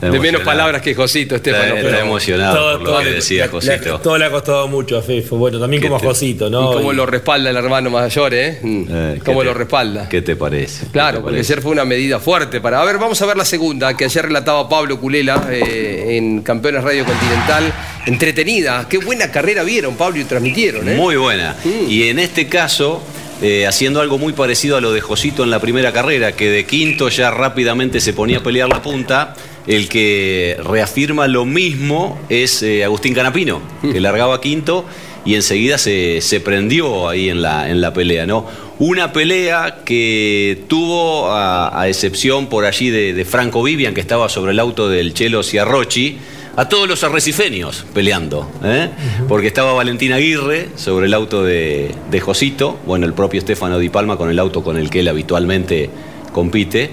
De 0.00 0.18
menos 0.20 0.42
palabras 0.42 0.82
que 0.82 0.94
Josito, 0.94 1.36
Estefano. 1.36 1.76
Está- 1.76 2.00
emocionado 2.00 2.78
por 2.78 2.88
lo 2.88 2.98
que 3.00 3.10
decía 3.12 3.48
Josito. 3.48 4.00
todo 4.00 4.18
le 4.18 4.24
ha 4.26 4.30
costado 4.30 4.68
mucho 4.68 4.98
a 4.98 5.02
Fefo. 5.02 5.36
Bueno, 5.36 5.58
también 5.60 5.82
como 5.82 5.96
a 5.96 5.98
Josito, 6.00 6.50
¿no? 6.50 6.72
Y 6.72 6.76
cómo 6.76 6.92
lo 6.92 7.06
respalda 7.06 7.50
el 7.50 7.56
hermano 7.56 7.90
mayor, 7.90 8.34
¿eh? 8.34 8.58
¿qué 8.62 9.20
cómo 9.24 9.40
te- 9.40 9.46
lo 9.46 9.54
respalda. 9.54 10.08
¿Qué 10.08 10.22
te 10.22 10.36
parece? 10.36 10.86
Claro, 10.92 11.22
porque 11.22 11.38
ayer 11.40 11.60
fue 11.62 11.72
una 11.72 11.84
medida 11.84 12.18
fuerte 12.18 12.60
para. 12.60 12.80
A 12.80 12.84
ver, 12.84 12.98
vamos 12.98 13.20
a 13.22 13.26
ver 13.26 13.36
la 13.36 13.44
segunda, 13.44 13.96
que 13.96 14.04
ayer 14.04 14.24
relataba 14.26 14.68
Pablo 14.68 15.00
Culela 15.00 15.48
eh, 15.50 16.16
en 16.16 16.42
Campeones 16.42 16.82
Radio 16.84 17.04
Continental. 17.04 17.72
Entretenida. 18.06 18.86
Qué 18.88 18.98
buena 18.98 19.30
carrera 19.32 19.64
vieron, 19.64 19.96
Pablo, 19.96 20.20
y 20.20 20.24
transmitieron, 20.24 20.88
¿eh? 20.88 20.94
Muy 20.94 21.16
buena. 21.16 21.56
Y 21.88 22.08
en 22.08 22.18
este 22.20 22.46
caso, 22.46 23.02
eh, 23.42 23.66
haciendo 23.66 24.00
algo 24.00 24.18
muy 24.18 24.32
parecido 24.32 24.76
a 24.76 24.80
lo 24.80 24.92
de 24.92 25.00
Josito 25.00 25.44
en 25.44 25.50
la 25.50 25.60
primera 25.60 25.92
carrera, 25.92 26.32
que 26.32 26.48
de 26.50 26.64
quinto 26.64 27.08
ya 27.08 27.30
rápidamente 27.30 28.00
se 28.00 28.12
ponía 28.12 28.38
a 28.38 28.42
pelear 28.42 28.68
la 28.68 28.82
punta, 28.82 29.34
el 29.66 29.88
que 29.88 30.56
reafirma 30.64 31.26
lo 31.28 31.44
mismo 31.44 32.18
es 32.28 32.62
eh, 32.62 32.84
Agustín 32.84 33.14
Canapino, 33.14 33.60
que 33.82 34.00
largaba 34.00 34.40
quinto 34.40 34.86
y 35.24 35.34
enseguida 35.34 35.76
se, 35.76 36.20
se 36.20 36.40
prendió 36.40 37.08
ahí 37.08 37.28
en 37.28 37.42
la, 37.42 37.68
en 37.68 37.80
la 37.80 37.92
pelea, 37.92 38.26
¿no? 38.26 38.46
Una 38.78 39.12
pelea 39.12 39.78
que 39.84 40.62
tuvo, 40.68 41.30
a, 41.30 41.80
a 41.80 41.88
excepción 41.88 42.46
por 42.46 42.64
allí 42.64 42.90
de, 42.90 43.12
de 43.12 43.24
Franco 43.24 43.62
Vivian, 43.62 43.92
que 43.92 44.00
estaba 44.00 44.28
sobre 44.28 44.52
el 44.52 44.60
auto 44.60 44.88
del 44.88 45.14
Chelo 45.14 45.42
Ciarrochi, 45.42 46.18
a 46.56 46.68
todos 46.68 46.88
los 46.88 47.04
arrecifeños 47.04 47.84
peleando, 47.92 48.50
¿eh? 48.64 48.90
porque 49.28 49.46
estaba 49.46 49.74
Valentín 49.74 50.12
Aguirre 50.12 50.70
sobre 50.76 51.06
el 51.06 51.14
auto 51.14 51.44
de, 51.44 51.94
de 52.10 52.20
Josito, 52.20 52.78
bueno, 52.86 53.06
el 53.06 53.12
propio 53.12 53.38
Estefano 53.38 53.78
Di 53.78 53.90
Palma 53.90 54.16
con 54.16 54.30
el 54.30 54.38
auto 54.38 54.64
con 54.64 54.78
el 54.78 54.88
que 54.88 55.00
él 55.00 55.08
habitualmente 55.08 55.90
compite, 56.32 56.90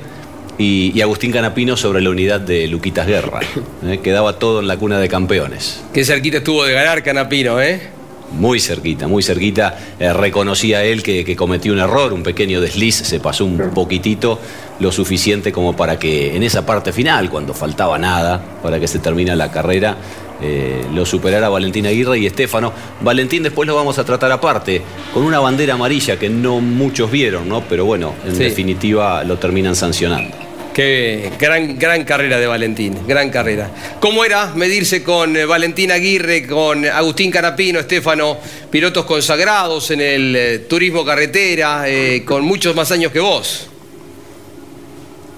y, 0.57 0.91
y 0.93 1.01
Agustín 1.01 1.32
Canapino 1.32 1.78
sobre 1.78 2.01
la 2.01 2.09
unidad 2.09 2.39
de 2.39 2.68
Luquitas 2.68 3.07
Guerra. 3.07 3.39
¿eh? 3.86 3.99
Quedaba 4.03 4.38
todo 4.38 4.59
en 4.59 4.68
la 4.68 4.78
cuna 4.78 4.99
de 4.99 5.09
campeones. 5.09 5.84
Qué 5.93 6.05
cerquita 6.05 6.38
estuvo 6.38 6.64
de 6.64 6.74
ganar 6.74 7.01
Canapino, 7.01 7.59
¿eh? 7.61 7.93
Muy 8.34 8.59
cerquita, 8.59 9.07
muy 9.07 9.21
cerquita. 9.21 9.77
Eh, 9.99 10.11
reconocía 10.11 10.84
él 10.84 11.03
que, 11.03 11.23
que 11.23 11.36
cometió 11.36 11.71
un 11.71 11.79
error, 11.79 12.13
un 12.13 12.23
pequeño 12.23 12.61
desliz, 12.61 12.95
se 12.95 13.19
pasó 13.19 13.45
un 13.45 13.69
poquitito, 13.73 14.39
lo 14.79 14.91
suficiente 14.91 15.51
como 15.51 15.75
para 15.75 15.99
que 15.99 16.36
en 16.36 16.41
esa 16.43 16.65
parte 16.65 16.91
final, 16.91 17.29
cuando 17.29 17.53
faltaba 17.53 17.97
nada 17.99 18.43
para 18.63 18.79
que 18.79 18.88
se 18.88 18.97
termine 18.99 19.36
la 19.36 19.51
carrera, 19.51 19.97
eh, 20.41 20.84
lo 20.93 21.05
superara 21.05 21.47
Valentín 21.47 21.86
Aguirre 21.86 22.17
y 22.19 22.25
Estefano. 22.25 22.73
Valentín 23.01 23.43
después 23.43 23.67
lo 23.67 23.75
vamos 23.75 23.99
a 23.99 24.03
tratar 24.03 24.31
aparte, 24.31 24.81
con 25.13 25.23
una 25.23 25.39
bandera 25.39 25.75
amarilla 25.75 26.17
que 26.17 26.27
no 26.29 26.59
muchos 26.59 27.11
vieron, 27.11 27.47
¿no? 27.47 27.61
Pero 27.69 27.86
bueno, 27.86 28.13
en 28.25 28.36
Sí. 28.36 28.43
definitiva 28.43 29.23
lo 29.23 29.38
terminan 29.38 29.75
sancionando. 29.75 30.36
Qué 30.74 31.32
gran, 31.39 31.78
gran 31.78 32.03
carrera 32.03 32.39
de 32.39 32.47
Valentín, 32.47 33.05
gran 33.07 33.30
carrera. 33.30 33.69
¿Cómo 33.99 34.26
era 34.26 34.55
medirse 34.55 35.03
con 35.03 35.38
eh, 35.38 35.45
Valentín 35.45 35.91
Aguirre, 35.91 36.47
con 36.47 36.84
Agustín 36.84 37.30
Canapino, 37.30 37.80
Estefano, 37.80 38.38
pilotos 38.71 39.05
consagrados 39.05 39.91
en 39.91 40.01
el 40.01 40.36
eh, 40.36 40.59
turismo 40.67 41.05
carretera, 41.05 41.88
eh, 41.88 42.26
con 42.26 42.43
muchos 42.43 42.76
más 42.76 42.91
años 42.91 43.11
que 43.11 43.19
vos? 43.19 43.69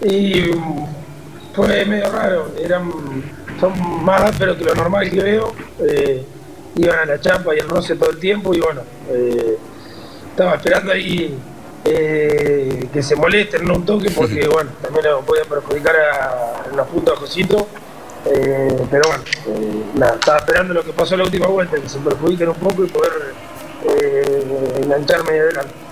Y 0.10 0.52
fue 1.54 1.84
medio 1.84 2.10
raro, 2.14 2.54
eran, 2.64 2.90
son 3.60 4.06
más 4.06 4.22
ásperos 4.22 4.56
que 4.56 4.64
lo 4.64 4.74
normal 4.74 5.10
que 5.10 5.20
veo, 5.20 5.54
iban 6.78 7.00
a 7.00 7.06
la 7.06 7.20
chapa 7.20 7.54
y 7.54 7.60
al 7.60 7.68
roce 7.68 7.96
todo 7.96 8.12
el 8.12 8.20
tiempo 8.20 8.54
y 8.54 8.62
bueno, 8.62 8.84
estaba 10.32 10.56
esperando 10.56 10.94
ahí 10.94 11.38
eh, 11.86 12.88
que 12.92 13.04
se 13.04 13.16
molesten 13.16 13.62
en 13.62 13.72
un 13.72 13.86
toque 13.86 14.10
porque 14.16 14.48
bueno, 14.48 14.72
también 14.82 15.06
lo 15.06 15.22
podía 15.22 15.44
perjudicar 15.44 15.96
a, 15.96 16.66
en 16.70 16.78
los 16.78 16.88
puntos 16.88 17.16
a 17.16 17.20
Josito 17.20 17.68
Eh, 18.28 18.88
pero 18.90 19.04
bueno, 19.08 19.24
eh, 19.46 19.84
nada, 19.94 20.16
estaba 20.16 20.40
esperando 20.40 20.74
lo 20.74 20.84
que 20.84 20.92
pasó 20.94 21.14
en 21.14 21.20
la 21.20 21.26
última 21.26 21.46
vuelta, 21.46 21.78
que 21.78 21.88
se 21.88 22.00
perjudiquen 22.00 22.50
un 22.50 22.56
poco 22.56 22.84
y 22.84 22.88
poder 22.88 23.12
engancharme 24.82 25.40
adelante. 25.40 25.85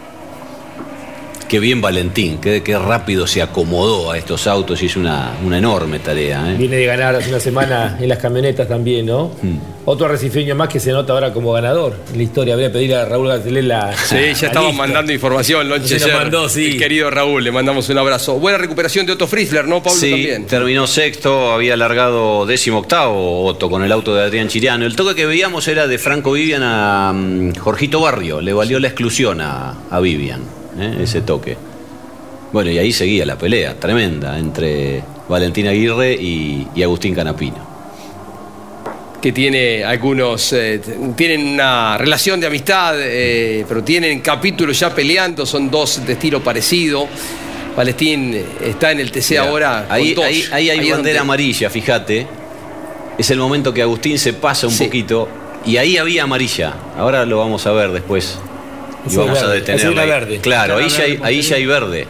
Qué 1.53 1.59
bien 1.59 1.81
Valentín, 1.81 2.39
qué, 2.41 2.63
qué 2.63 2.79
rápido 2.79 3.27
se 3.27 3.39
acomodó 3.39 4.09
a 4.09 4.17
estos 4.17 4.47
autos 4.47 4.81
y 4.81 4.87
es 4.87 4.95
una, 4.95 5.37
una 5.45 5.59
enorme 5.59 5.99
tarea. 5.99 6.51
¿eh? 6.51 6.55
Viene 6.57 6.77
de 6.77 6.85
ganar 6.87 7.15
hace 7.15 7.29
una 7.29 7.39
semana 7.39 7.95
en 8.01 8.09
las 8.09 8.17
camionetas 8.17 8.67
también, 8.67 9.05
¿no? 9.05 9.27
Hmm. 9.39 9.59
Otro 9.85 10.07
recifeño 10.07 10.55
más 10.55 10.67
que 10.67 10.79
se 10.79 10.91
nota 10.91 11.13
ahora 11.13 11.31
como 11.31 11.51
ganador 11.51 11.95
en 12.11 12.17
la 12.17 12.23
historia. 12.23 12.55
Voy 12.55 12.65
a 12.65 12.71
pedir 12.71 12.95
a 12.95 13.05
Raúl 13.05 13.27
Garcelés 13.27 13.65
la. 13.65 13.95
Sí, 13.95 14.15
ya 14.33 14.47
estamos 14.47 14.73
mandando 14.73 15.13
información, 15.13 15.69
Lonche. 15.69 15.99
Se 15.99 15.99
lo 15.99 16.05
ayer. 16.05 16.17
mandó, 16.17 16.49
sí. 16.49 16.71
El 16.71 16.77
querido 16.79 17.11
Raúl, 17.11 17.43
le 17.43 17.51
mandamos 17.51 17.87
un 17.87 17.99
abrazo. 17.99 18.39
Buena 18.39 18.57
recuperación 18.57 19.05
de 19.05 19.11
Otto 19.11 19.27
Frizzler, 19.27 19.67
¿no, 19.67 19.83
Pablo? 19.83 19.99
Sí, 19.99 20.09
También. 20.09 20.47
terminó 20.47 20.87
sexto, 20.87 21.51
había 21.51 21.77
largado 21.77 22.47
décimo 22.47 22.79
octavo 22.79 23.45
Otto 23.45 23.69
con 23.69 23.83
el 23.83 23.91
auto 23.91 24.15
de 24.15 24.23
Adrián 24.23 24.47
Chiriano. 24.47 24.87
El 24.87 24.95
toque 24.95 25.13
que 25.13 25.27
veíamos 25.27 25.67
era 25.67 25.85
de 25.85 25.99
Franco 25.99 26.31
Vivian 26.31 26.63
a 26.63 27.13
mm, 27.13 27.57
Jorgito 27.57 28.01
Barrio, 28.01 28.41
le 28.41 28.53
valió 28.53 28.79
la 28.79 28.87
exclusión 28.87 29.39
a, 29.39 29.75
a 29.91 29.99
Vivian, 29.99 30.41
¿eh? 30.80 30.97
ese 31.01 31.21
toque. 31.21 31.57
Bueno, 32.51 32.69
y 32.69 32.78
ahí 32.78 32.91
seguía 32.93 33.26
la 33.26 33.38
pelea 33.38 33.76
tremenda 33.80 34.38
entre 34.38 35.03
Valentín 35.28 35.67
Aguirre 35.67 36.13
y, 36.13 36.67
y 36.76 36.84
Agustín 36.84 37.15
Canapino. 37.15 37.74
que 39.21 39.32
tiene 39.32 39.84
algunos, 39.86 40.51
eh, 40.53 40.82
tienen 41.15 41.47
una 41.53 41.97
relación 41.97 42.39
de 42.39 42.47
amistad, 42.47 42.95
eh, 42.99 43.65
pero 43.67 43.84
tienen 43.84 44.19
capítulos 44.19 44.78
ya 44.80 44.93
peleando, 44.93 45.45
son 45.45 45.71
dos 45.71 46.05
de 46.05 46.13
estilo 46.13 46.43
parecido. 46.43 47.07
Valentín 47.76 48.34
eh, 48.36 48.45
está 48.65 48.91
en 48.91 48.99
el 48.99 49.11
TC 49.11 49.38
ahora. 49.39 49.88
Ahí, 49.89 50.13
ahí- 50.21 50.43
ahí 50.51 50.69
hay 50.69 50.78
bandera 50.78 50.95
donde- 50.97 51.17
amarilla, 51.19 51.69
fíjate. 51.69 52.28
Es 53.17 53.32
el 53.32 53.38
momento 53.39 53.74
que 53.74 53.82
Agustín 53.82 54.19
se 54.19 54.34
pasa 54.34 54.67
un 54.67 54.78
poquito. 54.78 55.28
Y 55.65 55.78
ahí 55.78 55.97
había 55.97 56.24
amarilla. 56.24 56.74
Ahora 56.97 57.26
lo 57.26 57.38
vamos 57.39 57.65
a 57.65 57.71
ver 57.71 57.91
después. 57.93 58.38
Y 59.05 59.09
Esa 59.09 59.19
vamos 59.21 59.37
a 59.39 59.47
verde, 59.47 59.57
es 59.57 59.65
detenerla. 59.65 59.95
la 59.95 60.01
ahí. 60.01 60.09
verde. 60.09 60.39
Claro, 60.39 60.77
ahí 60.77 60.85
es 60.87 60.93
ya, 60.97 61.03
verde, 61.03 61.19
ahí 61.23 61.41
ya 61.41 61.55
hay 61.55 61.65
verde. 61.65 62.07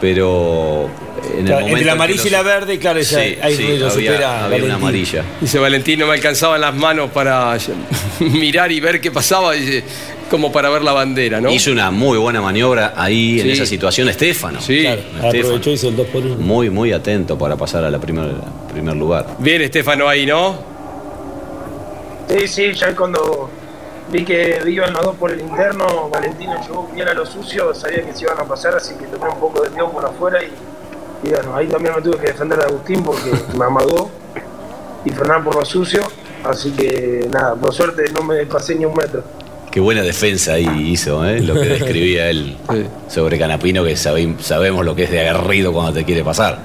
Pero 0.00 0.88
en 1.32 1.38
el 1.40 1.44
Claro, 1.46 1.60
momento 1.60 1.66
entre 1.68 1.84
la 1.86 1.92
en 1.92 1.98
amarilla 1.98 2.20
y 2.20 2.24
los- 2.24 2.32
la 2.32 2.42
verde, 2.42 2.78
claro, 2.78 3.00
ya 3.00 3.04
Sí, 3.22 3.36
hay 3.42 3.54
sí, 3.56 3.62
ruido, 3.64 3.90
había, 3.90 4.10
supera 4.12 4.28
había 4.28 4.42
Valentín. 4.44 4.64
una 4.66 4.74
amarilla. 4.76 5.24
Dice 5.40 5.58
Valentín, 5.58 5.98
no 5.98 6.06
me 6.06 6.12
alcanzaban 6.14 6.60
las 6.60 6.74
manos 6.74 7.10
para 7.10 7.56
mirar 8.20 8.70
y 8.70 8.78
ver 8.80 9.00
qué 9.00 9.10
pasaba, 9.10 9.52
dice, 9.54 9.82
como 10.30 10.52
para 10.52 10.68
ver 10.68 10.82
la 10.82 10.92
bandera, 10.92 11.40
¿no? 11.40 11.50
Hizo 11.50 11.72
una 11.72 11.90
muy 11.90 12.16
buena 12.18 12.40
maniobra 12.40 12.92
ahí 12.96 13.40
en 13.40 13.46
Sí. 13.46 13.52
esa 13.52 13.66
situación 13.66 14.08
Estefano. 14.08 14.60
Sí. 14.60 14.82
Claro, 14.82 15.00
aprovechó 15.24 15.70
y 15.70 15.72
hizo 15.72 15.88
el 15.88 15.96
2 15.96 16.06
por 16.06 16.22
1. 16.24 16.36
Muy, 16.36 16.70
muy 16.70 16.92
atento 16.92 17.36
para 17.36 17.56
pasar 17.56 17.82
a 17.84 17.90
la 17.90 17.98
primer, 17.98 18.30
primer 18.72 18.94
lugar. 18.94 19.26
Bien, 19.40 19.60
Estefano 19.62 20.08
ahí, 20.08 20.26
¿no? 20.26 20.58
Sí, 22.28 22.46
sí, 22.46 22.72
ya 22.74 22.94
cuando 22.94 23.50
vi 24.10 24.24
que 24.24 24.60
iban 24.66 24.92
los 24.92 25.02
dos 25.04 25.16
por 25.16 25.30
el 25.32 25.40
interno, 25.40 26.08
Valentino 26.10 26.54
llegó 26.62 26.88
bien 26.94 27.08
a 27.08 27.14
lo 27.14 27.26
sucio, 27.26 27.74
sabía 27.74 28.02
que 28.04 28.12
se 28.14 28.24
iban 28.24 28.38
a 28.38 28.44
pasar, 28.44 28.74
así 28.76 28.94
que 28.94 29.06
tomé 29.06 29.28
un 29.30 29.38
poco 29.40 29.62
de 29.62 29.70
tiempo 29.70 29.92
por 29.92 30.04
afuera 30.06 30.38
y, 30.42 30.48
y 31.26 31.30
bueno, 31.30 31.54
ahí 31.56 31.66
también 31.66 31.94
me 31.96 32.02
tuve 32.02 32.16
que 32.18 32.28
defender 32.28 32.58
de 32.58 32.64
Agustín 32.64 33.02
porque 33.02 33.30
me 33.58 33.64
amagó 33.64 34.10
y 35.04 35.10
frenar 35.10 35.44
por 35.44 35.54
lo 35.56 35.64
sucio, 35.64 36.02
así 36.44 36.70
que 36.72 37.28
nada, 37.32 37.54
por 37.54 37.72
suerte 37.74 38.04
no 38.12 38.22
me 38.22 38.44
pasé 38.46 38.74
ni 38.74 38.84
un 38.84 38.94
metro. 38.94 39.22
Qué 39.70 39.80
buena 39.80 40.02
defensa 40.02 40.54
ahí 40.54 40.66
hizo, 40.92 41.24
¿eh? 41.26 41.40
lo 41.40 41.54
que 41.54 41.60
describía 41.68 42.30
él 42.30 42.56
sobre 43.08 43.38
Canapino, 43.38 43.84
que 43.84 43.96
sabe- 43.96 44.34
sabemos 44.40 44.84
lo 44.84 44.94
que 44.94 45.04
es 45.04 45.10
de 45.10 45.20
agarrido 45.20 45.72
cuando 45.72 45.92
te 45.92 46.04
quiere 46.04 46.24
pasar. 46.24 46.58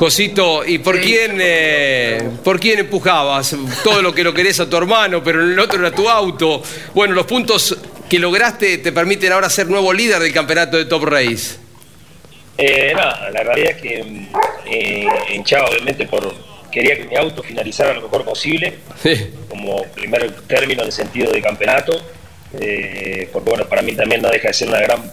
Josito, 0.00 0.64
¿y 0.64 0.78
por 0.78 0.98
quién 0.98 1.36
eh, 1.42 2.26
por 2.42 2.58
quién 2.58 2.78
empujabas? 2.78 3.54
Todo 3.84 4.00
lo 4.00 4.14
que 4.14 4.24
lo 4.24 4.32
querés 4.32 4.58
a 4.58 4.70
tu 4.70 4.78
hermano, 4.78 5.22
pero 5.22 5.42
el 5.42 5.58
otro 5.58 5.78
era 5.78 5.94
tu 5.94 6.08
auto. 6.08 6.62
Bueno, 6.94 7.12
los 7.12 7.26
puntos 7.26 7.76
que 8.08 8.18
lograste 8.18 8.78
te 8.78 8.92
permiten 8.92 9.30
ahora 9.30 9.50
ser 9.50 9.66
nuevo 9.66 9.92
líder 9.92 10.20
del 10.20 10.32
campeonato 10.32 10.78
de 10.78 10.86
Top 10.86 11.04
Race. 11.04 11.58
Eh, 12.56 12.94
nada, 12.96 13.28
la 13.28 13.42
realidad 13.42 13.72
es 13.72 13.82
que 13.82 14.26
eh, 14.70 15.06
hinchaba 15.34 15.68
obviamente 15.68 16.06
por 16.06 16.34
quería 16.72 16.96
que 16.96 17.04
mi 17.04 17.16
auto 17.16 17.42
finalizara 17.42 17.92
lo 17.92 18.00
mejor 18.00 18.24
posible 18.24 18.78
como 19.50 19.82
primer 19.88 20.32
término 20.46 20.80
en 20.80 20.86
el 20.86 20.92
sentido 20.92 21.30
de 21.30 21.42
campeonato 21.42 21.92
eh, 22.58 23.28
porque 23.32 23.50
bueno 23.50 23.68
para 23.68 23.82
mí 23.82 23.92
también 23.92 24.22
no 24.22 24.30
deja 24.30 24.48
de 24.48 24.54
ser 24.54 24.68
una 24.68 24.80
gran 24.80 25.12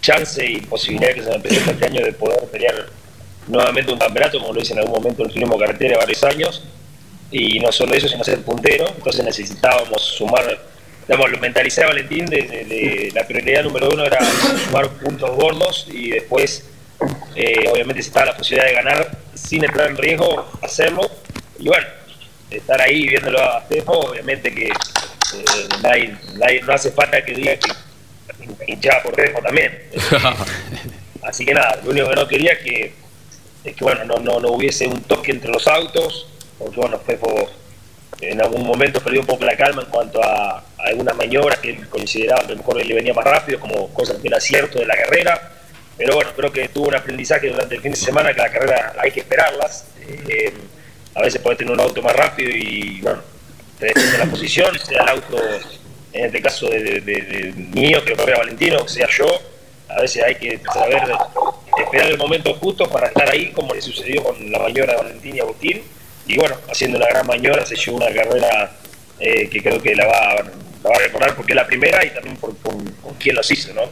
chance 0.00 0.44
y 0.44 0.60
posibilidad 0.60 1.12
que 1.12 1.24
se 1.24 1.30
me 1.30 1.40
presenta 1.40 1.70
este 1.72 1.86
año 1.86 2.04
de 2.04 2.12
poder 2.12 2.44
pelear 2.50 3.01
nuevamente 3.48 3.92
un 3.92 3.98
campeonato 3.98 4.38
como 4.40 4.52
lo 4.52 4.60
hice 4.60 4.72
en 4.72 4.80
algún 4.80 4.94
momento 4.94 5.22
en 5.22 5.28
el 5.28 5.34
turismo 5.34 5.58
carretera 5.58 5.98
varios 5.98 6.22
años 6.24 6.62
y 7.30 7.58
no 7.60 7.72
solo 7.72 7.94
eso 7.94 8.08
sino 8.08 8.22
ser 8.24 8.40
puntero 8.42 8.86
entonces 8.88 9.24
necesitábamos 9.24 10.02
sumar 10.02 10.58
digamos 11.08 11.30
lo 11.30 11.38
mentalicé 11.38 11.82
a 11.82 11.88
Valentín 11.88 12.26
de, 12.26 12.42
de- 12.42 12.64
de- 12.64 13.10
la 13.14 13.26
prioridad 13.26 13.64
número 13.64 13.88
uno 13.90 14.04
era 14.04 14.18
sumar 14.66 14.88
puntos 14.90 15.30
gordos 15.36 15.86
y 15.92 16.10
después 16.10 16.64
eh, 17.34 17.68
obviamente 17.72 18.02
si 18.02 18.08
estaba 18.08 18.26
la 18.26 18.36
posibilidad 18.36 18.68
de 18.68 18.74
ganar 18.74 19.18
sin 19.34 19.64
entrar 19.64 19.88
en 19.90 19.96
riesgo, 19.96 20.48
hacerlo. 20.62 21.00
Y 21.58 21.66
bueno, 21.66 21.84
estar 22.50 22.80
ahí 22.80 23.08
viéndolo 23.08 23.40
a 23.42 23.62
Stefo, 23.62 23.92
obviamente 23.92 24.54
que 24.54 24.66
eh, 24.66 24.72
nadie, 25.82 26.14
nadie- 26.36 26.60
no 26.62 26.72
hace 26.74 26.92
falta 26.92 27.24
que 27.24 27.32
diga 27.32 27.56
que 27.56 27.72
hinchaba 28.68 29.02
por 29.02 29.14
Stefo 29.14 29.40
también. 29.42 29.80
Así 31.22 31.44
que 31.44 31.54
nada, 31.54 31.80
lo 31.84 31.90
único 31.90 32.08
que 32.10 32.14
no 32.16 32.28
quería 32.28 32.52
es 32.52 32.58
que, 32.60 32.94
es 33.64 33.76
que 33.76 33.84
bueno, 33.84 34.04
no, 34.04 34.16
no, 34.16 34.40
no 34.40 34.52
hubiese 34.52 34.86
un 34.86 35.02
toque 35.02 35.30
entre 35.32 35.50
los 35.50 35.66
autos, 35.66 36.26
porque 36.58 36.76
bueno, 36.76 36.98
Stefo 37.02 37.48
en 38.20 38.40
algún 38.40 38.64
momento 38.66 39.00
perdió 39.00 39.20
un 39.20 39.26
poco 39.26 39.44
la 39.44 39.56
calma 39.56 39.82
en 39.82 39.88
cuanto 39.88 40.22
a, 40.22 40.64
algunas 40.78 41.16
maniobras 41.16 41.58
que 41.60 41.70
él 41.70 41.88
consideraba 41.88 42.40
que 42.42 42.48
a 42.48 42.50
lo 42.52 42.56
mejor 42.56 42.84
le 42.84 42.94
venía 42.94 43.14
más 43.14 43.24
rápido, 43.24 43.60
como 43.60 43.88
cosas 43.94 44.16
que 44.20 44.28
era 44.28 44.40
cierto 44.40 44.78
de 44.80 44.86
la 44.86 44.96
carrera. 44.96 45.52
Pero 45.96 46.14
bueno, 46.16 46.30
creo 46.34 46.50
que 46.52 46.68
tuvo 46.68 46.88
un 46.88 46.96
aprendizaje 46.96 47.48
durante 47.48 47.76
el 47.76 47.80
fin 47.82 47.92
de 47.92 47.96
semana 47.96 48.32
que 48.32 48.40
la 48.40 48.50
carrera 48.50 48.94
hay 48.98 49.10
que 49.12 49.20
esperarlas. 49.20 49.86
Eh, 50.28 50.52
a 51.14 51.22
veces 51.22 51.40
puedes 51.40 51.58
tener 51.58 51.72
un 51.72 51.80
auto 51.80 52.02
más 52.02 52.14
rápido 52.16 52.50
y 52.50 53.00
bueno, 53.00 53.20
te 53.78 53.86
defiende 53.86 54.18
la 54.18 54.26
posición, 54.26 54.76
sea 54.78 55.02
el 55.02 55.08
auto, 55.10 55.38
en 56.12 56.24
este 56.26 56.42
caso 56.42 56.68
de, 56.68 56.80
de- 56.80 57.00
de- 57.00 57.22
de 57.22 57.52
mío, 57.52 58.04
que 58.04 58.14
lo 58.16 58.24
Valentino, 58.24 58.88
sea 58.88 59.06
yo. 59.08 59.26
A 59.96 60.00
veces 60.00 60.22
hay 60.24 60.34
que 60.36 60.58
saber 60.72 61.02
esperar 61.84 62.10
el 62.10 62.18
momento 62.18 62.54
justo 62.54 62.88
para 62.88 63.08
estar 63.08 63.30
ahí, 63.30 63.50
como 63.52 63.74
le 63.74 63.80
sucedió 63.82 64.22
con 64.22 64.50
la 64.50 64.58
maniobra 64.58 64.92
de 64.94 64.98
Valentín 65.02 65.36
y 65.36 65.40
Agustín. 65.40 65.82
Y 66.26 66.36
bueno, 66.36 66.56
haciendo 66.70 66.98
una 66.98 67.06
gran 67.08 67.26
maniobra 67.26 67.64
se 67.66 67.76
llevó 67.76 67.96
una 67.98 68.12
carrera 68.12 68.72
eh, 69.18 69.48
que 69.48 69.62
creo 69.62 69.80
que 69.82 69.94
la 69.94 70.06
va, 70.06 70.34
la 70.84 70.90
va 70.90 70.96
a 70.96 70.98
recordar 70.98 71.34
porque 71.36 71.52
es 71.52 71.56
la 71.56 71.66
primera 71.66 72.04
y 72.04 72.10
también 72.10 72.36
por, 72.36 72.54
por- 72.56 72.72
quién 73.18 73.36
los 73.36 73.48
hizo, 73.50 73.72
¿no? 73.74 73.82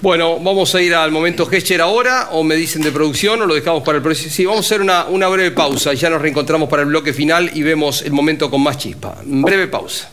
Bueno, 0.00 0.38
vamos 0.38 0.74
a 0.74 0.80
ir 0.80 0.94
al 0.94 1.10
momento 1.10 1.46
Gescher 1.46 1.80
ahora, 1.80 2.28
o 2.32 2.42
me 2.42 2.54
dicen 2.54 2.82
de 2.82 2.92
producción, 2.92 3.40
o 3.42 3.46
lo 3.46 3.54
dejamos 3.54 3.82
para 3.82 3.96
el 3.96 4.02
próximo. 4.02 4.30
Sí, 4.30 4.44
vamos 4.44 4.64
a 4.64 4.68
hacer 4.68 4.80
una, 4.82 5.06
una 5.06 5.26
breve 5.28 5.50
pausa 5.52 5.92
y 5.92 5.96
ya 5.96 6.08
nos 6.10 6.20
reencontramos 6.22 6.68
para 6.68 6.82
el 6.82 6.88
bloque 6.88 7.12
final 7.14 7.50
y 7.54 7.62
vemos 7.62 8.02
el 8.02 8.12
momento 8.12 8.50
con 8.50 8.62
más 8.62 8.76
chispa. 8.78 9.16
Breve 9.24 9.66
pausa. 9.68 10.10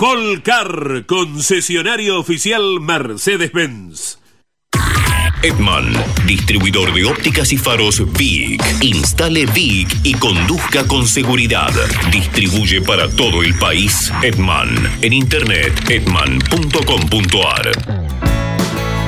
Colcar, 0.00 1.04
concesionario 1.04 2.18
oficial 2.18 2.80
Mercedes-Benz. 2.80 4.18
Edman, 5.42 5.92
distribuidor 6.24 6.94
de 6.94 7.04
ópticas 7.04 7.52
y 7.52 7.58
faros 7.58 8.02
VIC. 8.16 8.62
Instale 8.80 9.44
VIC 9.44 9.98
y 10.02 10.14
conduzca 10.14 10.86
con 10.86 11.06
seguridad. 11.06 11.70
Distribuye 12.10 12.80
para 12.80 13.10
todo 13.10 13.42
el 13.42 13.54
país 13.58 14.10
Edman. 14.22 14.70
En 15.02 15.12
internet, 15.12 15.74
edman.com.ar. 15.90 17.70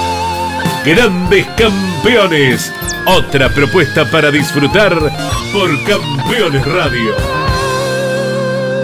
Grandes 0.85 1.45
Campeones. 1.57 2.73
Otra 3.05 3.49
propuesta 3.49 4.09
para 4.09 4.31
disfrutar 4.31 4.97
por 5.53 5.83
Campeones 5.83 6.65
Radio. 6.65 7.15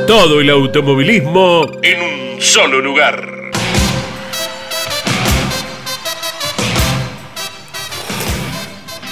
Todo 0.06 0.40
el 0.40 0.52
automovilismo 0.52 1.72
en 1.82 2.36
un 2.36 2.42
solo 2.42 2.82
lugar. 2.82 3.38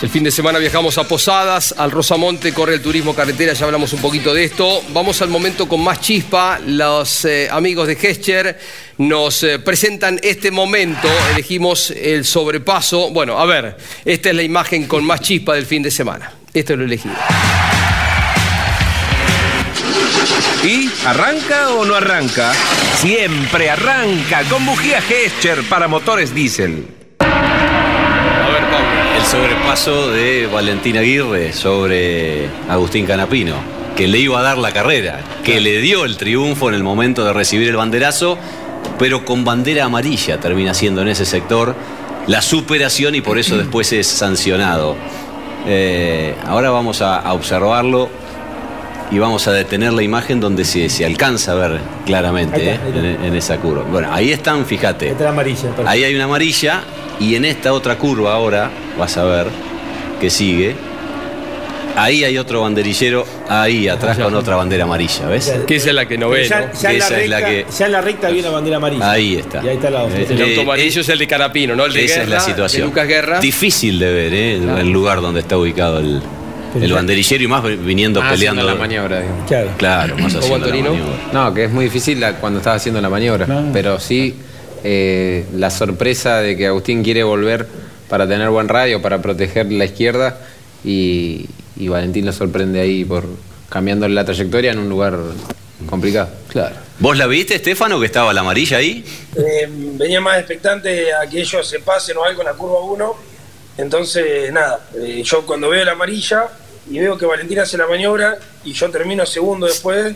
El 0.01 0.09
fin 0.09 0.23
de 0.23 0.29
semana 0.29 0.59
viajamos 0.59 0.99
a 0.99 1.07
Posadas, 1.07 1.73
al 1.75 1.89
Rosamonte, 1.89 2.53
corre 2.53 2.75
el 2.75 2.81
turismo 2.83 3.15
carretera, 3.15 3.53
ya 3.53 3.65
hablamos 3.65 3.91
un 3.93 4.01
poquito 4.01 4.35
de 4.35 4.43
esto. 4.43 4.83
Vamos 4.89 5.19
al 5.23 5.29
momento 5.29 5.67
con 5.67 5.83
más 5.83 5.99
chispa. 5.99 6.59
Los 6.63 7.25
eh, 7.25 7.47
amigos 7.49 7.87
de 7.87 7.95
Gescher 7.95 8.59
nos 8.97 9.43
eh, 9.43 9.59
presentan 9.59 10.19
este 10.23 10.51
momento. 10.51 11.07
Elegimos 11.33 11.91
el 11.91 12.25
sobrepaso. 12.25 13.11
Bueno, 13.11 13.39
a 13.39 13.45
ver, 13.45 13.77
esta 14.03 14.29
es 14.29 14.35
la 14.35 14.43
imagen 14.43 14.87
con 14.87 15.03
más 15.03 15.21
chispa 15.21 15.53
del 15.53 15.65
fin 15.65 15.83
de 15.83 15.91
semana. 15.91 16.31
Esto 16.53 16.75
lo 16.75 16.85
elegí. 16.85 17.09
¿Y 20.63 20.89
arranca 21.05 21.69
o 21.69 21.85
no 21.85 21.93
arranca? 21.93 22.53
Siempre 22.95 23.69
arranca 23.69 24.43
con 24.49 24.65
bujía 24.65 24.99
Gescher 25.01 25.61
para 25.69 25.87
motores 25.87 26.33
diésel. 26.33 26.87
El 29.15 29.23
sobrepaso 29.25 30.11
de 30.11 30.47
Valentín 30.47 30.97
Aguirre 30.97 31.53
sobre 31.53 32.47
Agustín 32.67 33.05
Canapino, 33.05 33.55
que 33.95 34.07
le 34.07 34.17
iba 34.19 34.39
a 34.39 34.43
dar 34.43 34.57
la 34.57 34.71
carrera, 34.71 35.19
que 35.43 35.59
le 35.61 35.81
dio 35.81 36.03
el 36.03 36.17
triunfo 36.17 36.69
en 36.69 36.75
el 36.75 36.83
momento 36.83 37.25
de 37.25 37.33
recibir 37.33 37.67
el 37.69 37.75
banderazo, 37.75 38.39
pero 38.97 39.25
con 39.25 39.43
bandera 39.43 39.85
amarilla 39.85 40.39
termina 40.39 40.73
siendo 40.73 41.01
en 41.01 41.09
ese 41.09 41.25
sector 41.25 41.75
la 42.27 42.41
superación 42.41 43.15
y 43.15 43.21
por 43.21 43.37
eso 43.37 43.57
después 43.57 43.91
es 43.93 44.07
sancionado. 44.07 44.95
Eh, 45.67 46.35
ahora 46.47 46.69
vamos 46.69 47.01
a, 47.01 47.17
a 47.19 47.33
observarlo 47.33 48.09
y 49.11 49.19
vamos 49.19 49.47
a 49.47 49.51
detener 49.51 49.93
la 49.93 50.01
imagen 50.03 50.39
donde 50.39 50.65
se, 50.65 50.89
se 50.89 51.05
alcanza 51.05 51.51
a 51.51 51.55
ver 51.55 51.79
claramente 52.05 52.55
Ahí 52.55 52.67
está, 52.69 52.87
eh, 52.87 52.91
ahí 52.93 53.15
en, 53.21 53.25
en 53.25 53.35
esa 53.35 53.57
curva. 53.57 53.83
Bueno, 53.83 54.09
ahí 54.11 54.31
están, 54.31 54.65
fíjate. 54.65 55.15
La 55.19 55.29
amarilla. 55.29 55.61
perfecto. 55.61 55.87
Ahí 55.87 56.03
hay 56.03 56.15
una 56.15 56.23
amarilla 56.25 56.81
y 57.19 57.35
en 57.35 57.45
esta 57.45 57.73
otra 57.73 57.97
curva 57.97 58.33
ahora, 58.33 58.71
vas 58.97 59.17
a 59.17 59.23
ver, 59.25 59.47
que 60.19 60.29
sigue. 60.29 60.75
Ahí 61.95 62.23
hay 62.23 62.37
otro 62.37 62.61
banderillero, 62.61 63.25
ahí 63.47 63.87
atrás 63.87 64.17
con 64.17 64.33
otra 64.35 64.55
bandera 64.55 64.83
amarilla, 64.83 65.27
¿ves? 65.27 65.53
Que 65.65 65.77
esa 65.77 65.89
es 65.89 65.95
la 65.95 66.07
que 66.07 66.17
no 66.17 66.29
ve, 66.29 66.47
Ya, 66.47 66.61
¿no? 66.61 66.67
ya 66.79 66.91
en 66.91 66.99
la 66.99 67.05
Esa 67.05 67.21
es 67.21 67.29
la 67.29 67.37
recta, 67.39 67.49
que- 67.49 67.65
ya 67.77 67.85
en 67.85 67.91
la 67.91 68.01
recta 68.01 68.27
viene 68.29 68.47
la 68.47 68.53
bandera 68.53 68.77
amarilla. 68.77 69.11
Ahí 69.11 69.35
está. 69.37 69.61
Y 69.63 69.67
ahí 69.69 69.75
está 69.75 69.89
la 69.89 70.03
otra. 70.03 70.19
Eh, 70.19 70.27
El 70.29 70.41
eh, 70.41 70.49
auto 70.49 70.61
amarillo 70.61 71.01
es 71.01 71.09
el 71.09 71.19
de 71.19 71.27
Carapino, 71.27 71.75
¿no? 71.75 71.85
El 71.85 71.93
de 71.93 72.03
Esa 72.05 72.13
Guerra, 72.15 72.23
es 72.23 72.29
la 72.29 72.39
situación. 72.41 72.81
de 72.81 72.87
Lucas 72.87 73.07
Guerra. 73.07 73.39
Difícil 73.39 73.97
de 73.99 74.11
ver, 74.13 74.33
¿eh? 74.33 74.55
El 74.81 74.89
lugar 74.91 75.21
donde 75.21 75.39
está 75.39 75.57
ubicado 75.57 75.99
el, 75.99 76.21
el 76.81 76.91
banderillero 76.93 77.43
y 77.43 77.47
más 77.47 77.63
viniendo 77.63 78.19
Más 78.21 78.33
peleando. 78.33 78.61
haciendo 78.61 78.73
la 78.73 78.79
maniobra, 78.79 79.21
digamos. 79.21 79.47
Claro. 79.47 79.69
Claro, 79.77 80.17
más 80.17 80.33
¿Cómo, 80.33 80.39
haciendo 80.43 80.67
la 80.67 80.73
Antonino? 80.73 80.89
maniobra. 80.93 81.33
No, 81.33 81.53
que 81.53 81.63
es 81.65 81.71
muy 81.71 81.85
difícil 81.85 82.19
la- 82.19 82.33
cuando 82.33 82.59
estás 82.59 82.75
haciendo 82.77 82.99
la 83.01 83.09
maniobra. 83.09 83.47
Pero 83.71 83.99
sí, 83.99 84.35
eh, 84.83 85.45
la 85.55 85.69
sorpresa 85.71 86.39
de 86.41 86.57
que 86.57 86.67
Agustín 86.67 87.03
quiere 87.03 87.23
volver 87.23 87.65
para 88.09 88.27
tener 88.27 88.49
buen 88.49 88.67
radio, 88.67 89.01
para 89.01 89.21
proteger 89.21 89.71
la 89.71 89.85
izquierda, 89.85 90.37
y, 90.83 91.45
y 91.75 91.87
Valentín 91.87 92.25
lo 92.25 92.33
sorprende 92.33 92.79
ahí 92.79 93.05
por 93.05 93.25
cambiando 93.69 94.07
la 94.07 94.23
trayectoria 94.23 94.71
en 94.71 94.79
un 94.79 94.89
lugar 94.89 95.17
complicado. 95.89 96.29
Claro. 96.47 96.75
¿Vos 96.99 97.17
la 97.17 97.27
viste, 97.27 97.55
Estefano, 97.55 97.99
que 97.99 98.05
estaba 98.05 98.33
la 98.33 98.41
amarilla 98.41 98.77
ahí? 98.77 99.03
Eh, 99.35 99.67
venía 99.69 100.21
más 100.21 100.37
expectante 100.37 101.13
a 101.13 101.27
que 101.29 101.41
ellos 101.41 101.67
se 101.67 101.79
pasen 101.79 102.15
o 102.17 102.23
algo 102.23 102.41
en 102.41 102.47
la 102.47 102.53
curva 102.53 102.79
1. 102.79 103.15
Entonces, 103.77 104.51
nada, 104.53 104.87
eh, 104.95 105.21
yo 105.23 105.45
cuando 105.45 105.69
veo 105.69 105.83
la 105.83 105.91
amarilla 105.91 106.47
y 106.89 106.99
veo 106.99 107.17
que 107.17 107.25
Valentina 107.25 107.63
hace 107.63 107.77
la 107.77 107.87
maniobra 107.87 108.37
y 108.63 108.71
yo 108.71 108.89
termino 108.89 109.25
segundo 109.25 109.65
después, 109.65 110.15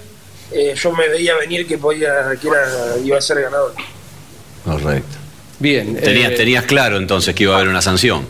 eh, 0.51 0.73
yo 0.81 0.91
me 0.93 1.09
veía 1.09 1.35
venir 1.37 1.67
que 1.67 1.77
podía 1.77 2.31
que 2.41 2.47
era, 2.47 2.97
iba 3.03 3.17
a 3.17 3.21
ser 3.21 3.41
ganador. 3.41 3.73
Correcto. 4.63 5.17
Bien. 5.59 5.97
Tenías, 5.97 6.31
eh, 6.31 6.35
tenías 6.35 6.63
claro 6.63 6.97
entonces 6.97 7.35
que 7.35 7.43
iba 7.43 7.53
a 7.53 7.57
haber 7.57 7.69
una 7.69 7.81
sanción. 7.81 8.25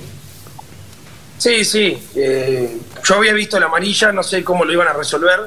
Sí, 1.38 1.64
sí. 1.64 1.98
eh, 2.16 2.78
yo 3.04 3.16
había 3.16 3.34
visto 3.34 3.60
la 3.60 3.68
amarilla, 3.68 4.12
no 4.12 4.24
sé 4.24 4.44
cómo 4.44 4.66
lo 4.66 4.74
iban 4.74 4.88
a 4.88 4.94
resolver, 4.94 5.40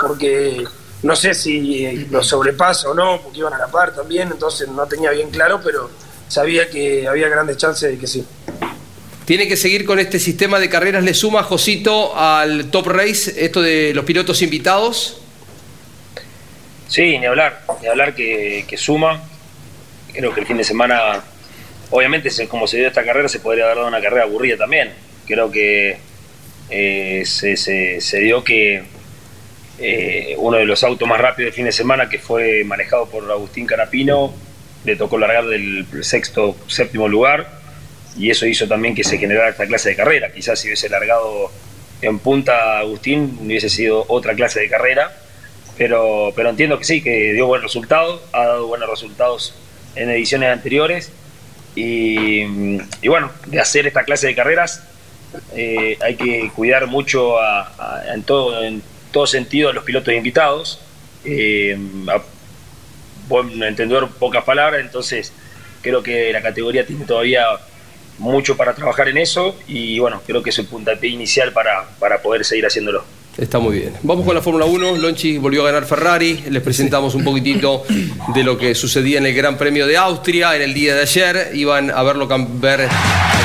porque 0.00 0.64
no 1.02 1.16
sé 1.16 1.34
si 1.34 1.84
eh, 1.84 2.06
lo 2.10 2.22
sobrepaso 2.22 2.90
o 2.90 2.94
no, 2.94 3.20
porque 3.22 3.38
iban 3.38 3.52
a 3.52 3.58
la 3.58 3.68
par 3.68 3.94
también, 3.94 4.28
entonces 4.32 4.68
no 4.68 4.86
tenía 4.86 5.10
bien 5.10 5.30
claro, 5.30 5.60
pero 5.62 5.90
sabía 6.28 6.68
que 6.68 7.06
había 7.06 7.28
grandes 7.28 7.56
chances 7.56 7.92
de 7.92 7.98
que 7.98 8.06
sí. 8.06 8.24
Tiene 9.24 9.46
que 9.46 9.56
seguir 9.56 9.84
con 9.84 9.98
este 9.98 10.18
sistema 10.18 10.58
de 10.58 10.70
carreras. 10.70 11.04
Le 11.04 11.12
suma 11.12 11.42
Josito 11.42 12.16
al 12.16 12.70
Top 12.70 12.86
Race, 12.86 13.44
esto 13.44 13.60
de 13.60 13.92
los 13.94 14.06
pilotos 14.06 14.40
invitados. 14.40 15.20
Sí, 16.88 17.18
ni 17.18 17.26
hablar, 17.26 17.62
ni 17.82 17.88
hablar 17.88 18.14
que, 18.14 18.64
que 18.66 18.78
suma. 18.78 19.22
Creo 20.14 20.32
que 20.32 20.40
el 20.40 20.46
fin 20.46 20.56
de 20.56 20.64
semana, 20.64 21.22
obviamente, 21.90 22.30
como 22.48 22.66
se 22.66 22.78
dio 22.78 22.88
esta 22.88 23.04
carrera, 23.04 23.28
se 23.28 23.40
podría 23.40 23.64
haber 23.64 23.76
dado 23.76 23.88
una 23.88 24.00
carrera 24.00 24.22
aburrida 24.22 24.56
también. 24.56 24.94
Creo 25.26 25.50
que 25.50 25.98
eh, 26.70 27.22
se, 27.24 28.20
dio 28.20 28.44
que 28.44 28.82
eh, 29.78 30.34
uno 30.38 30.56
de 30.58 30.64
los 30.64 30.82
autos 30.84 31.08
más 31.08 31.20
rápidos 31.20 31.48
del 31.48 31.54
fin 31.54 31.64
de 31.64 31.72
semana, 31.72 32.08
que 32.08 32.18
fue 32.18 32.64
manejado 32.64 33.08
por 33.08 33.30
Agustín 33.30 33.66
Canapino, 33.66 34.32
le 34.84 34.96
tocó 34.96 35.18
largar 35.18 35.46
del 35.46 35.86
sexto, 36.02 36.56
séptimo 36.66 37.08
lugar, 37.08 37.58
y 38.16 38.30
eso 38.30 38.46
hizo 38.46 38.66
también 38.66 38.94
que 38.94 39.04
se 39.04 39.18
generara 39.18 39.50
esta 39.50 39.66
clase 39.66 39.90
de 39.90 39.96
carrera. 39.96 40.32
Quizás 40.32 40.60
si 40.60 40.68
hubiese 40.68 40.88
largado 40.88 41.50
en 42.02 42.18
punta 42.18 42.78
Agustín, 42.78 43.38
hubiese 43.42 43.68
sido 43.68 44.04
otra 44.08 44.34
clase 44.34 44.60
de 44.60 44.68
carrera 44.68 45.12
pero, 45.78 46.32
pero 46.34 46.50
entiendo 46.50 46.76
que 46.76 46.84
sí, 46.84 47.00
que 47.00 47.32
dio 47.32 47.46
buen 47.46 47.62
resultado, 47.62 48.20
ha 48.32 48.44
dado 48.44 48.66
buenos 48.66 48.90
resultados 48.90 49.54
en 49.94 50.10
ediciones 50.10 50.50
anteriores 50.50 51.12
y 51.76 52.44
bueno, 53.06 53.30
de 53.46 53.60
hacer 53.60 53.86
esta 53.86 54.02
clase 54.02 54.26
de 54.26 54.34
carreras 54.34 54.82
eh, 55.54 55.96
hay 56.00 56.16
que 56.16 56.50
cuidar 56.54 56.86
mucho 56.86 57.38
a- 57.40 58.02
en, 58.14 58.22
todo, 58.22 58.62
en 58.62 58.82
todo 59.12 59.26
sentido 59.26 59.68
a 59.70 59.72
los 59.72 59.84
pilotos 59.84 60.12
invitados, 60.14 60.80
eh, 61.24 61.76
a 62.08 62.20
buen 63.28 63.62
entendedor, 63.62 64.08
pocas 64.10 64.44
palabras, 64.44 64.80
entonces 64.80 65.32
creo 65.82 66.02
que 66.02 66.32
la 66.32 66.40
categoría 66.42 66.86
tiene 66.86 67.04
todavía 67.04 67.44
mucho 68.18 68.56
para 68.56 68.74
trabajar 68.74 69.08
en 69.08 69.18
eso 69.18 69.54
y 69.68 69.98
bueno, 69.98 70.20
creo 70.26 70.42
que 70.42 70.50
es 70.50 70.58
el 70.58 70.66
puntapié 70.66 71.10
inicial 71.10 71.52
para, 71.52 71.84
para 71.98 72.20
poder 72.20 72.44
seguir 72.44 72.66
haciéndolo. 72.66 73.04
Está 73.36 73.60
muy 73.60 73.78
bien. 73.78 73.92
Vamos 74.02 74.26
con 74.26 74.34
la 74.34 74.42
Fórmula 74.42 74.64
1. 74.64 74.96
Lonchi 74.96 75.38
volvió 75.38 75.62
a 75.62 75.66
ganar 75.70 75.84
Ferrari. 75.86 76.42
Les 76.50 76.60
presentamos 76.60 77.14
un 77.14 77.22
poquitito 77.22 77.84
de 78.34 78.42
lo 78.42 78.58
que 78.58 78.74
sucedía 78.74 79.18
en 79.18 79.26
el 79.26 79.34
Gran 79.34 79.56
Premio 79.56 79.86
de 79.86 79.96
Austria 79.96 80.56
en 80.56 80.62
el 80.62 80.74
día 80.74 80.96
de 80.96 81.02
ayer. 81.02 81.50
Iban 81.54 81.92
a 81.92 82.02
verlo 82.02 82.26
ver 82.60 82.88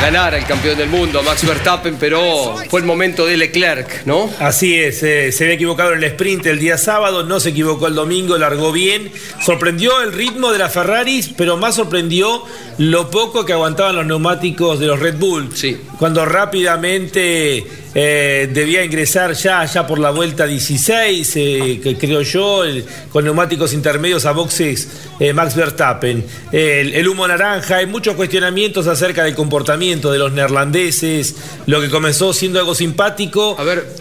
ganar 0.03 0.35
al 0.35 0.45
campeón 0.45 0.77
del 0.77 0.89
mundo, 0.89 1.19
a 1.19 1.23
Max 1.23 1.47
Verstappen, 1.47 1.95
pero 1.97 2.57
fue 2.69 2.81
el 2.81 2.85
momento 2.85 3.25
de 3.25 3.37
Leclerc, 3.37 4.05
¿no? 4.05 4.29
Así 4.39 4.75
es, 4.75 5.01
eh, 5.01 5.31
se 5.31 5.45
había 5.45 5.55
equivocado 5.55 5.93
en 5.93 5.99
el 5.99 6.03
sprint 6.03 6.45
el 6.47 6.59
día 6.59 6.77
sábado, 6.77 7.23
no 7.23 7.39
se 7.39 7.51
equivocó 7.51 7.87
el 7.87 7.95
domingo, 7.95 8.37
largó 8.37 8.73
bien. 8.73 9.13
Sorprendió 9.41 10.01
el 10.01 10.11
ritmo 10.11 10.51
de 10.51 10.59
las 10.59 10.73
Ferraris, 10.73 11.29
pero 11.37 11.55
más 11.55 11.75
sorprendió 11.75 12.43
lo 12.79 13.09
poco 13.09 13.45
que 13.45 13.53
aguantaban 13.53 13.95
los 13.95 14.05
neumáticos 14.05 14.77
de 14.77 14.87
los 14.87 14.99
Red 14.99 15.19
Bull. 15.19 15.49
Cuando 15.97 16.25
rápidamente 16.25 17.63
eh, 17.95 18.49
debía 18.51 18.83
ingresar 18.83 19.33
ya, 19.33 19.63
ya 19.65 19.85
por 19.85 19.99
la 19.99 20.09
vuelta 20.11 20.45
16, 20.47 21.31
eh, 21.35 21.79
que 21.83 21.95
creo 21.97 22.21
yo, 22.21 22.63
el- 22.63 22.85
con 23.11 23.23
neumáticos 23.23 23.71
intermedios 23.73 24.25
a 24.25 24.31
boxes 24.31 24.87
eh, 25.19 25.31
Max 25.33 25.55
Verstappen. 25.55 26.25
El, 26.51 26.93
el 26.95 27.07
humo 27.07 27.27
naranja, 27.27 27.77
hay 27.77 27.85
muchos 27.85 28.15
cuestionamientos 28.15 28.87
acerca 28.87 29.23
del 29.23 29.35
comportamiento 29.35 30.11
de 30.11 30.17
los 30.19 30.31
neerlandeses, 30.31 31.35
lo 31.67 31.79
que 31.81 31.89
comenzó 31.89 32.33
siendo 32.33 32.59
algo 32.59 32.73
simpático, 32.75 33.55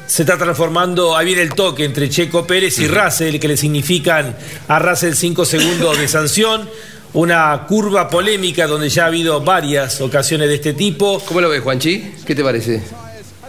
se 0.07 0.23
está 0.23 0.39
transformando, 0.39 1.17
ahí 1.17 1.27
viene 1.27 1.43
el 1.43 1.55
toque 1.55 1.85
entre 1.85 2.09
Checo 2.09 2.47
Pérez 2.47 2.79
y 2.79 2.87
Russell, 2.89 3.39
que 3.39 3.49
le 3.49 3.57
significan 3.57 4.37
a 4.69 4.79
Russell 4.79 5.15
5 5.15 5.45
segundos 5.45 5.99
de 5.99 6.09
sanción. 6.09 6.69
Una 7.15 7.67
curva 7.69 8.09
polémica 8.09 8.67
donde 8.67 8.89
ya 8.89 9.05
ha 9.05 9.07
habido 9.09 9.43
varias 9.43 10.01
ocasiones 10.01 10.49
de 10.49 10.55
este 10.55 10.73
tipo. 10.73 11.21
¿Cómo 11.27 11.43
lo 11.43 11.51
ves, 11.51 11.61
Juanchi? 11.61 12.13
¿Qué 12.27 12.35
te 12.35 12.43
parece? 12.43 12.81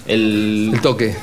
El, 0.07 0.73
toque. 0.81 1.15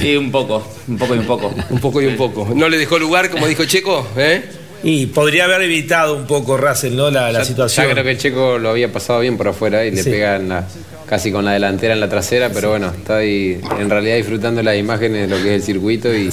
Sí, 0.00 0.16
un 0.16 0.30
poco, 0.32 0.66
un 0.88 0.96
poco 0.98 1.14
y 1.14 1.18
un 1.18 1.26
poco. 1.26 1.54
Un 1.70 1.80
poco 1.80 2.02
y 2.02 2.06
un 2.06 2.16
poco. 2.16 2.48
¿No 2.54 2.68
le 2.68 2.78
dejó 2.78 2.98
lugar, 2.98 3.30
como 3.30 3.46
dijo 3.46 3.64
Checo? 3.66 4.06
¿Eh? 4.16 4.42
Y 4.82 5.06
podría 5.06 5.44
haber 5.44 5.62
evitado 5.62 6.14
un 6.16 6.26
poco 6.26 6.56
Russell, 6.56 6.94
¿no? 6.96 7.10
La, 7.10 7.30
la 7.32 7.40
Ya- 7.40 7.44
situación. 7.44 7.86
Ya 7.86 7.92
creo 7.92 8.04
que 8.04 8.10
el 8.12 8.18
Checo 8.18 8.58
lo 8.58 8.70
había 8.70 8.92
pasado 8.92 9.20
bien 9.20 9.36
por 9.36 9.48
afuera 9.48 9.84
y 9.84 9.90
le 9.90 10.02
Sí. 10.02 10.10
pegan 10.10 10.48
la, 10.48 10.66
casi 11.08 11.30
con 11.30 11.44
la 11.44 11.52
delantera 11.52 11.94
en 11.94 12.00
la 12.00 12.08
trasera, 12.08 12.50
pero 12.52 12.70
bueno, 12.70 12.92
estoy 12.96 13.60
en 13.78 13.88
realidad 13.90 14.16
disfrutando 14.16 14.62
las 14.62 14.76
imágenes 14.76 15.28
de 15.30 15.36
lo 15.36 15.42
que 15.42 15.50
es 15.54 15.60
el 15.60 15.62
circuito 15.62 16.12
y 16.12 16.30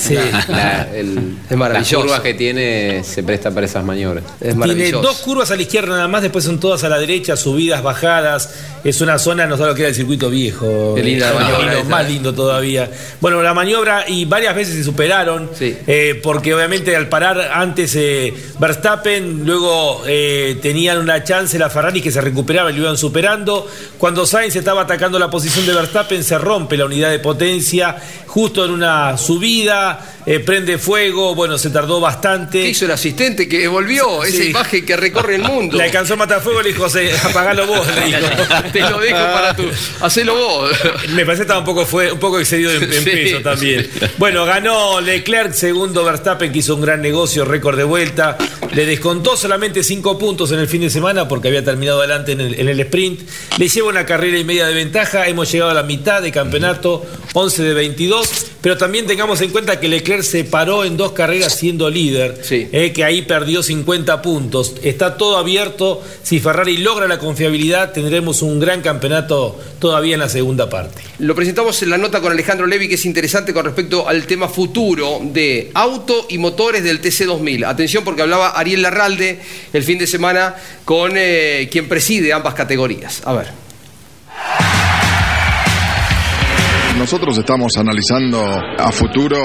la- 0.48 0.88
el- 0.94 1.38
Es 1.50 1.58
maravilloso. 1.58 1.98
las 1.98 2.04
curvas 2.06 2.20
que 2.22 2.34
tiene 2.34 3.04
se 3.04 3.22
presta 3.22 3.52
para 3.52 3.66
esas 3.68 3.84
maniobras. 3.84 4.24
Tiene 4.40 4.92
dos 4.92 5.18
curvas 5.20 5.52
a 5.52 5.56
la 5.56 5.62
izquierda 5.62 5.90
nada 5.96 6.08
más, 6.08 6.22
después 6.24 6.44
son 6.46 6.60
todas 6.60 6.84
a 6.84 6.90
la 6.90 6.98
derecha, 6.98 7.36
subidas, 7.38 7.84
bajadas. 7.84 8.54
Es 8.84 9.00
una 9.02 9.18
zona, 9.20 9.46
no 9.46 9.56
sé 9.58 9.64
lo 9.64 9.76
que 9.76 9.82
era 9.82 9.90
el 9.90 9.96
circuito 9.96 10.30
viejo. 10.30 10.94
Qué 10.96 11.04
linda 11.04 11.32
la 11.32 11.40
maniobra 11.40 11.84
más 11.84 12.10
lindo 12.10 12.34
todavía. 12.34 12.90
Bueno, 13.22 13.42
la 13.42 13.54
maniobra 13.54 14.06
y 14.10 14.26
varias 14.26 14.56
veces 14.56 14.76
se 14.76 14.84
superaron, 14.84 15.50
eh, 15.60 16.20
porque 16.24 16.54
obviamente 16.54 16.96
al 16.96 17.08
parar 17.08 17.40
antes 17.54 17.96
eh, 17.96 18.34
Verstappen, 18.60 19.46
luego 19.46 20.02
eh, 20.08 20.58
tenían 20.62 20.98
una 20.98 21.24
chance 21.24 21.58
la 21.60 21.70
Ferrari 21.70 22.02
que 22.02 22.12
se 22.12 22.20
recuperaba 22.22 22.72
y 22.72 22.76
lo 22.76 22.82
iban 22.84 22.98
superando. 22.98 23.68
Cuando 23.98 24.26
Sainz 24.26 24.56
estaba 24.64 24.82
atacando 24.84 25.20
la 25.20 25.30
posición 25.30 25.66
de 25.66 25.74
Verstappen, 25.74 26.24
se 26.24 26.38
rompe 26.38 26.78
la 26.78 26.86
unidad 26.86 27.12
de 27.12 27.20
potencia, 27.20 27.96
justo 28.28 28.64
en 28.66 28.72
una 28.72 29.18
subida, 29.18 30.00
eh, 30.26 30.40
prende 30.40 30.78
fuego, 30.78 31.36
bueno, 31.36 31.58
se 31.58 31.70
tardó 31.70 32.00
bastante. 32.00 32.62
¿Qué 32.64 32.70
hizo 32.70 32.86
el 32.86 32.92
asistente 32.92 33.48
que 33.48 33.68
volvió? 33.68 34.24
Esa 34.24 34.38
Sí. 34.38 34.50
imagen 34.50 34.86
que 34.86 34.96
recorre 34.98 35.36
el 35.36 35.42
mundo. 35.44 35.78
Le 35.78 35.84
alcanzó 35.84 36.14
a 36.14 36.18
matar 36.18 36.42
fuego, 36.42 36.62
le 36.62 36.70
dijo, 36.70 36.90
"Se- 36.90 37.12
apagalo 37.18 37.68
vos, 37.68 37.86
le 37.96 38.06
dijo. 38.06 38.20
Te 38.74 38.80
lo 38.82 39.00
dejo 39.00 39.18
para 39.18 39.56
tú. 39.56 39.64
Hacelo 40.02 40.34
vos. 40.36 40.72
Me 41.10 41.26
parece 41.26 41.42
que 41.42 41.44
estaba 41.44 41.60
un 41.60 41.66
poco, 41.66 41.86
fue, 41.86 42.12
un 42.12 42.20
poco 42.20 42.40
excedido 42.40 42.72
en, 42.72 42.84
en 42.84 42.90
Sí. 43.04 43.10
peso 43.10 43.42
también. 43.42 43.90
Bueno, 44.18 44.46
ganó 44.46 45.02
Leclerc, 45.02 45.54
segundo 45.54 46.04
Verstappen, 46.06 46.52
que 46.54 46.60
hizo 46.60 46.76
un 46.76 46.82
gran 46.82 47.02
negocio, 47.02 47.44
récord 47.44 47.78
de 47.78 47.84
vuelta. 47.84 48.38
Le 48.74 48.86
descontó 48.86 49.36
solamente 49.38 49.84
cinco 49.84 50.18
puntos 50.18 50.52
en 50.52 50.60
el 50.60 50.68
fin 50.68 50.82
de 50.82 50.90
semana 50.90 51.28
porque 51.28 51.50
había 51.50 51.64
terminado 51.64 52.00
adelante 52.00 52.32
en 52.32 52.42
el, 52.42 52.60
en 52.60 52.70
el 52.70 52.80
sprint. 52.80 53.22
Le 53.58 53.68
lleva 53.68 53.90
una 53.90 54.06
carrera 54.06 54.38
y 54.40 54.44
media 54.44 54.53
de 54.62 54.74
ventaja. 54.74 55.28
Hemos 55.28 55.52
llegado 55.52 55.72
a 55.72 55.74
la 55.74 55.84
mitad 55.84 56.22
de 56.22 56.32
campeonato, 56.32 57.06
11 57.34 57.64
de 57.64 57.74
22. 57.74 58.54
Pero 58.64 58.78
también 58.78 59.06
tengamos 59.06 59.42
en 59.42 59.50
cuenta 59.50 59.78
que 59.78 59.90
Leclerc 59.90 60.24
se 60.24 60.46
paró 60.46 60.86
en 60.86 60.96
dos 60.96 61.12
carreras 61.12 61.54
siendo 61.54 61.90
líder, 61.90 62.42
eh, 62.50 62.94
que 62.94 63.04
ahí 63.04 63.24
perdió 63.24 63.62
50 63.62 64.22
puntos. 64.22 64.76
Está 64.82 65.18
todo 65.18 65.38
abierto. 65.38 66.02
Si 66.24 66.40
Ferrari 66.40 66.78
logra 66.78 67.06
la 67.10 67.20
confiabilidad, 67.20 67.92
tendremos 67.92 68.42
un 68.42 68.62
gran 68.62 68.82
campeonato 68.82 69.60
todavía 69.80 70.14
en 70.14 70.22
la 70.22 70.30
segunda 70.30 70.70
parte. 70.70 71.04
Lo 71.20 71.36
presentamos 71.36 71.84
en 71.84 71.90
la 71.90 71.98
nota 71.98 72.22
con 72.22 72.32
Alejandro 72.32 72.66
Levi, 72.66 72.88
que 72.88 72.96
es 72.96 73.06
interesante 73.06 73.54
con 73.54 73.66
respecto 73.66 74.08
al 74.08 74.26
tema 74.26 74.48
futuro 74.48 75.20
de 75.22 75.70
auto 75.74 76.28
y 76.30 76.38
motores 76.38 76.86
del 76.86 77.02
TC2000. 77.02 77.68
Atención 77.68 78.06
porque 78.06 78.22
hablaba 78.22 78.52
Ariel 78.52 78.84
Larralde 78.84 79.42
el 79.74 79.84
fin 79.84 79.98
de 79.98 80.08
semana 80.08 80.56
con 80.86 81.12
eh, 81.18 81.68
quien 81.70 81.90
preside 81.90 82.32
ambas 82.32 82.54
categorías. 82.54 83.24
A 83.26 83.34
ver. 83.34 83.63
Nosotros 86.98 87.38
estamos 87.38 87.76
analizando 87.78 88.40
a 88.42 88.92
futuro 88.92 89.38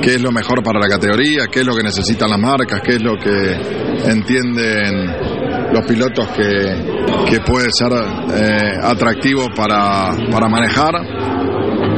qué 0.00 0.14
es 0.14 0.22
lo 0.22 0.32
mejor 0.32 0.62
para 0.62 0.80
la 0.80 0.88
categoría, 0.88 1.46
qué 1.50 1.60
es 1.60 1.66
lo 1.66 1.74
que 1.74 1.82
necesitan 1.82 2.30
las 2.30 2.38
marcas, 2.38 2.80
qué 2.82 2.96
es 2.96 3.02
lo 3.02 3.16
que 3.16 4.10
entienden 4.10 5.72
los 5.72 5.84
pilotos 5.86 6.28
que, 6.28 7.30
que 7.30 7.40
puede 7.40 7.68
ser 7.72 7.92
eh, 7.92 8.78
atractivo 8.80 9.46
para, 9.54 10.10
para 10.30 10.48
manejar, 10.48 10.94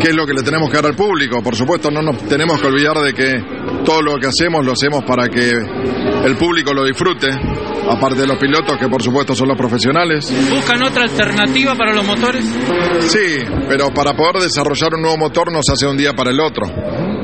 qué 0.01 0.09
es 0.09 0.15
lo 0.15 0.27
que 0.27 0.35
le 0.35 0.43
tenemos 0.43 0.71
que 0.71 0.77
dar 0.77 0.87
al 0.87 0.97
público. 0.97 1.43
Por 1.43 1.55
supuesto, 1.55 1.91
no 1.91 2.03
nos 2.03 2.19
tenemos 2.25 2.61
que 2.61 2.67
olvidar 2.67 2.99
de 2.99 3.13
que 3.13 3.33
todo 3.85 4.03
lo 4.03 4.17
que 4.17 4.27
hacemos 4.27 4.65
lo 4.65 4.73
hacemos 4.73 5.03
para 5.05 5.29
que 5.29 5.51
el 5.51 6.37
público 6.37 6.73
lo 6.73 6.85
disfrute, 6.85 7.29
aparte 7.91 8.21
de 8.21 8.27
los 8.27 8.39
pilotos 8.39 8.77
que 8.79 8.89
por 8.89 9.03
supuesto 9.03 9.35
son 9.35 9.49
los 9.49 9.57
profesionales. 9.59 10.33
¿Buscan 10.51 10.83
otra 10.83 11.05
alternativa 11.05 11.75
para 11.75 11.95
los 11.95 12.07
motores? 12.07 12.45
Sí, 13.01 13.45
pero 13.69 13.93
para 13.93 14.15
poder 14.15 14.43
desarrollar 14.43 14.95
un 14.95 15.03
nuevo 15.03 15.19
motor 15.19 15.53
no 15.53 15.63
se 15.63 15.73
hace 15.73 15.87
un 15.87 15.97
día 15.97 16.13
para 16.15 16.31
el 16.31 16.41
otro. 16.41 16.67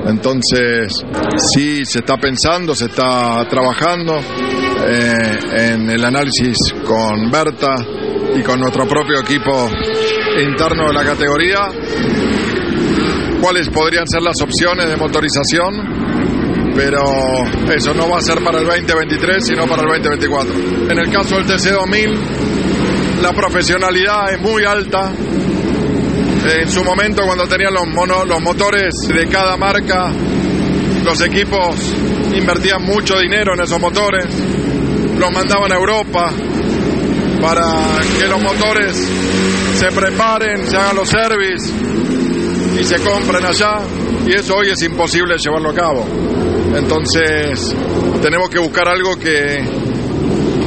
Entonces, 0.07 1.05
sí, 1.37 1.85
se 1.85 2.01
está 2.01 2.17
pensando, 2.17 2.75
se 2.75 2.87
está 2.87 3.47
trabajando 3.49 4.19
eh, 4.19 5.73
en 5.73 5.91
el 5.91 6.05
análisis 6.05 6.75
con 6.85 7.31
Berta 7.31 7.75
y 8.35 8.43
con 8.43 8.61
nuestro 8.61 8.87
propio 8.87 9.21
equipo 9.21 9.69
interno 10.43 10.89
de 10.89 10.93
la 10.93 11.05
categoría. 11.05 11.69
¿Cuáles 13.41 13.69
podrían 13.71 14.07
ser 14.07 14.23
las 14.23 14.41
opciones 14.43 14.89
de 14.89 14.97
motorización? 14.97 16.00
Pero 16.83 17.05
eso 17.75 17.93
no 17.93 18.09
va 18.09 18.17
a 18.17 18.21
ser 18.23 18.43
para 18.43 18.59
el 18.59 18.65
2023, 18.67 19.45
sino 19.45 19.67
para 19.67 19.83
el 19.83 19.89
2024. 20.03 20.55
En 20.91 20.99
el 20.99 21.11
caso 21.13 21.37
del 21.37 21.45
TC2000, 21.45 23.21
la 23.21 23.33
profesionalidad 23.35 24.33
es 24.33 24.41
muy 24.41 24.65
alta. 24.65 25.13
En 25.13 26.71
su 26.71 26.83
momento, 26.83 27.23
cuando 27.27 27.47
tenían 27.47 27.75
los, 27.75 27.87
mono- 27.87 28.25
los 28.25 28.41
motores 28.41 28.95
de 29.15 29.27
cada 29.29 29.59
marca, 29.59 30.11
los 31.05 31.21
equipos 31.21 31.77
invertían 32.35 32.83
mucho 32.83 33.19
dinero 33.19 33.53
en 33.53 33.61
esos 33.63 33.79
motores, 33.79 34.25
los 35.19 35.31
mandaban 35.35 35.71
a 35.73 35.75
Europa 35.75 36.33
para 37.43 37.99
que 38.19 38.27
los 38.27 38.43
motores 38.43 39.07
se 39.75 39.87
preparen, 39.93 40.67
se 40.67 40.77
hagan 40.79 40.97
los 40.97 41.11
service 41.11 41.71
y 42.81 42.85
se 42.85 42.97
compren 43.01 43.45
allá. 43.45 43.81
Y 44.27 44.33
eso 44.33 44.55
hoy 44.57 44.71
es 44.71 44.83
imposible 44.83 45.37
llevarlo 45.37 45.71
a 45.71 45.75
cabo. 45.75 46.07
Entonces, 46.75 47.75
tenemos 48.23 48.49
que 48.49 48.59
buscar 48.59 48.89
algo 48.89 49.17
que 49.17 49.63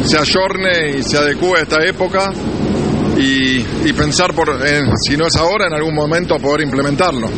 se 0.03 0.17
ayorne 0.17 0.97
y 0.97 1.03
se 1.03 1.17
adecue 1.17 1.59
a 1.59 1.61
esta 1.61 1.77
época 1.83 2.31
y, 3.17 3.93
pensar, 3.93 4.33
por, 4.33 4.49
si 4.97 5.15
no 5.15 5.27
es 5.27 5.35
ahora, 5.35 5.67
en 5.67 5.73
algún 5.73 5.95
momento 5.95 6.37
poder 6.37 6.61
implementarlo. 6.61 7.29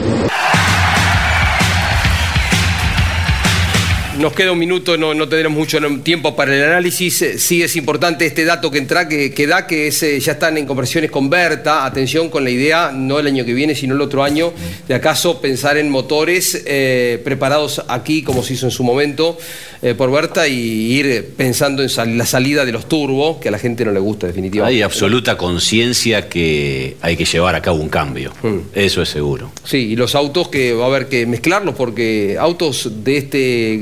Nos 4.20 4.32
queda 4.32 4.54
un 4.54 4.60
minuto, 4.60 4.96
no, 4.98 5.14
no 5.14 5.28
tendremos 5.28 5.58
mucho 5.58 5.78
tiempo 6.02 6.36
para 6.38 6.56
el 6.56 6.64
análisis. 6.64 7.22
Eh, 7.22 7.38
Sí 7.38 7.62
es 7.62 7.76
importante 7.76 8.26
este 8.26 8.46
dato 8.46 8.72
que, 8.72 8.78
entra, 8.78 9.10
que, 9.10 9.34
que 9.34 9.46
da, 9.46 9.68
que 9.68 9.88
es, 9.88 10.02
eh, 10.04 10.20
ya 10.22 10.32
están 10.34 10.58
en 10.58 10.66
conversaciones 10.66 11.12
con 11.12 11.30
Berta. 11.30 11.86
Atención 11.86 12.30
con 12.30 12.46
la 12.46 12.50
idea, 12.50 12.92
no 12.96 13.20
el 13.20 13.28
año 13.28 13.44
que 13.44 13.54
viene, 13.54 13.76
sino 13.76 13.94
el 13.94 14.00
otro 14.00 14.24
año, 14.24 14.54
de 14.88 14.96
acaso 14.96 15.42
pensar 15.42 15.76
en 15.78 15.90
motores 15.90 16.64
eh, 16.66 17.20
preparados 17.26 17.84
aquí, 17.90 18.24
como 18.24 18.42
se 18.42 18.54
hizo 18.54 18.66
en 18.68 18.72
su 18.72 18.86
momento, 18.86 19.38
eh, 19.82 19.96
por 19.96 20.10
Berta, 20.12 20.48
y 20.48 20.54
ir 20.94 21.34
pensando 21.36 21.84
en 21.84 21.90
sal- 21.90 22.18
la 22.18 22.26
salida 22.26 22.64
de 22.64 22.72
los 22.72 22.88
turbos, 22.88 23.38
que 23.42 23.50
a 23.50 23.52
la 23.52 23.60
gente 23.60 23.84
no 23.84 23.92
le 23.92 24.00
gusta 24.00 24.28
definitivamente. 24.28 24.78
Hay 24.78 24.82
absoluta 24.82 25.36
conciencia 25.38 26.30
que 26.30 26.96
hay 27.02 27.18
que 27.18 27.26
llevar 27.26 27.54
a 27.56 27.62
cabo 27.62 27.78
un 27.80 27.90
cambio. 27.90 28.32
Eso 28.74 29.02
es 29.02 29.10
seguro. 29.10 29.52
Sí, 29.66 29.78
y 29.92 29.96
los 29.98 30.16
autos 30.16 30.48
que 30.48 30.74
va 30.74 30.86
a 30.86 30.88
haber 30.88 31.08
que 31.08 31.26
mezclarlos 31.26 31.76
porque 31.76 32.38
autos 32.40 32.90
de 33.04 33.18
este 33.18 33.80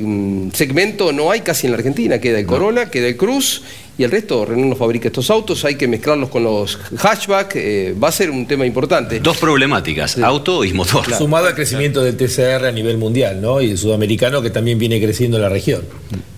segmento 0.54 1.12
no 1.12 1.32
hay 1.32 1.42
casi 1.42 1.68
en 1.68 1.72
la 1.74 1.78
Argentina. 1.78 2.20
Queda 2.20 2.40
el 2.40 2.46
Corolla, 2.46 2.90
queda 2.90 3.08
el 3.08 3.18
Cruz 3.18 3.62
y 3.98 4.04
el 4.04 4.10
resto 4.12 4.44
Renault 4.46 4.70
no 4.70 4.76
fabrica 4.76 5.08
estos 5.08 5.30
autos. 5.30 5.66
Hay 5.66 5.76
que 5.76 5.88
mezclarlos 5.88 6.30
con 6.30 6.44
los 6.44 6.80
hatchback. 6.98 7.56
eh, 7.56 7.96
va 8.02 8.08
a 8.08 8.12
ser 8.12 8.30
un 8.32 8.46
tema 8.48 8.66
importante. 8.66 9.20
Dos 9.20 9.38
problemáticas, 9.38 10.18
auto 10.18 10.64
y 10.64 10.74
motor. 10.74 11.14
Sumado 11.16 11.48
al 11.48 11.56
crecimiento 11.56 12.04
del 12.04 12.18
TCR 12.18 12.66
a 12.66 12.72
nivel 12.72 12.98
mundial, 12.98 13.42
¿no? 13.42 13.62
Y 13.62 13.72
el 13.72 13.78
sudamericano 13.78 14.42
que 14.42 14.50
también 14.50 14.80
viene 14.80 15.00
creciendo 15.02 15.38
en 15.38 15.44
la 15.44 15.50
región. 15.50 15.84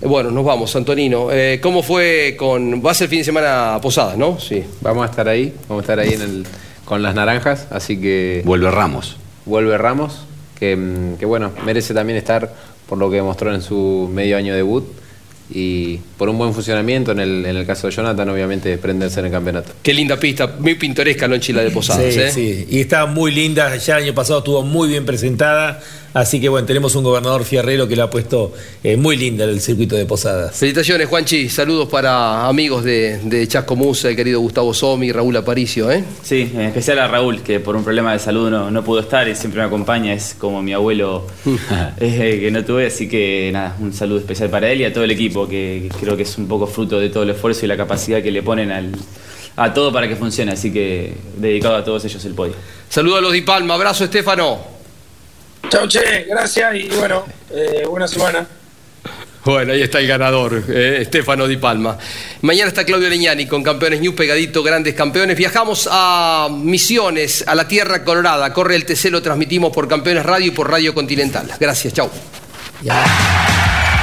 Bueno, 0.01 0.31
nos 0.31 0.45
vamos, 0.45 0.75
Antonino. 0.75 1.31
Eh, 1.31 1.59
¿Cómo 1.61 1.81
fue 1.81 2.35
con.? 2.37 2.85
Va 2.85 2.91
a 2.91 2.93
ser 2.93 3.07
fin 3.09 3.19
de 3.19 3.25
semana 3.25 3.79
posada, 3.81 4.15
¿no? 4.15 4.39
Sí. 4.39 4.63
Vamos 4.81 5.07
a 5.07 5.09
estar 5.09 5.27
ahí, 5.27 5.53
vamos 5.67 5.81
a 5.81 5.83
estar 5.83 5.99
ahí 5.99 6.13
en 6.13 6.21
el, 6.21 6.45
con 6.83 7.01
las 7.01 7.15
naranjas, 7.15 7.67
así 7.71 7.99
que... 7.99 8.41
Vuelve 8.45 8.69
Ramos. 8.69 9.17
Vuelve 9.45 9.77
Ramos, 9.77 10.25
que, 10.59 10.75
mm, 10.75 11.17
que 11.17 11.25
bueno, 11.25 11.51
merece 11.65 11.93
también 11.93 12.17
estar 12.17 12.53
por 12.87 12.97
lo 12.97 13.09
que 13.09 13.17
demostró 13.17 13.53
en 13.53 13.61
su 13.61 14.09
medio 14.13 14.37
año 14.37 14.53
debut 14.53 14.85
y 15.49 15.97
por 16.17 16.27
un 16.29 16.37
buen 16.37 16.53
funcionamiento 16.53 17.11
en 17.11 17.19
el, 17.19 17.45
en 17.45 17.55
el 17.55 17.65
caso 17.65 17.87
de 17.87 17.93
Jonathan, 17.93 18.27
obviamente 18.29 18.77
prenderse 18.77 19.19
en 19.19 19.27
el 19.27 19.31
campeonato. 19.31 19.73
Qué 19.83 19.93
linda 19.93 20.17
pista, 20.19 20.55
muy 20.59 20.75
pintoresca 20.75 21.27
Lonchila 21.27 21.61
de 21.61 21.71
Posadas. 21.71 22.13
Sí, 22.13 22.19
¿eh? 22.19 22.31
sí. 22.31 22.67
Y 22.69 22.79
está 22.79 23.05
muy 23.05 23.31
linda, 23.31 23.75
ya 23.77 23.97
el 23.97 24.05
año 24.05 24.15
pasado 24.15 24.39
estuvo 24.39 24.63
muy 24.63 24.89
bien 24.89 25.05
presentada, 25.05 25.81
así 26.15 26.41
que 26.41 26.49
bueno, 26.49 26.65
tenemos 26.65 26.95
un 26.95 27.03
gobernador 27.03 27.43
fierrero 27.43 27.87
que 27.87 27.95
la 27.95 28.05
ha 28.05 28.09
puesto 28.09 28.53
eh, 28.83 28.97
muy 28.97 29.17
linda 29.17 29.43
en 29.43 29.51
el 29.51 29.61
circuito 29.61 29.95
de 29.95 30.05
Posadas. 30.05 30.55
Felicitaciones, 30.55 31.07
Juanchi. 31.07 31.49
Saludos 31.49 31.87
para 31.89 32.47
amigos 32.47 32.83
de, 32.83 33.19
de 33.19 33.47
Chasco 33.47 33.75
Musa, 33.75 34.09
el 34.09 34.15
querido 34.15 34.39
Gustavo 34.39 34.73
Somi 34.73 35.07
y 35.07 35.11
Raúl 35.11 35.35
Aparicio. 35.35 35.91
¿eh? 35.91 36.03
Sí, 36.23 36.51
en 36.53 36.61
especial 36.61 36.99
a 36.99 37.07
Raúl, 37.07 37.43
que 37.43 37.59
por 37.59 37.75
un 37.75 37.83
problema 37.83 38.13
de 38.13 38.19
salud 38.19 38.49
no, 38.49 38.71
no 38.71 38.83
pudo 38.83 39.01
estar 39.01 39.27
y 39.27 39.35
siempre 39.35 39.59
me 39.59 39.67
acompaña, 39.67 40.13
es 40.13 40.35
como 40.39 40.63
mi 40.63 40.73
abuelo 40.73 41.27
eh, 41.99 42.39
que 42.39 42.49
no 42.49 42.63
tuve, 42.63 42.87
así 42.87 43.07
que 43.07 43.51
nada, 43.51 43.75
un 43.79 43.93
saludo 43.93 44.19
especial 44.19 44.49
para 44.49 44.71
él 44.71 44.81
y 44.81 44.85
a 44.85 44.93
todo 44.93 45.03
el 45.03 45.11
equipo, 45.11 45.47
que, 45.47 45.89
que 45.91 45.99
creo 45.99 46.15
que 46.15 46.23
es 46.23 46.37
un 46.37 46.47
poco 46.47 46.65
fruto 46.65 46.99
de 46.99 47.09
todo 47.09 47.23
el 47.23 47.31
esfuerzo 47.31 47.65
y 47.65 47.67
la 47.67 47.77
capacidad 47.77 48.23
que 48.23 48.31
le 48.31 48.41
ponen 48.41 48.71
al, 48.71 48.91
a 49.55 49.73
todo 49.73 49.91
para 49.91 50.07
que 50.07 50.15
funcione, 50.15 50.51
así 50.51 50.71
que 50.71 51.13
dedicado 51.37 51.75
a 51.75 51.83
todos 51.83 52.03
ellos 52.05 52.23
el 52.25 52.33
podio. 52.33 52.53
Saludos 52.89 53.19
a 53.19 53.21
los 53.21 53.33
Di 53.33 53.41
Palma, 53.41 53.73
abrazo 53.73 54.03
Estefano. 54.05 54.74
Chau, 55.69 55.87
che, 55.87 56.25
gracias 56.29 56.75
y 56.75 56.89
bueno, 56.89 57.25
eh, 57.51 57.83
buena 57.87 58.07
semana. 58.07 58.45
Bueno, 59.45 59.73
ahí 59.73 59.83
está 59.83 59.99
el 59.99 60.07
ganador, 60.07 60.63
eh, 60.69 60.97
Estefano 61.01 61.47
Di 61.47 61.57
Palma. 61.57 61.95
Mañana 62.41 62.69
está 62.69 62.83
Claudio 62.83 63.09
Leñani 63.09 63.45
con 63.45 63.61
Campeones 63.61 64.01
News, 64.01 64.15
pegadito, 64.15 64.63
grandes 64.63 64.95
campeones. 64.95 65.37
Viajamos 65.37 65.87
a 65.91 66.49
Misiones, 66.51 67.43
a 67.47 67.53
la 67.53 67.67
Tierra 67.67 68.03
Colorada. 68.03 68.51
Corre 68.51 68.75
el 68.75 68.85
TC, 68.85 69.11
lo 69.11 69.21
transmitimos 69.21 69.71
por 69.71 69.87
Campeones 69.87 70.25
Radio 70.25 70.47
y 70.47 70.51
por 70.51 70.71
Radio 70.71 70.95
Continental. 70.95 71.47
Gracias, 71.59 71.93
chau. 71.93 72.09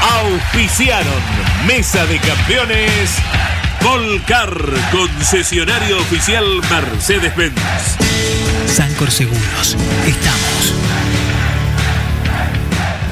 Auspiciaron 0.00 1.22
Mesa 1.66 2.06
de 2.06 2.18
Campeones. 2.18 3.10
Volcar, 3.82 4.56
concesionario 4.92 5.98
oficial 5.98 6.44
Mercedes-Benz. 6.70 7.60
Sancor 8.68 9.10
Seguros. 9.10 9.76
Estamos. 10.06 10.61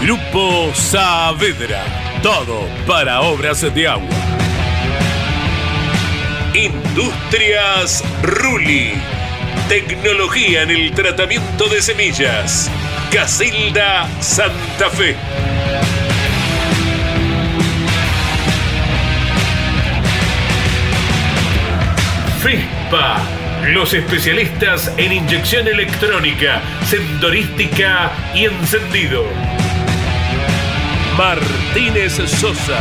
Grupo 0.00 0.72
Saavedra. 0.74 1.82
Todo 2.22 2.68
para 2.86 3.22
obras 3.22 3.62
de 3.74 3.88
agua. 3.88 4.08
Industrias 6.54 8.04
Ruli. 8.22 8.92
Tecnología 9.68 10.62
en 10.62 10.70
el 10.70 10.92
tratamiento 10.92 11.68
de 11.68 11.80
semillas. 11.80 12.70
Casilda 13.10 14.06
Santa 14.20 14.90
Fe. 14.90 15.16
FISPA, 22.42 23.20
los 23.68 23.94
especialistas 23.94 24.92
en 24.98 25.12
inyección 25.12 25.66
electrónica, 25.66 26.60
sendorística 26.84 28.12
y 28.34 28.44
encendido. 28.44 29.24
Martínez 31.16 32.12
Sosa, 32.26 32.78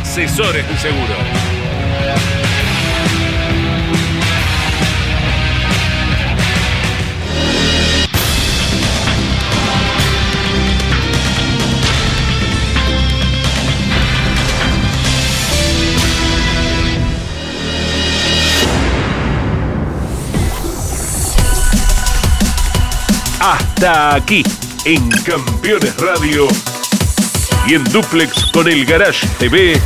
asesores 0.00 0.68
de 0.68 0.78
seguro. 0.78 1.14
Hasta 23.38 24.16
aquí, 24.16 24.42
en 24.84 25.08
Campeones 25.22 25.96
Radio 25.98 26.48
y 27.66 27.74
en 27.74 27.84
Duplex 27.84 28.46
con 28.52 28.68
el 28.68 28.84
Garage 28.84 29.26
TV. 29.38 29.80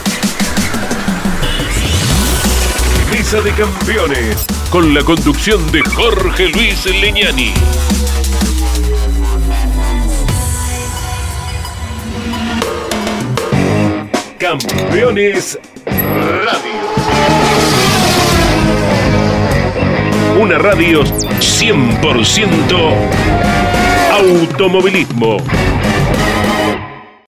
Mesa 3.10 3.40
de 3.40 3.52
Campeones, 3.52 4.44
con 4.70 4.92
la 4.92 5.02
conducción 5.02 5.70
de 5.72 5.82
Jorge 5.82 6.48
Luis 6.48 6.84
Leñani. 6.86 7.54
Campeones 14.38 15.58
Radio. 15.86 16.80
Una 20.38 20.58
radio 20.58 21.04
100% 21.04 23.20
automovilismo. 24.12 25.38